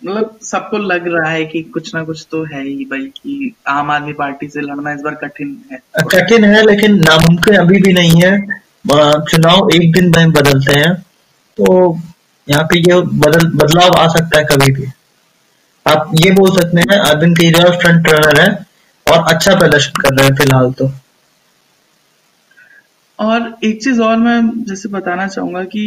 मतलब 0.02 0.38
सबको 0.44 0.78
लग 0.78 1.08
रहा 1.08 1.30
है 1.32 1.46
कि 1.46 1.62
कुछ 1.74 1.94
ना 1.96 2.04
कुछ 2.04 2.26
तो 2.32 2.44
है 2.46 2.64
ही 2.64 2.86
भाई 2.92 3.06
कि 3.16 3.54
आम 3.68 3.92
आदमी 3.92 4.14
पार्टी 4.14 4.48
से 4.50 4.62
लड़ना 4.62 4.92
इस 4.94 5.02
बार 5.02 5.16
कठिन 5.24 5.56
है। 5.72 5.80
कठिन 6.12 6.46
है 6.46 6.62
लेकिन 6.66 6.96
नामुमकिन 7.00 7.56
अभी 7.56 7.82
भी 7.82 7.94
नहीं 7.94 8.22
है। 8.22 8.38
चुनाव 9.24 9.70
एक 9.76 9.92
दिन 9.94 10.12
में 10.18 10.32
बदलते 10.32 10.76
हैं 10.76 10.94
तो 11.58 11.98
यहाँ 12.48 12.64
पे 12.64 12.80
ये 12.80 13.00
बदल 13.26 13.48
बदलाव 13.56 13.98
आ 13.98 14.08
सकता 14.08 14.40
है 14.40 14.46
कभी 14.46 14.72
भी। 14.72 14.88
आप 15.86 16.12
ये 16.16 16.32
बोल 16.32 16.56
सकते 16.56 16.82
हैं 16.82 17.00
अरविंद 17.00 17.38
केजरीवाल 17.38 17.78
फ्रंट 17.78 18.08
रनर 18.10 18.42
है 18.42 18.48
और 19.08 19.34
अच्छा 19.34 19.56
प्रदर्शन 19.56 20.02
कर 20.02 20.16
रहे 20.16 20.28
हैं 20.28 20.36
फ़िलहाल 20.36 20.72
तो। 20.80 20.92
और 23.20 23.54
एक 23.64 23.82
चीज़ 23.84 24.02
और 24.02 24.18
मैं 24.18 24.42
जैसे 24.66 24.90
बताना 24.90 25.28
चाहूँगा 25.28 25.64
कि 25.66 25.86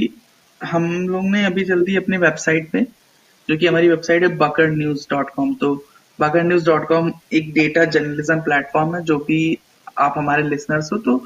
हम 0.61 0.85
लोग 1.09 1.25
ने 1.27 1.45
अभी 1.47 1.65
जल्दी 1.65 1.97
अपने 1.97 2.19
वेबसाइट 2.19 2.71
पे, 2.71 2.83
जो 3.49 3.57
कि 3.57 3.67
हमारी 3.67 3.89
वेबसाइट 3.89 4.23
है 4.23 4.37
बकर 4.39 4.71
न्यूज़ 4.71 5.07
डॉट 5.11 5.31
कॉम 5.31 5.55
तो 5.55 5.75
बकर 6.19 6.43
न्यूज़ 6.45 6.67
डॉट 6.67 6.87
कॉम 6.89 7.13
एक 7.33 7.53
डेटा 7.55 7.85
जर्नलिज्म 7.87 8.41
प्लेटफॉर्म 8.41 8.95
है, 8.97 9.03
जो 9.03 9.19
कि 9.19 9.59
आप 9.99 10.15
हमारे 10.17 10.43
लिसनर्स 10.43 10.93
हो 10.93 10.99
तो 11.01 11.23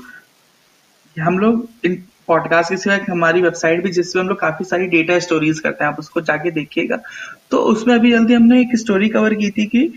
हम 1.16 1.38
लोग 1.38 1.69
इन 1.85 2.03
पॉडकास्ट 2.29 2.71
के 2.71 2.77
सिवा 2.77 2.99
हमारी 3.11 3.42
वेबसाइट 3.42 3.83
भी 3.83 3.90
जिसमें 3.92 4.23
हम 4.23 4.29
लोग 4.29 4.38
काफ़ी 4.40 4.64
सारी 4.64 4.87
डेटा 4.88 5.19
स्टोरीज 5.19 5.61
करते 5.61 5.85
हैं, 5.85 5.90
आप 5.92 5.99
उसको 5.99 6.21
जाके 6.23 6.51
देखिएगा। 6.51 6.97
तो 7.51 7.59
उसमें 7.64 7.95
अभी 7.95 8.11
जल्दी 8.11 8.35
हमने 8.35 8.61
एक 8.61 8.77
स्टोरी 8.79 9.09
कवर 9.09 9.35
की 9.35 9.51
थी 9.51 9.66
कि 9.66 9.90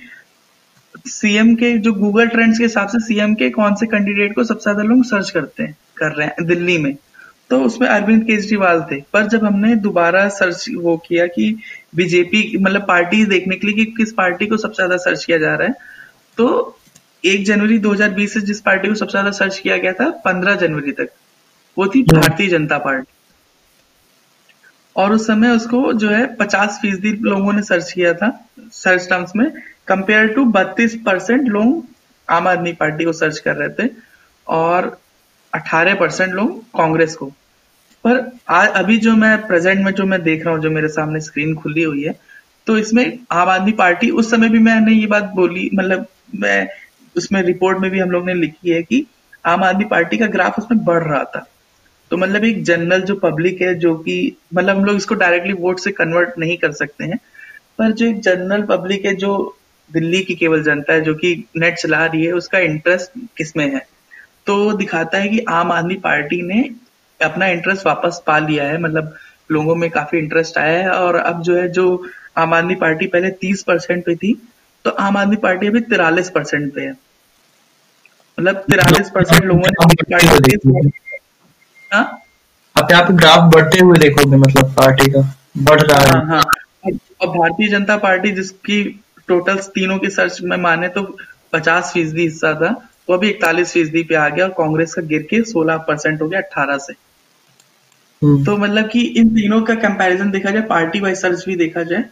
सीएम 1.08 1.54
के 1.56 1.78
जो 1.78 1.94
गूगल 1.94 2.28
ट्रेंड्स 2.28 2.58
के 2.58 2.64
हिसाब 2.64 2.88
से 2.88 3.00
सीएम 3.00 3.34
के 3.36 3.50
कौन 3.50 3.76
से 3.76 3.86
कैंडिडेट 3.88 4.36
को 4.36 4.44
सबसे 4.44 4.64
ज़्यादा 4.64 4.84
लोग 4.84 5.04
सर्च 5.06 5.30
करते 5.30 5.64
हैं। 5.64 5.78
कर 6.00 6.12
रहे 6.12 6.28
हैं 6.28 6.46
दिल्ली 6.48 6.78
में। 6.78 6.96
तो 7.50 7.60
उसमें 7.64 7.88
अरविंद 7.90 8.24
केजरीवाल 8.24 8.82
थे। 8.92 9.02
पर 9.14 9.28
जब 9.28 9.44
हमने 9.46 9.76
दोबारा 9.78 10.28
सर्च 10.32 10.66
वो 10.78 10.96
किया 11.08 11.26
कि 11.28 11.56
बीजेपी 11.96 12.58
मतलब 12.58 12.86
पार्टी 12.88 13.24
देखने 13.28 13.56
के 13.56 13.68
लिए 13.68 13.76
कि 13.76 13.92
किस 13.94 14.12
पार्टी 14.14 14.48
को 14.48 14.58
सबसे 14.58 14.76
ज़्यादा 14.76 14.98
सर्च 15.00 15.24
किया 15.26 15.38
जा 15.38 15.56
रहा 15.56 15.68
है 15.68 15.74
तो 16.38 16.76
एक 17.24 17.46
जनवरी 17.46 17.78
2020 17.80 18.34
से 18.34 18.42
जिस 18.42 18.60
पार्टी 18.62 18.88
को 18.88 18.96
सबसे 18.96 19.12
ज़्यादा 19.12 19.32
सर्च 19.38 19.58
किया 19.60 19.78
गया 19.78 19.94
था 19.94 20.10
15 20.26 20.56
जनवरी 20.58 20.92
तक 20.92 21.10
वो 21.78 21.88
थी 21.88 22.00
हम्म। 22.02 22.20
भारतीय 22.20 22.48
जनता 22.48 22.78
पार्टी। 22.78 23.14
और 24.96 25.14
उस 25.14 25.28
समय 25.28 25.50
उसको 25.50 25.82
जो 25.94 26.10
है 26.10 26.24
50 26.38 26.80
फ़ीसदी 26.82 27.12
लोगों 27.24 27.54
ने 27.54 27.62
सर्च 27.64 27.92
किया 27.92 28.14
था 28.14 28.30
सर्च 28.74 29.08
टर्म्स 29.10 29.36
में 29.36 29.52
कंपेयर 29.88 30.28
टू 30.28 30.46
32 30.52 30.96
परसेंट 31.06 31.48
लोग 31.48 31.86
आम 32.28 32.48
आदमी 32.48 32.74
पार्टी 32.74 33.06
को 33.06 33.12
सर्च 33.14 33.40
कर 33.40 33.56
रहे 33.56 33.70
थे। 33.78 33.90
और 34.48 34.98
18 35.54 35.96
परसेंट 35.96 36.34
लोग 36.34 36.64
कांग्रेस 36.78 37.16
को। 37.16 37.26
पर 38.04 38.32
आज 38.50 38.70
अभी 38.70 38.98
जो 38.98 39.12
मैं 39.14 39.38
प्रेजेंट 39.48 39.86
में 39.86 39.92
जो 39.94 40.06
मैं 40.06 40.22
देख 40.24 40.46
रहा 40.46 40.54
हूँ, 40.54 40.62
जो 40.62 40.70
मेरे 40.72 40.88
सामने 40.88 41.20
स्क्रीन 41.20 41.56
खुली 41.56 41.84
हुई 41.84 42.04
है 42.04 42.20
तो 42.68 42.78
इसमें 42.78 43.20
आम 43.32 43.50
आदमी 43.50 43.72
पार्टी, 43.72 44.10
उस 44.10 44.32
समय 44.32 44.50
भी 44.50 44.60
मैंने 44.60 44.94
ये 44.94 45.06
बात 45.08 45.32
बोली 45.36 45.70
मतलब 45.74 46.06
मैं 46.36 46.68
उसमें 47.16 47.42
रिपोर्ट 47.42 47.78
में 47.78 47.92
भी 47.92 48.00
हम 48.00 48.12
लोग 48.12 48.26
ने 48.26 48.34
लिखी 48.34 48.70
है 48.70 48.84
कि 48.84 49.06
आम 49.46 49.64
आदमी 49.64 49.86
पार्टी 49.86 50.18
का 50.18 50.28
ग्राफ 50.28 50.60
उसमें 50.60 50.84
बढ़ 50.86 51.04
रहा 51.04 51.24
था। 51.24 51.46
तो 52.12 52.18
मतलब 52.18 52.44
एक 52.44 52.64
जनरल 52.64 53.02
जो 53.02 53.16
पब्लिक 53.16 53.62
है, 53.62 53.76
जो 53.76 53.96
कि 53.96 54.38
मतलब 54.54 54.78
हम 54.78 54.86
लोग 54.86 54.96
इसको 54.96 55.16
डायरेक्टली 55.16 55.54
वोट 55.54 55.80
से 55.80 55.92
कन्वर्ट 55.92 56.30
नहीं 56.40 56.58
कर 56.58 56.72
सकते 56.72 57.04
हैं, 57.04 57.18
पर 57.78 57.92
जो 57.92 58.06
एक 58.06 58.20
जनरल 58.20 58.62
पब्लिक 58.62 59.06
है, 59.06 59.16
जो 59.16 59.58
दिल्ली 59.92 60.22
की 60.22 60.36
केवल 60.36 60.64
जनता 60.64 60.94
है, 60.94 61.02
जो 61.02 61.14
कि 61.14 61.46
नेट 61.58 61.76
चला 61.76 62.06
रही 62.06 62.26
है, 62.26 62.32
उसका 62.32 62.60
इंटरेस्ट 62.60 63.12
किसमें 63.38 63.74
है? 63.76 63.99
तो 64.48 64.72
दिखाता 64.74 65.18
है 65.18 65.28
कि 65.30 65.40
आम 65.50 65.72
आदमी 65.72 65.96
पार्टी 65.96 66.42
ने 66.42 66.62
अपना 67.20 67.48
इंटरेस्ट 67.48 67.86
वापस 67.86 68.22
पा 68.28 68.38
लिया 68.40 68.64
है। 68.64 68.78
मतलब 68.82 69.14
लोगों 69.52 69.76
में 69.76 69.90
काफ़ी 69.90 70.18
इंटरेस्ट 70.20 70.58
आया 70.58 70.80
है 70.80 70.90
और 70.92 71.16
अब 71.16 71.42
जो 71.42 71.56
है 71.56 71.68
जो 71.72 71.86
आम 72.38 72.54
आदमी 72.54 72.76
पार्टी 72.76 73.08
पहले 73.08 73.30
तीस 73.42 73.64
परसेंट 73.64 74.06
पे 74.06 74.16
थी 74.16 74.34
तो 74.86 74.92
आम 75.00 75.18
आदमी 75.18 75.36
पार्टी 75.38 75.68
अभी 75.68 75.80
तिरालीस 75.82 76.30
परसेंट 76.30 76.74
पे 76.76 76.82
है। 76.82 76.92
मतलब 78.38 78.56
तिरालीस 78.72 79.10
परसेंट 79.10 79.46
लोगों 79.46 79.62
ने 79.62 80.58
हाँ? 81.92 82.04
आप 82.76 83.12
ग्राफ 83.12 83.52
बढ़ते 83.54 83.80
हुए 83.80 83.98
देखोगे 83.98 84.38
मतलब 84.38 84.72
पार्टी 84.74 85.12
का 85.12 85.22
बढ़ 85.58 85.82
रहा 85.82 86.00
है। 86.00 86.10
हाँ, 86.10 86.26
हाँ। 86.28 86.44
और 87.22 87.28
भारतीय 87.28 87.68
जनता 87.68 87.98
पार्टी 87.98 88.32
जिसकी 88.32 88.84
टोटल 89.28 89.58
तीनों 89.76 89.98
की 90.00 90.10
सर्च 90.10 90.40
में 90.42 90.56
माने 90.58 90.88
तो 90.88 91.02
पचास 91.54 91.92
फ़ीसदी 91.94 92.22
हिस्सा 92.22 92.54
था। 92.54 92.70
वो 93.10 93.16
अभी 93.16 93.30
इकतालीस 93.30 93.72
फ़ीसदी 93.74 94.04
पे 94.04 94.16
आ 94.16 94.28
गया 94.30 94.46
और 94.46 94.52
कांग्रेस 94.54 94.94
का 94.94 95.02
गिर 95.04 95.22
के 95.30 95.44
सोलह 95.44 95.78
परसेंट 95.88 96.22
हो 96.22 96.28
गया 96.28 96.40
अट्ठारह 96.40 96.78
से 96.78 96.94
हम्म। 98.22 98.44
तो 98.44 98.56
मतलब 98.58 98.90
कि 98.90 99.02
इन 99.18 99.30
तीनों 99.30 99.62
का 99.62 99.76
कंपैरिजन 99.78 100.32
देखा 100.32 100.52
जाए 100.52 100.62
पार्टी 100.68 101.00
वाइज 101.00 101.18
सर्च 101.18 101.46
भी 101.46 101.56
देखा 101.56 101.84
जाए 101.84 102.04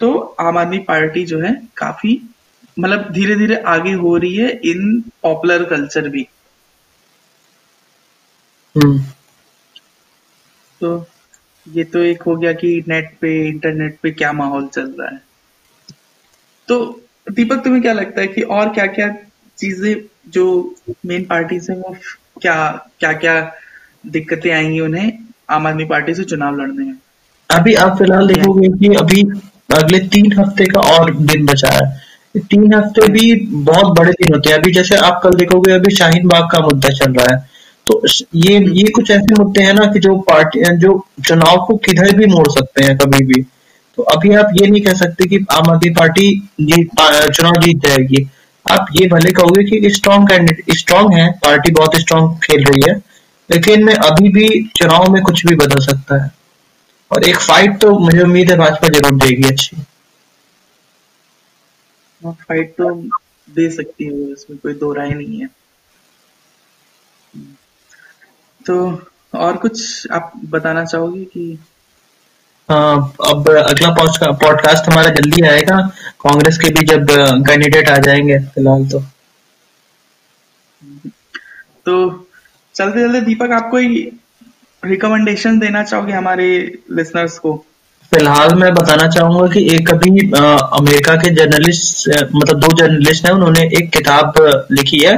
तो 0.00 0.12
आम 0.40 0.58
आदमी 0.58 0.78
पार्टी 0.84 1.24
जो 1.24 1.40
है 1.40 1.54
काफ़ी 1.76 2.20
मतलब 2.76 3.10
धीरे 3.12 3.34
धीरे 3.36 3.56
आगे 3.68 3.92
हो 3.94 4.16
रही 4.16 4.36
है 4.36 4.50
इन 4.64 5.00
पॉपुलर 5.22 5.64
कल्चर 5.64 6.08
भी 6.08 6.26
हम्म। 8.76 8.98
तो 10.80 10.94
ये 11.66 11.84
तो 11.84 11.98
एक 12.02 12.22
हो 12.22 12.36
गया 12.36 12.52
कि 12.52 12.82
नेट 12.88 13.16
पे 13.20 13.36
इंटरनेट 13.48 13.98
पे 14.02 14.10
क्या 14.12 14.32
माहौल 14.32 14.66
चल 14.68 14.90
रहा 14.90 15.08
है 15.08 15.20
तो 16.68 16.78
दीपक 17.26 17.62
तुम्हें 17.64 17.82
क्या 17.82 17.92
लगता 17.92 18.20
है 18.20 18.26
कि 18.26 18.42
और 18.52 18.72
क्या 18.74 18.86
क्या 18.88 19.08
चीज़ें 19.58 19.94
जो 20.28 20.44
मेन 21.06 21.24
पार्टी 21.24 21.60
से 21.60 21.74
वो 21.74 21.94
क्या 22.42 22.56
क्या 23.00 23.12
क्या 23.12 23.34
दिक्कतें 24.06 24.50
आएँगी 24.52 24.80
उन्हें? 24.80 25.12
आम 25.50 25.66
आदमी 25.66 25.84
पार्टी 25.84 26.14
से 26.14 26.24
चुनाव 26.24 26.60
लड़ने 26.60 26.84
में 26.84 26.94
अभी 27.50 27.74
आप 27.76 27.98
फ़िलहाल 27.98 28.26
देखोगे 28.26 28.68
कि 28.78 28.94
अभी 28.96 29.22
अगले 29.74 29.98
तीन 30.08 30.32
हफ़्ते 30.32 30.64
का 30.64 30.80
और 30.92 31.14
दिन 31.16 31.46
बचा 31.46 31.70
है। 31.70 32.40
तीन 32.50 32.74
हफ़्ते 32.74 33.08
भी 33.12 33.34
बहुत 33.64 33.98
बड़े 33.98 34.12
दिन 34.12 34.34
होते 34.34 34.50
हैं। 34.50 34.58
अभी 34.58 34.72
जैसे 34.72 34.96
आप 34.96 35.20
कल 35.24 35.34
देखोगे, 35.34 35.72
अभी 35.72 35.94
शाहीन 35.94 36.28
बाग 36.28 36.48
का 36.52 36.60
मुद्दा 36.60 36.88
चल 36.90 37.12
रहा 37.12 37.34
है। 37.34 37.40
तो 37.86 38.02
ये 38.34 38.58
ये 38.72 38.84
कुछ 38.90 39.10
ऐसे 39.10 39.34
मुद्दे 39.34 39.62
हैं 39.62 39.72
ना 39.74 39.84
कि 39.92 39.98
जो 39.98 40.16
पार्टी, 40.20 40.60
जो 40.76 41.04
चुनाव 41.26 41.64
को 41.66 41.76
किधर 41.76 42.16
भी 42.16 42.26
मोड़ 42.26 42.48
सकते 42.48 42.84
हैं 42.84 42.96
कभी 42.98 43.24
भी। 43.24 43.42
तो 43.98 44.02
अभी 44.02 44.34
आप 44.34 44.52
ये 44.60 44.66
नहीं 44.66 44.82
कह 44.82 44.94
सकते 44.94 45.28
कि 45.28 45.44
आम 45.50 45.70
आदमी 45.70 45.90
पार्टी 45.90 46.28
जीत 46.60 46.90
चुनाव 47.00 47.60
जीत 47.60 47.86
जाएगी। 47.86 48.26
आप 48.72 48.86
ये 48.92 49.06
भले 49.08 49.30
कहोगे 49.32 49.64
कि 49.64 49.90
स्ट्रॉन्ग 49.90 50.28
कैंडिडेट 50.28 50.76
स्ट्रॉन्ग 50.76 51.14
है 51.14 51.30
पार्टी 51.38 51.70
बहुत 51.72 51.96
स्ट्रॉन्ग 51.96 52.38
खेल 52.44 52.64
रही 52.64 52.82
है 52.88 52.94
लेकिन 53.50 53.88
अभी 53.88 54.28
भी 54.32 54.48
चुनाव 54.76 55.10
में 55.12 55.22
कुछ 55.22 55.44
भी 55.46 55.54
बदल 55.56 55.80
सकता 55.80 56.22
है। 56.22 56.30
और 57.10 57.24
एक 57.24 57.36
फाइट 57.38 57.80
तो 57.80 57.98
मुझे 57.98 58.20
उम्मीद 58.22 58.50
है 58.50 58.56
भाजपा 58.58 58.88
ज़रूर 58.88 59.18
देगी 59.18 59.48
अच्छी। 59.48 59.76
फाइट 62.22 62.80
हाँ, 62.80 62.88
तो 62.88 62.94
दे 63.48 63.68
सकती 63.70 64.04
है 64.04 64.32
इसमें 64.32 64.58
कोई 64.58 64.74
दो 64.74 64.92
राय 64.92 65.10
नहीं 65.10 65.40
है। 65.40 65.48
तो 68.60 68.76
और 69.34 69.56
कुछ 69.56 70.06
आप 70.12 70.32
बताना 70.46 70.84
चाहोगे 70.84 71.24
कि 71.24 71.58
अब 72.72 73.48
अगला 73.58 73.90
पॉडकास्ट 74.32 74.90
हमारा 74.90 75.08
जल्दी 75.10 75.46
आएगा। 75.46 75.80
कांग्रेस 76.20 76.58
के 76.58 76.68
भी 76.68 76.86
जब 76.86 77.06
कैंडिडेट 77.48 77.88
आ 77.88 77.96
जाएँगे 77.98 78.38
फ़िलहाल 78.38 78.86
तो। 78.86 79.00
तो 81.86 81.94
चलते 82.74 83.00
चलते 83.00 83.20
दीपक 83.20 83.52
आप 83.52 83.68
कोई 83.70 83.88
रिकमेंडेशन 84.84 85.58
देना 85.58 85.82
चाहोगे 85.82 86.12
हमारे 86.12 86.48
लिसनर्स 86.92 87.38
को? 87.38 87.54
फ़िलहाल 88.12 88.54
मैं 88.54 88.72
बताना 88.74 89.06
चाहूँगा 89.08 89.46
कि 89.54 89.60
एक 89.74 89.90
अभी 89.90 90.30
अमेरिका 90.80 91.14
के 91.16 91.30
जर्नलिस्ट 91.34 92.08
मतलब 92.34 92.58
दो 92.60 92.72
जर्नलिस्ट 92.78 93.26
हैं 93.26 93.32
उन्होंने 93.32 93.62
एक 93.78 93.90
किताब 93.90 94.32
लिखी 94.72 94.98
है 94.98 95.16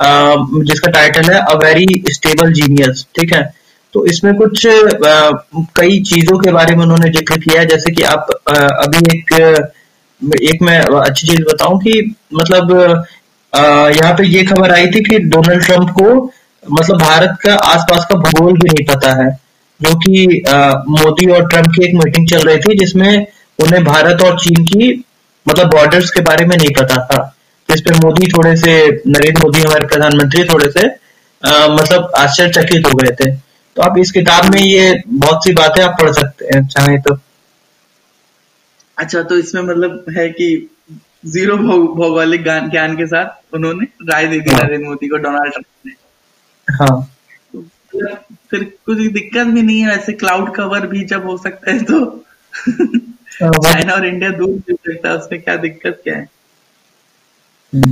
जिसका 0.00 0.90
टाइटल 0.90 1.32
है 1.32 1.40
अ 1.40 1.56
वेरी 1.64 2.02
स्टेबल 2.10 2.52
जीनियस 2.52 3.06
ठीक 3.18 3.34
है? 3.34 3.42
तो 3.94 4.04
इसमें 4.06 4.34
कुछ 4.34 4.62
कई 5.76 6.00
चीज़ों 6.10 6.38
के 6.38 6.50
बारे 6.52 6.74
में 6.76 6.82
उन्होंने 6.84 7.10
ज़िक्र 7.12 7.38
किया 7.40 7.64
जैसे 7.70 7.92
कि 7.94 8.02
आप 8.10 8.26
अभी 8.44 8.98
एक 9.16 9.32
एक 10.42 10.62
मैं 10.62 10.78
अच्छी 11.00 11.26
चीज़ 11.26 11.42
बताऊँ 11.42 11.78
कि 11.80 11.92
मतलब 12.34 12.72
यहाँ 13.52 14.12
पे 14.14 14.26
ये 14.28 14.42
खबर 14.44 14.72
आई 14.72 14.86
थी 14.86 15.00
कि 15.04 15.18
डोनाल्ड 15.28 15.64
ट्रंप 15.64 15.90
को 15.98 16.14
मतलब 16.64 16.98
भारत 17.00 17.36
का 17.42 17.54
आसपास 17.66 18.06
का 18.10 18.16
भूगोल 18.18 18.52
भी 18.52 18.68
नहीं 18.68 18.86
पता 18.86 19.12
है 19.22 19.30
जो 19.80 19.94
कि 19.98 20.42
मोदी 20.90 21.30
और 21.32 21.48
ट्रंप 21.48 21.72
की 21.76 21.84
एक 21.84 21.94
मीटिंग 22.04 22.28
चल 22.28 22.48
रही 22.48 22.58
थी 22.58 22.78
जिसमें 22.78 23.26
उन्हें 23.58 23.82
भारत 23.84 24.22
और 24.24 24.38
चीन 24.40 24.64
की 24.64 24.88
मतलब 25.46 25.70
बॉर्डर्स 25.70 26.10
के 26.10 26.20
बारे 26.22 26.44
में 26.46 26.56
नहीं 26.56 26.70
पता 26.78 26.96
था। 27.04 27.22
जिस 27.68 27.80
पे 27.80 27.94
मोदी 28.04 28.26
थोड़े 28.32 28.54
से 28.56 28.72
नरेंद्र 28.86 29.42
मोदी 29.42 29.60
हमारे 29.60 29.86
प्रधानमंत्री 29.86 30.44
थोड़े 30.44 30.70
से 30.70 30.86
आ, 30.86 31.66
मतलब 31.68 32.10
आश्चर्यचकित 32.18 32.86
हो 32.86 32.94
गए 32.98 33.14
थे। 33.20 33.30
तो 33.76 33.82
आप 33.82 33.98
इस 33.98 34.10
किताब 34.12 34.54
में 34.54 34.60
ये 34.60 35.02
बहुत 35.08 35.44
सी 35.44 35.52
बातें 35.52 35.82
आप 35.82 35.96
पढ़ 36.02 36.12
सकते 36.12 36.44
हैं 36.44 36.66
चाहे 36.66 36.98
तो। 36.98 37.18
अच्छा 38.98 39.22
तो 39.22 39.36
इसमें 39.38 39.62
मतलब 39.62 40.04
है 40.16 40.28
कि 40.28 40.70
ज़ीरो 41.26 41.56
भौगोलिक 41.94 42.42
ज्ञान 42.42 42.96
के 42.96 43.06
साथ 43.06 43.54
उन्होंने 43.54 43.86
राय 44.02 44.26
दे 44.26 44.40
दी 44.40 44.50
हाँ। 44.50 44.62
नरेंद्र 44.64 44.88
मोदी 44.88 45.08
को 45.08 45.16
डोनाल्ड 45.16 45.52
ट्रंप 45.52 45.66
ने। 45.86 45.92
हाँ। 46.74 47.16
तो 47.54 47.62
फिर 48.50 48.64
कुछ 48.86 48.98
दिक्कत 48.98 49.46
भी 49.46 49.62
नहीं 49.62 49.80
है 49.80 49.88
वैसे 49.88 50.12
क्लाउड 50.12 50.54
कवर 50.54 50.86
भी 50.86 51.04
जब 51.04 51.26
हो 51.26 51.36
सकता 51.38 51.72
है 51.72 51.84
तो। 51.84 52.26
हाँ, 53.42 53.52
चाइना 53.62 53.92
और 53.92 54.06
इंडिया 54.06 54.30
दूर 54.30 54.50
भी 54.50 54.74
सकता 54.74 55.08
है 55.08 55.16
उसमें 55.16 55.42
क्या 55.42 55.56
दिक्कत 55.56 56.00
क्या 56.04 56.16
है? 56.16 56.28
हम्म। 57.74 57.90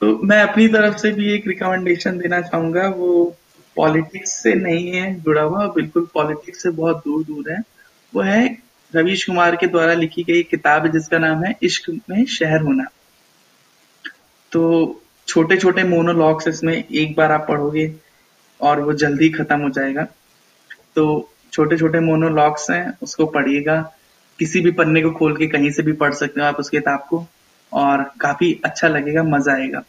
तो 0.00 0.20
मैं 0.22 0.42
अपनी 0.42 0.68
तरफ़ 0.68 0.96
से 0.96 1.10
भी 1.10 1.32
एक 1.32 1.46
रिकमेंडेशन 1.46 2.18
देना 2.18 2.40
चाहूँगा 2.40 2.88
वो 2.88 3.36
पॉलिटिक्स 3.76 4.32
से 4.42 4.54
नहीं 4.54 4.92
है, 4.92 5.14
जुड़ा 5.20 5.42
हुआ, 5.42 5.66
बिल्कुल 5.66 6.08
पॉलिटिक्स 6.14 6.62
से 6.62 6.70
बहुत 6.70 6.96
दूर 6.96 7.24
दूर 7.24 7.50
है। 7.52 7.62
वो 8.12 8.22
है 8.22 8.58
रवीश 8.94 9.24
कुमार 9.24 9.56
के 9.56 9.66
द्वारा 9.66 9.92
लिखी 9.94 10.22
गई 10.22 10.42
किताब 10.42 10.86
जिसका 10.92 11.18
नाम 11.18 11.44
है 11.44 11.54
इश्क 11.62 11.90
में 12.10 12.24
शहर 12.24 12.60
होना। 12.60 12.84
तो 14.52 14.62
छोटे 15.28 15.56
छोटे 15.56 15.84
मोनोलॉग्स 15.84 16.48
इसमें 16.48 16.72
एक 16.74 17.14
बार 17.16 17.32
आप 17.32 17.46
पढ़ोगे 17.48 17.92
और 18.60 18.80
वो 18.80 18.92
जल्दी 18.92 19.28
खत्म 19.30 19.60
हो 19.60 19.70
जाएगा। 19.70 20.06
तो 20.94 21.30
छोटे 21.52 21.76
छोटे 21.76 22.00
मोनोलॉग्स 22.00 22.70
हैं, 22.70 22.98
उसको 23.02 23.26
पढ़िएगा। 23.26 23.80
किसी 24.38 24.60
भी 24.60 24.70
पन्ने 24.70 25.02
को 25.02 25.10
खोल 25.10 25.36
के 25.36 25.46
कहीं 25.46 25.70
से 25.70 25.82
भी 25.82 25.92
पढ़ 25.92 26.12
सकते 26.14 26.40
हो 26.40 26.46
आप 26.46 26.56
उस 26.56 26.70
किताब 26.70 27.06
को 27.10 27.26
और 27.72 28.02
काफ़ी 28.20 28.60
अच्छा 28.64 28.88
लगेगा, 28.88 29.22
मज़ा 29.22 29.54
आएगा। 29.54 29.82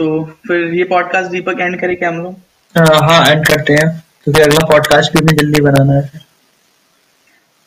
तो 0.00 0.24
फिर 0.46 0.74
ये 0.74 0.84
पॉडकास्ट 0.84 1.30
दीपक 1.30 1.56
एंड 1.60 1.80
करें 1.80 1.96
क्या 1.96 2.08
हम 2.08 2.22
लोग? 2.22 2.34
हाँ 2.78 3.26
एंड 3.26 3.46
करते 3.46 3.72
हैं। 3.72 4.04
क्योंकि 4.24 4.42
अगला 4.42 4.66
पॉडकास्ट 4.66 5.12
भी 5.12 5.18
हमें 5.18 5.36
जल्दी 5.36 5.60
बनाना 5.60 5.92
है। 5.92 6.20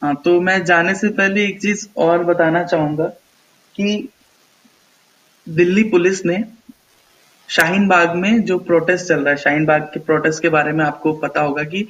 हाँ 0.02 0.16
तो 0.16 0.42
मैं 0.42 0.66
जाने 0.66 0.96
से 0.96 1.10
पहले 1.10 1.46
एक 1.46 1.62
चीज़ 1.62 1.88
और 1.98 2.24
बताना 2.24 2.64
चाहूँगा 2.64 3.06
कि 3.76 4.10
दिल्ली 5.50 5.84
पुलिस 5.84 6.26
ने 6.26 6.44
शाहीन 7.50 7.88
बाग 7.88 8.16
में 8.16 8.42
जो 8.42 8.58
प्रोटेस्ट 8.58 9.06
चल 9.06 9.20
रहा 9.20 9.30
है 9.30 9.38
शाहीन 9.38 9.66
बाग 9.66 9.82
के 9.82 10.00
प्रोटेस्ट 10.00 10.42
के 10.42 10.50
बारे 10.50 10.72
में 10.72 10.86
आपको 10.86 11.14
पता 11.14 11.42
होगा 11.42 11.64
कि 11.64 11.88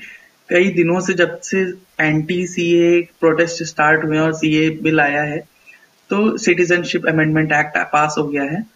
कई 0.49 0.69
दिनों 0.69 0.99
से 0.99 1.13
जब 1.13 1.39
से 1.41 1.73
एंटी 1.99 2.47
सीए 2.47 3.01
प्रोटेस्ट 3.19 3.63
स्टार्ट 3.63 4.05
हुए 4.05 4.17
और 4.17 4.33
सीए 4.33 4.69
बिल 4.69 4.99
आया 4.99 5.23
है 5.23 5.39
तो 6.09 6.37
सिटीजनशिप 6.37 7.05
अमेंडमेंट 7.05 7.51
एक्ट 7.51 7.77
पास 7.77 8.15
हो 8.17 8.27
गया 8.27 8.43
है। 8.43 8.72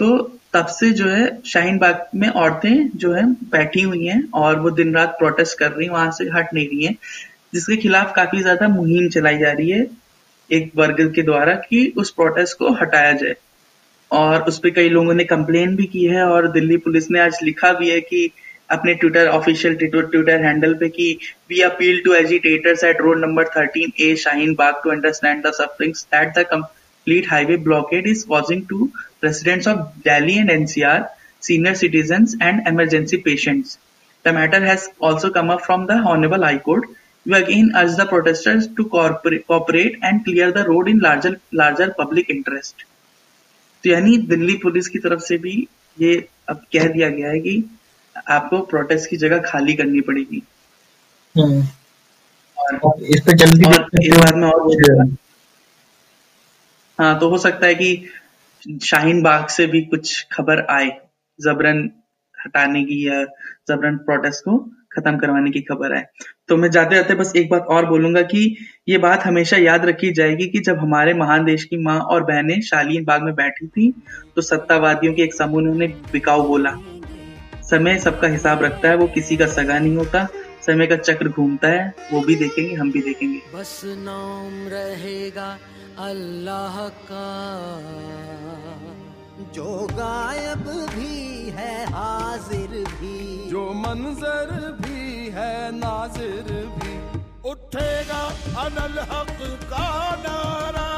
तो 0.00 0.38
तब 0.52 0.66
से 0.66 0.90
जो 0.90 1.08
है, 1.08 1.42
शाहीन 1.44 1.78
बाग 1.78 2.06
में 2.14 2.28
औरतें 2.28 2.98
जो 2.98 3.12
है, 3.12 3.24
बैठी 3.32 3.80
हुई 3.80 4.06
हैं 4.06 4.30
और 4.34 4.60
वो 4.60 4.70
दिन 4.70 4.94
रात 4.94 5.08
प्रोटेस्ट 5.08 5.58
कर 5.58 5.72
रही 5.72 5.86
हैं, 5.86 5.92
वहाँ 5.92 6.10
से 6.10 6.24
हट 6.24 6.54
नहीं 6.54 6.68
रही 6.68 6.84
हैं, 6.84 6.96
जिसके 7.54 7.76
खिलाफ 7.76 8.12
काफ़ी 8.16 8.40
ज़्यादा 8.42 8.68
मुहिम 8.68 9.08
चलाई 9.08 9.38
जा 9.38 9.52
रही 9.52 9.70
है 9.70 9.86
एक 10.50 10.72
वर्ग 10.76 11.12
के 11.14 11.22
द्वारा 11.22 11.54
कि 11.54 11.94
उस 11.96 12.10
प्रोटेस्ट 12.10 12.58
को 12.58 12.72
हटाया 12.72 13.12
जाए। 13.12 13.34
और 14.10 14.42
उस 14.42 14.58
पर 14.58 14.70
कई 14.70 14.88
लोगों 14.88 15.14
ने 15.14 15.24
कंप्लेन 15.24 15.76
भी 15.76 15.84
की 15.84 16.04
है 16.04 16.24
और 16.24 16.50
दिल्ली 16.52 16.76
पुलिस 16.76 17.10
ने 17.10 17.20
आज 17.20 17.38
लिखा 17.42 17.72
भी 17.72 17.90
है 17.90 18.00
कि 18.00 18.30
अपने 18.70 18.94
ट्विटर 18.94 19.26
ऑफिशियल 19.26 19.74
ट्विटर 19.74 20.44
हैंडल 20.44 20.74
पे 20.74 20.88
कि 20.88 21.18
we 21.50 21.60
appeal 21.60 22.02
to 22.04 22.14
agitators 22.14 22.84
at 22.84 23.00
road 23.00 23.20
number 23.20 23.44
13 23.56 24.00
A 24.00 24.16
Shaheen 24.16 24.54
Bagh 24.54 24.80
to 24.84 24.90
understand 24.90 25.46
the 25.46 25.52
sufferings 25.52 26.06
the 26.14 26.64
complete 27.00 27.26
highway 27.26 27.56
blockade 27.56 28.06
is 28.06 28.24
causing 28.24 28.66
to 28.66 28.92
residents 29.22 29.66
of 29.66 30.02
Delhi 30.02 30.38
and 30.38 30.50
NCR, 30.50 31.08
senior 31.40 31.74
citizens 31.74 32.36
and 32.40 32.66
emergency 32.66 33.18
patients. 33.18 33.78
The 34.24 34.32
matter 34.32 34.64
has 34.64 34.88
also 35.00 35.30
come 35.30 35.50
up 35.50 35.62
from 35.62 35.86
the 35.86 35.94
Honorable 35.94 36.42
High 36.42 36.58
Court. 36.58 36.84
We 37.26 37.34
again 37.34 37.72
urge 37.74 37.96
the 37.96 38.06
protesters 38.06 38.66
to 38.68 38.84
cooperate 38.86 39.98
and 40.02 40.24
clear 40.24 40.52
the 40.52 40.64
road 40.66 40.88
in 40.88 41.00
larger 41.00 41.40
larger 41.52 41.92
public 41.94 42.30
interest. 42.30 42.86
तो 43.84 43.90
यानी 43.90 44.16
Delhi 44.28 44.54
police 44.62 44.88
की 44.94 44.98
तरफ़ 44.98 45.20
से 45.24 45.36
भी 45.38 45.52
ये 45.98 46.14
अब 46.48 46.64
कह 46.72 46.88
दिया 46.88 47.08
गया 47.10 47.28
है 47.30 47.38
कि 47.40 47.54
आपको 48.28 48.58
प्रोटेस्ट 48.72 49.10
की 49.10 49.16
जगह 49.16 49.38
खाली 49.46 49.74
करनी 49.74 50.00
पड़ेगी 50.08 50.42
हम्म। 51.34 51.62
और 52.84 53.02
इस 53.14 53.20
पे 53.26 53.34
जल्दी 53.44 53.64
और 53.66 53.88
इस 54.02 54.16
बात 54.16 54.34
में 54.34 54.48
और 54.48 55.08
हाँ 56.98 57.18
तो 57.18 57.28
हो 57.30 57.38
सकता 57.38 57.66
है 57.66 57.74
कि 57.74 57.90
शाहीन 58.82 59.22
बाग 59.22 59.46
से 59.46 59.66
भी 59.66 59.80
कुछ 59.82 60.26
खबर 60.32 60.66
आए, 60.70 60.90
जबरन 61.38 61.90
हटाने 62.38 62.82
की 62.84 63.06
या 63.08 63.22
जबरन 63.68 63.96
प्रोटेस्ट 63.96 64.44
को 64.44 64.58
खत्म 64.92 65.18
करवाने 65.18 65.50
की 65.50 65.60
खबर 65.60 65.94
आए। 65.96 66.04
तो 66.48 66.56
मैं 66.56 66.70
जाते 66.70 66.94
जाते 66.94 67.14
बस 67.14 67.32
एक 67.36 67.50
बात 67.50 67.66
और 67.70 67.86
बोलूँगा 67.86 68.22
कि 68.22 68.56
ये 68.88 68.98
बात 68.98 69.24
हमेशा 69.24 69.56
याद 69.56 69.84
रखी 69.84 70.12
जाएगी 70.12 70.46
कि 70.46 70.60
जब 70.60 70.78
हमारे 70.78 71.14
महान 71.14 71.44
देश 71.44 71.64
की 71.64 71.76
माँ 71.76 71.98
और 72.00 72.24
बहनें 72.24 72.60
शालीन 72.60 73.04
बाग 73.04 73.22
में 73.22 73.34
बैठी 73.34 73.66
थी 73.66 73.90
तो 74.36 74.42
सत्तावादियों 74.42 75.14
के 75.14 75.22
एक 75.22 75.34
समूह 75.34 75.62
ने 75.62 75.70
उन्हें 75.70 75.92
बिकाऊ 76.12 76.46
बोला। 76.46 76.76
समय 77.62 77.98
सबका 77.98 78.28
हिसाब 78.28 78.62
रखता 78.62 78.88
है, 78.88 78.96
वो 78.96 79.06
किसी 79.06 79.36
का 79.36 79.46
सगा 79.46 79.78
नहीं 79.78 79.96
होता। 79.96 80.26
समय 80.66 80.86
का 80.86 80.96
चक्र 80.96 81.28
घूमता 81.28 81.68
है 81.68 81.94
वो 82.12 82.20
भी 82.20 82.34
देखेंगे 82.36 82.74
हम 82.74 82.92
भी 82.92 83.00
देखेंगे। 83.02 83.40
बस 83.54 83.80
नाम 83.84 84.68
रहेगा 84.68 85.58
अल्लाह 85.98 86.88
का। 86.88 87.28
जो 89.54 89.86
गायब 89.92 90.64
भी 90.94 91.50
है 91.50 91.86
हाजिर 91.86 92.84
भी। 92.88 93.50
जो 93.50 93.72
मंजर 93.72 94.50
भी 94.80 95.28
है 95.28 95.54
नाजिर 95.76 96.52
भी। 96.76 96.94
उठेगा 97.50 98.22
अनल 98.64 98.98
हक 99.12 99.38
का 99.72 99.88
नारा। 100.16 100.88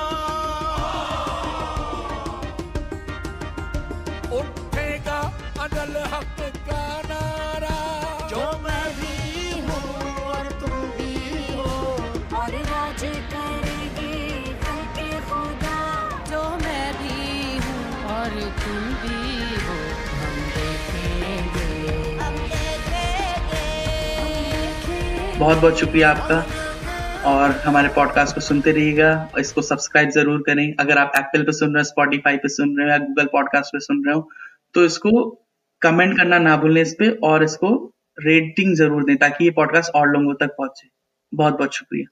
उठेगा 4.39 5.21
अनल 5.61 5.97
हक 6.15 6.37
का 6.69 6.92
बहुत 25.43 25.59
बहुत 25.59 25.79
शुक्रिया 25.79 26.11
आपका। 26.11 27.31
और 27.31 27.51
हमारे 27.65 27.89
पॉडकास्ट 27.95 28.35
को 28.35 28.41
सुनते 28.41 28.73
रहिएगा 28.73 29.09
और 29.35 29.41
इसको 29.41 29.63
सब्सक्राइब 29.63 30.11
ज़रूर 30.11 30.43
करें। 30.47 30.75
अगर 30.81 30.99
आप 30.99 31.13
एप्पल 31.17 31.43
पे 31.43 31.53
सुन 31.53 31.75
रहे 31.75 31.81
हो 31.81 31.85
स्पॉटीफाई 31.85 32.37
पे 32.37 32.49
सुन 32.49 32.77
रहे 32.79 32.87
हो 32.87 32.93
या 32.93 32.99
गूगल 32.99 33.29
पॉडकास्ट 33.33 33.73
पे 33.73 33.81
सुन 33.81 34.05
रहे 34.07 34.15
हो 34.15 34.29
तो 34.75 34.85
इसको 34.85 35.11
कमेंट 35.83 36.17
करना 36.17 36.39
ना 36.39 36.57
भूलें 36.57 36.81
इस 36.83 36.95
पे 36.99 37.09
और 37.25 37.45
इसको 37.45 37.75
रेटिंग 38.19 38.75
ज़रूर 38.77 39.05
दें 39.05 39.17
ताकि 39.19 39.45
ये 39.45 39.51
पॉडकास्ट 39.51 39.95
और 39.95 40.09
लोगों 40.09 40.35
तक 40.41 40.55
पहुँचे। 40.59 40.89
बहुत 41.33 41.59
बहुत 41.59 41.75
शुक्रिया। 41.75 42.07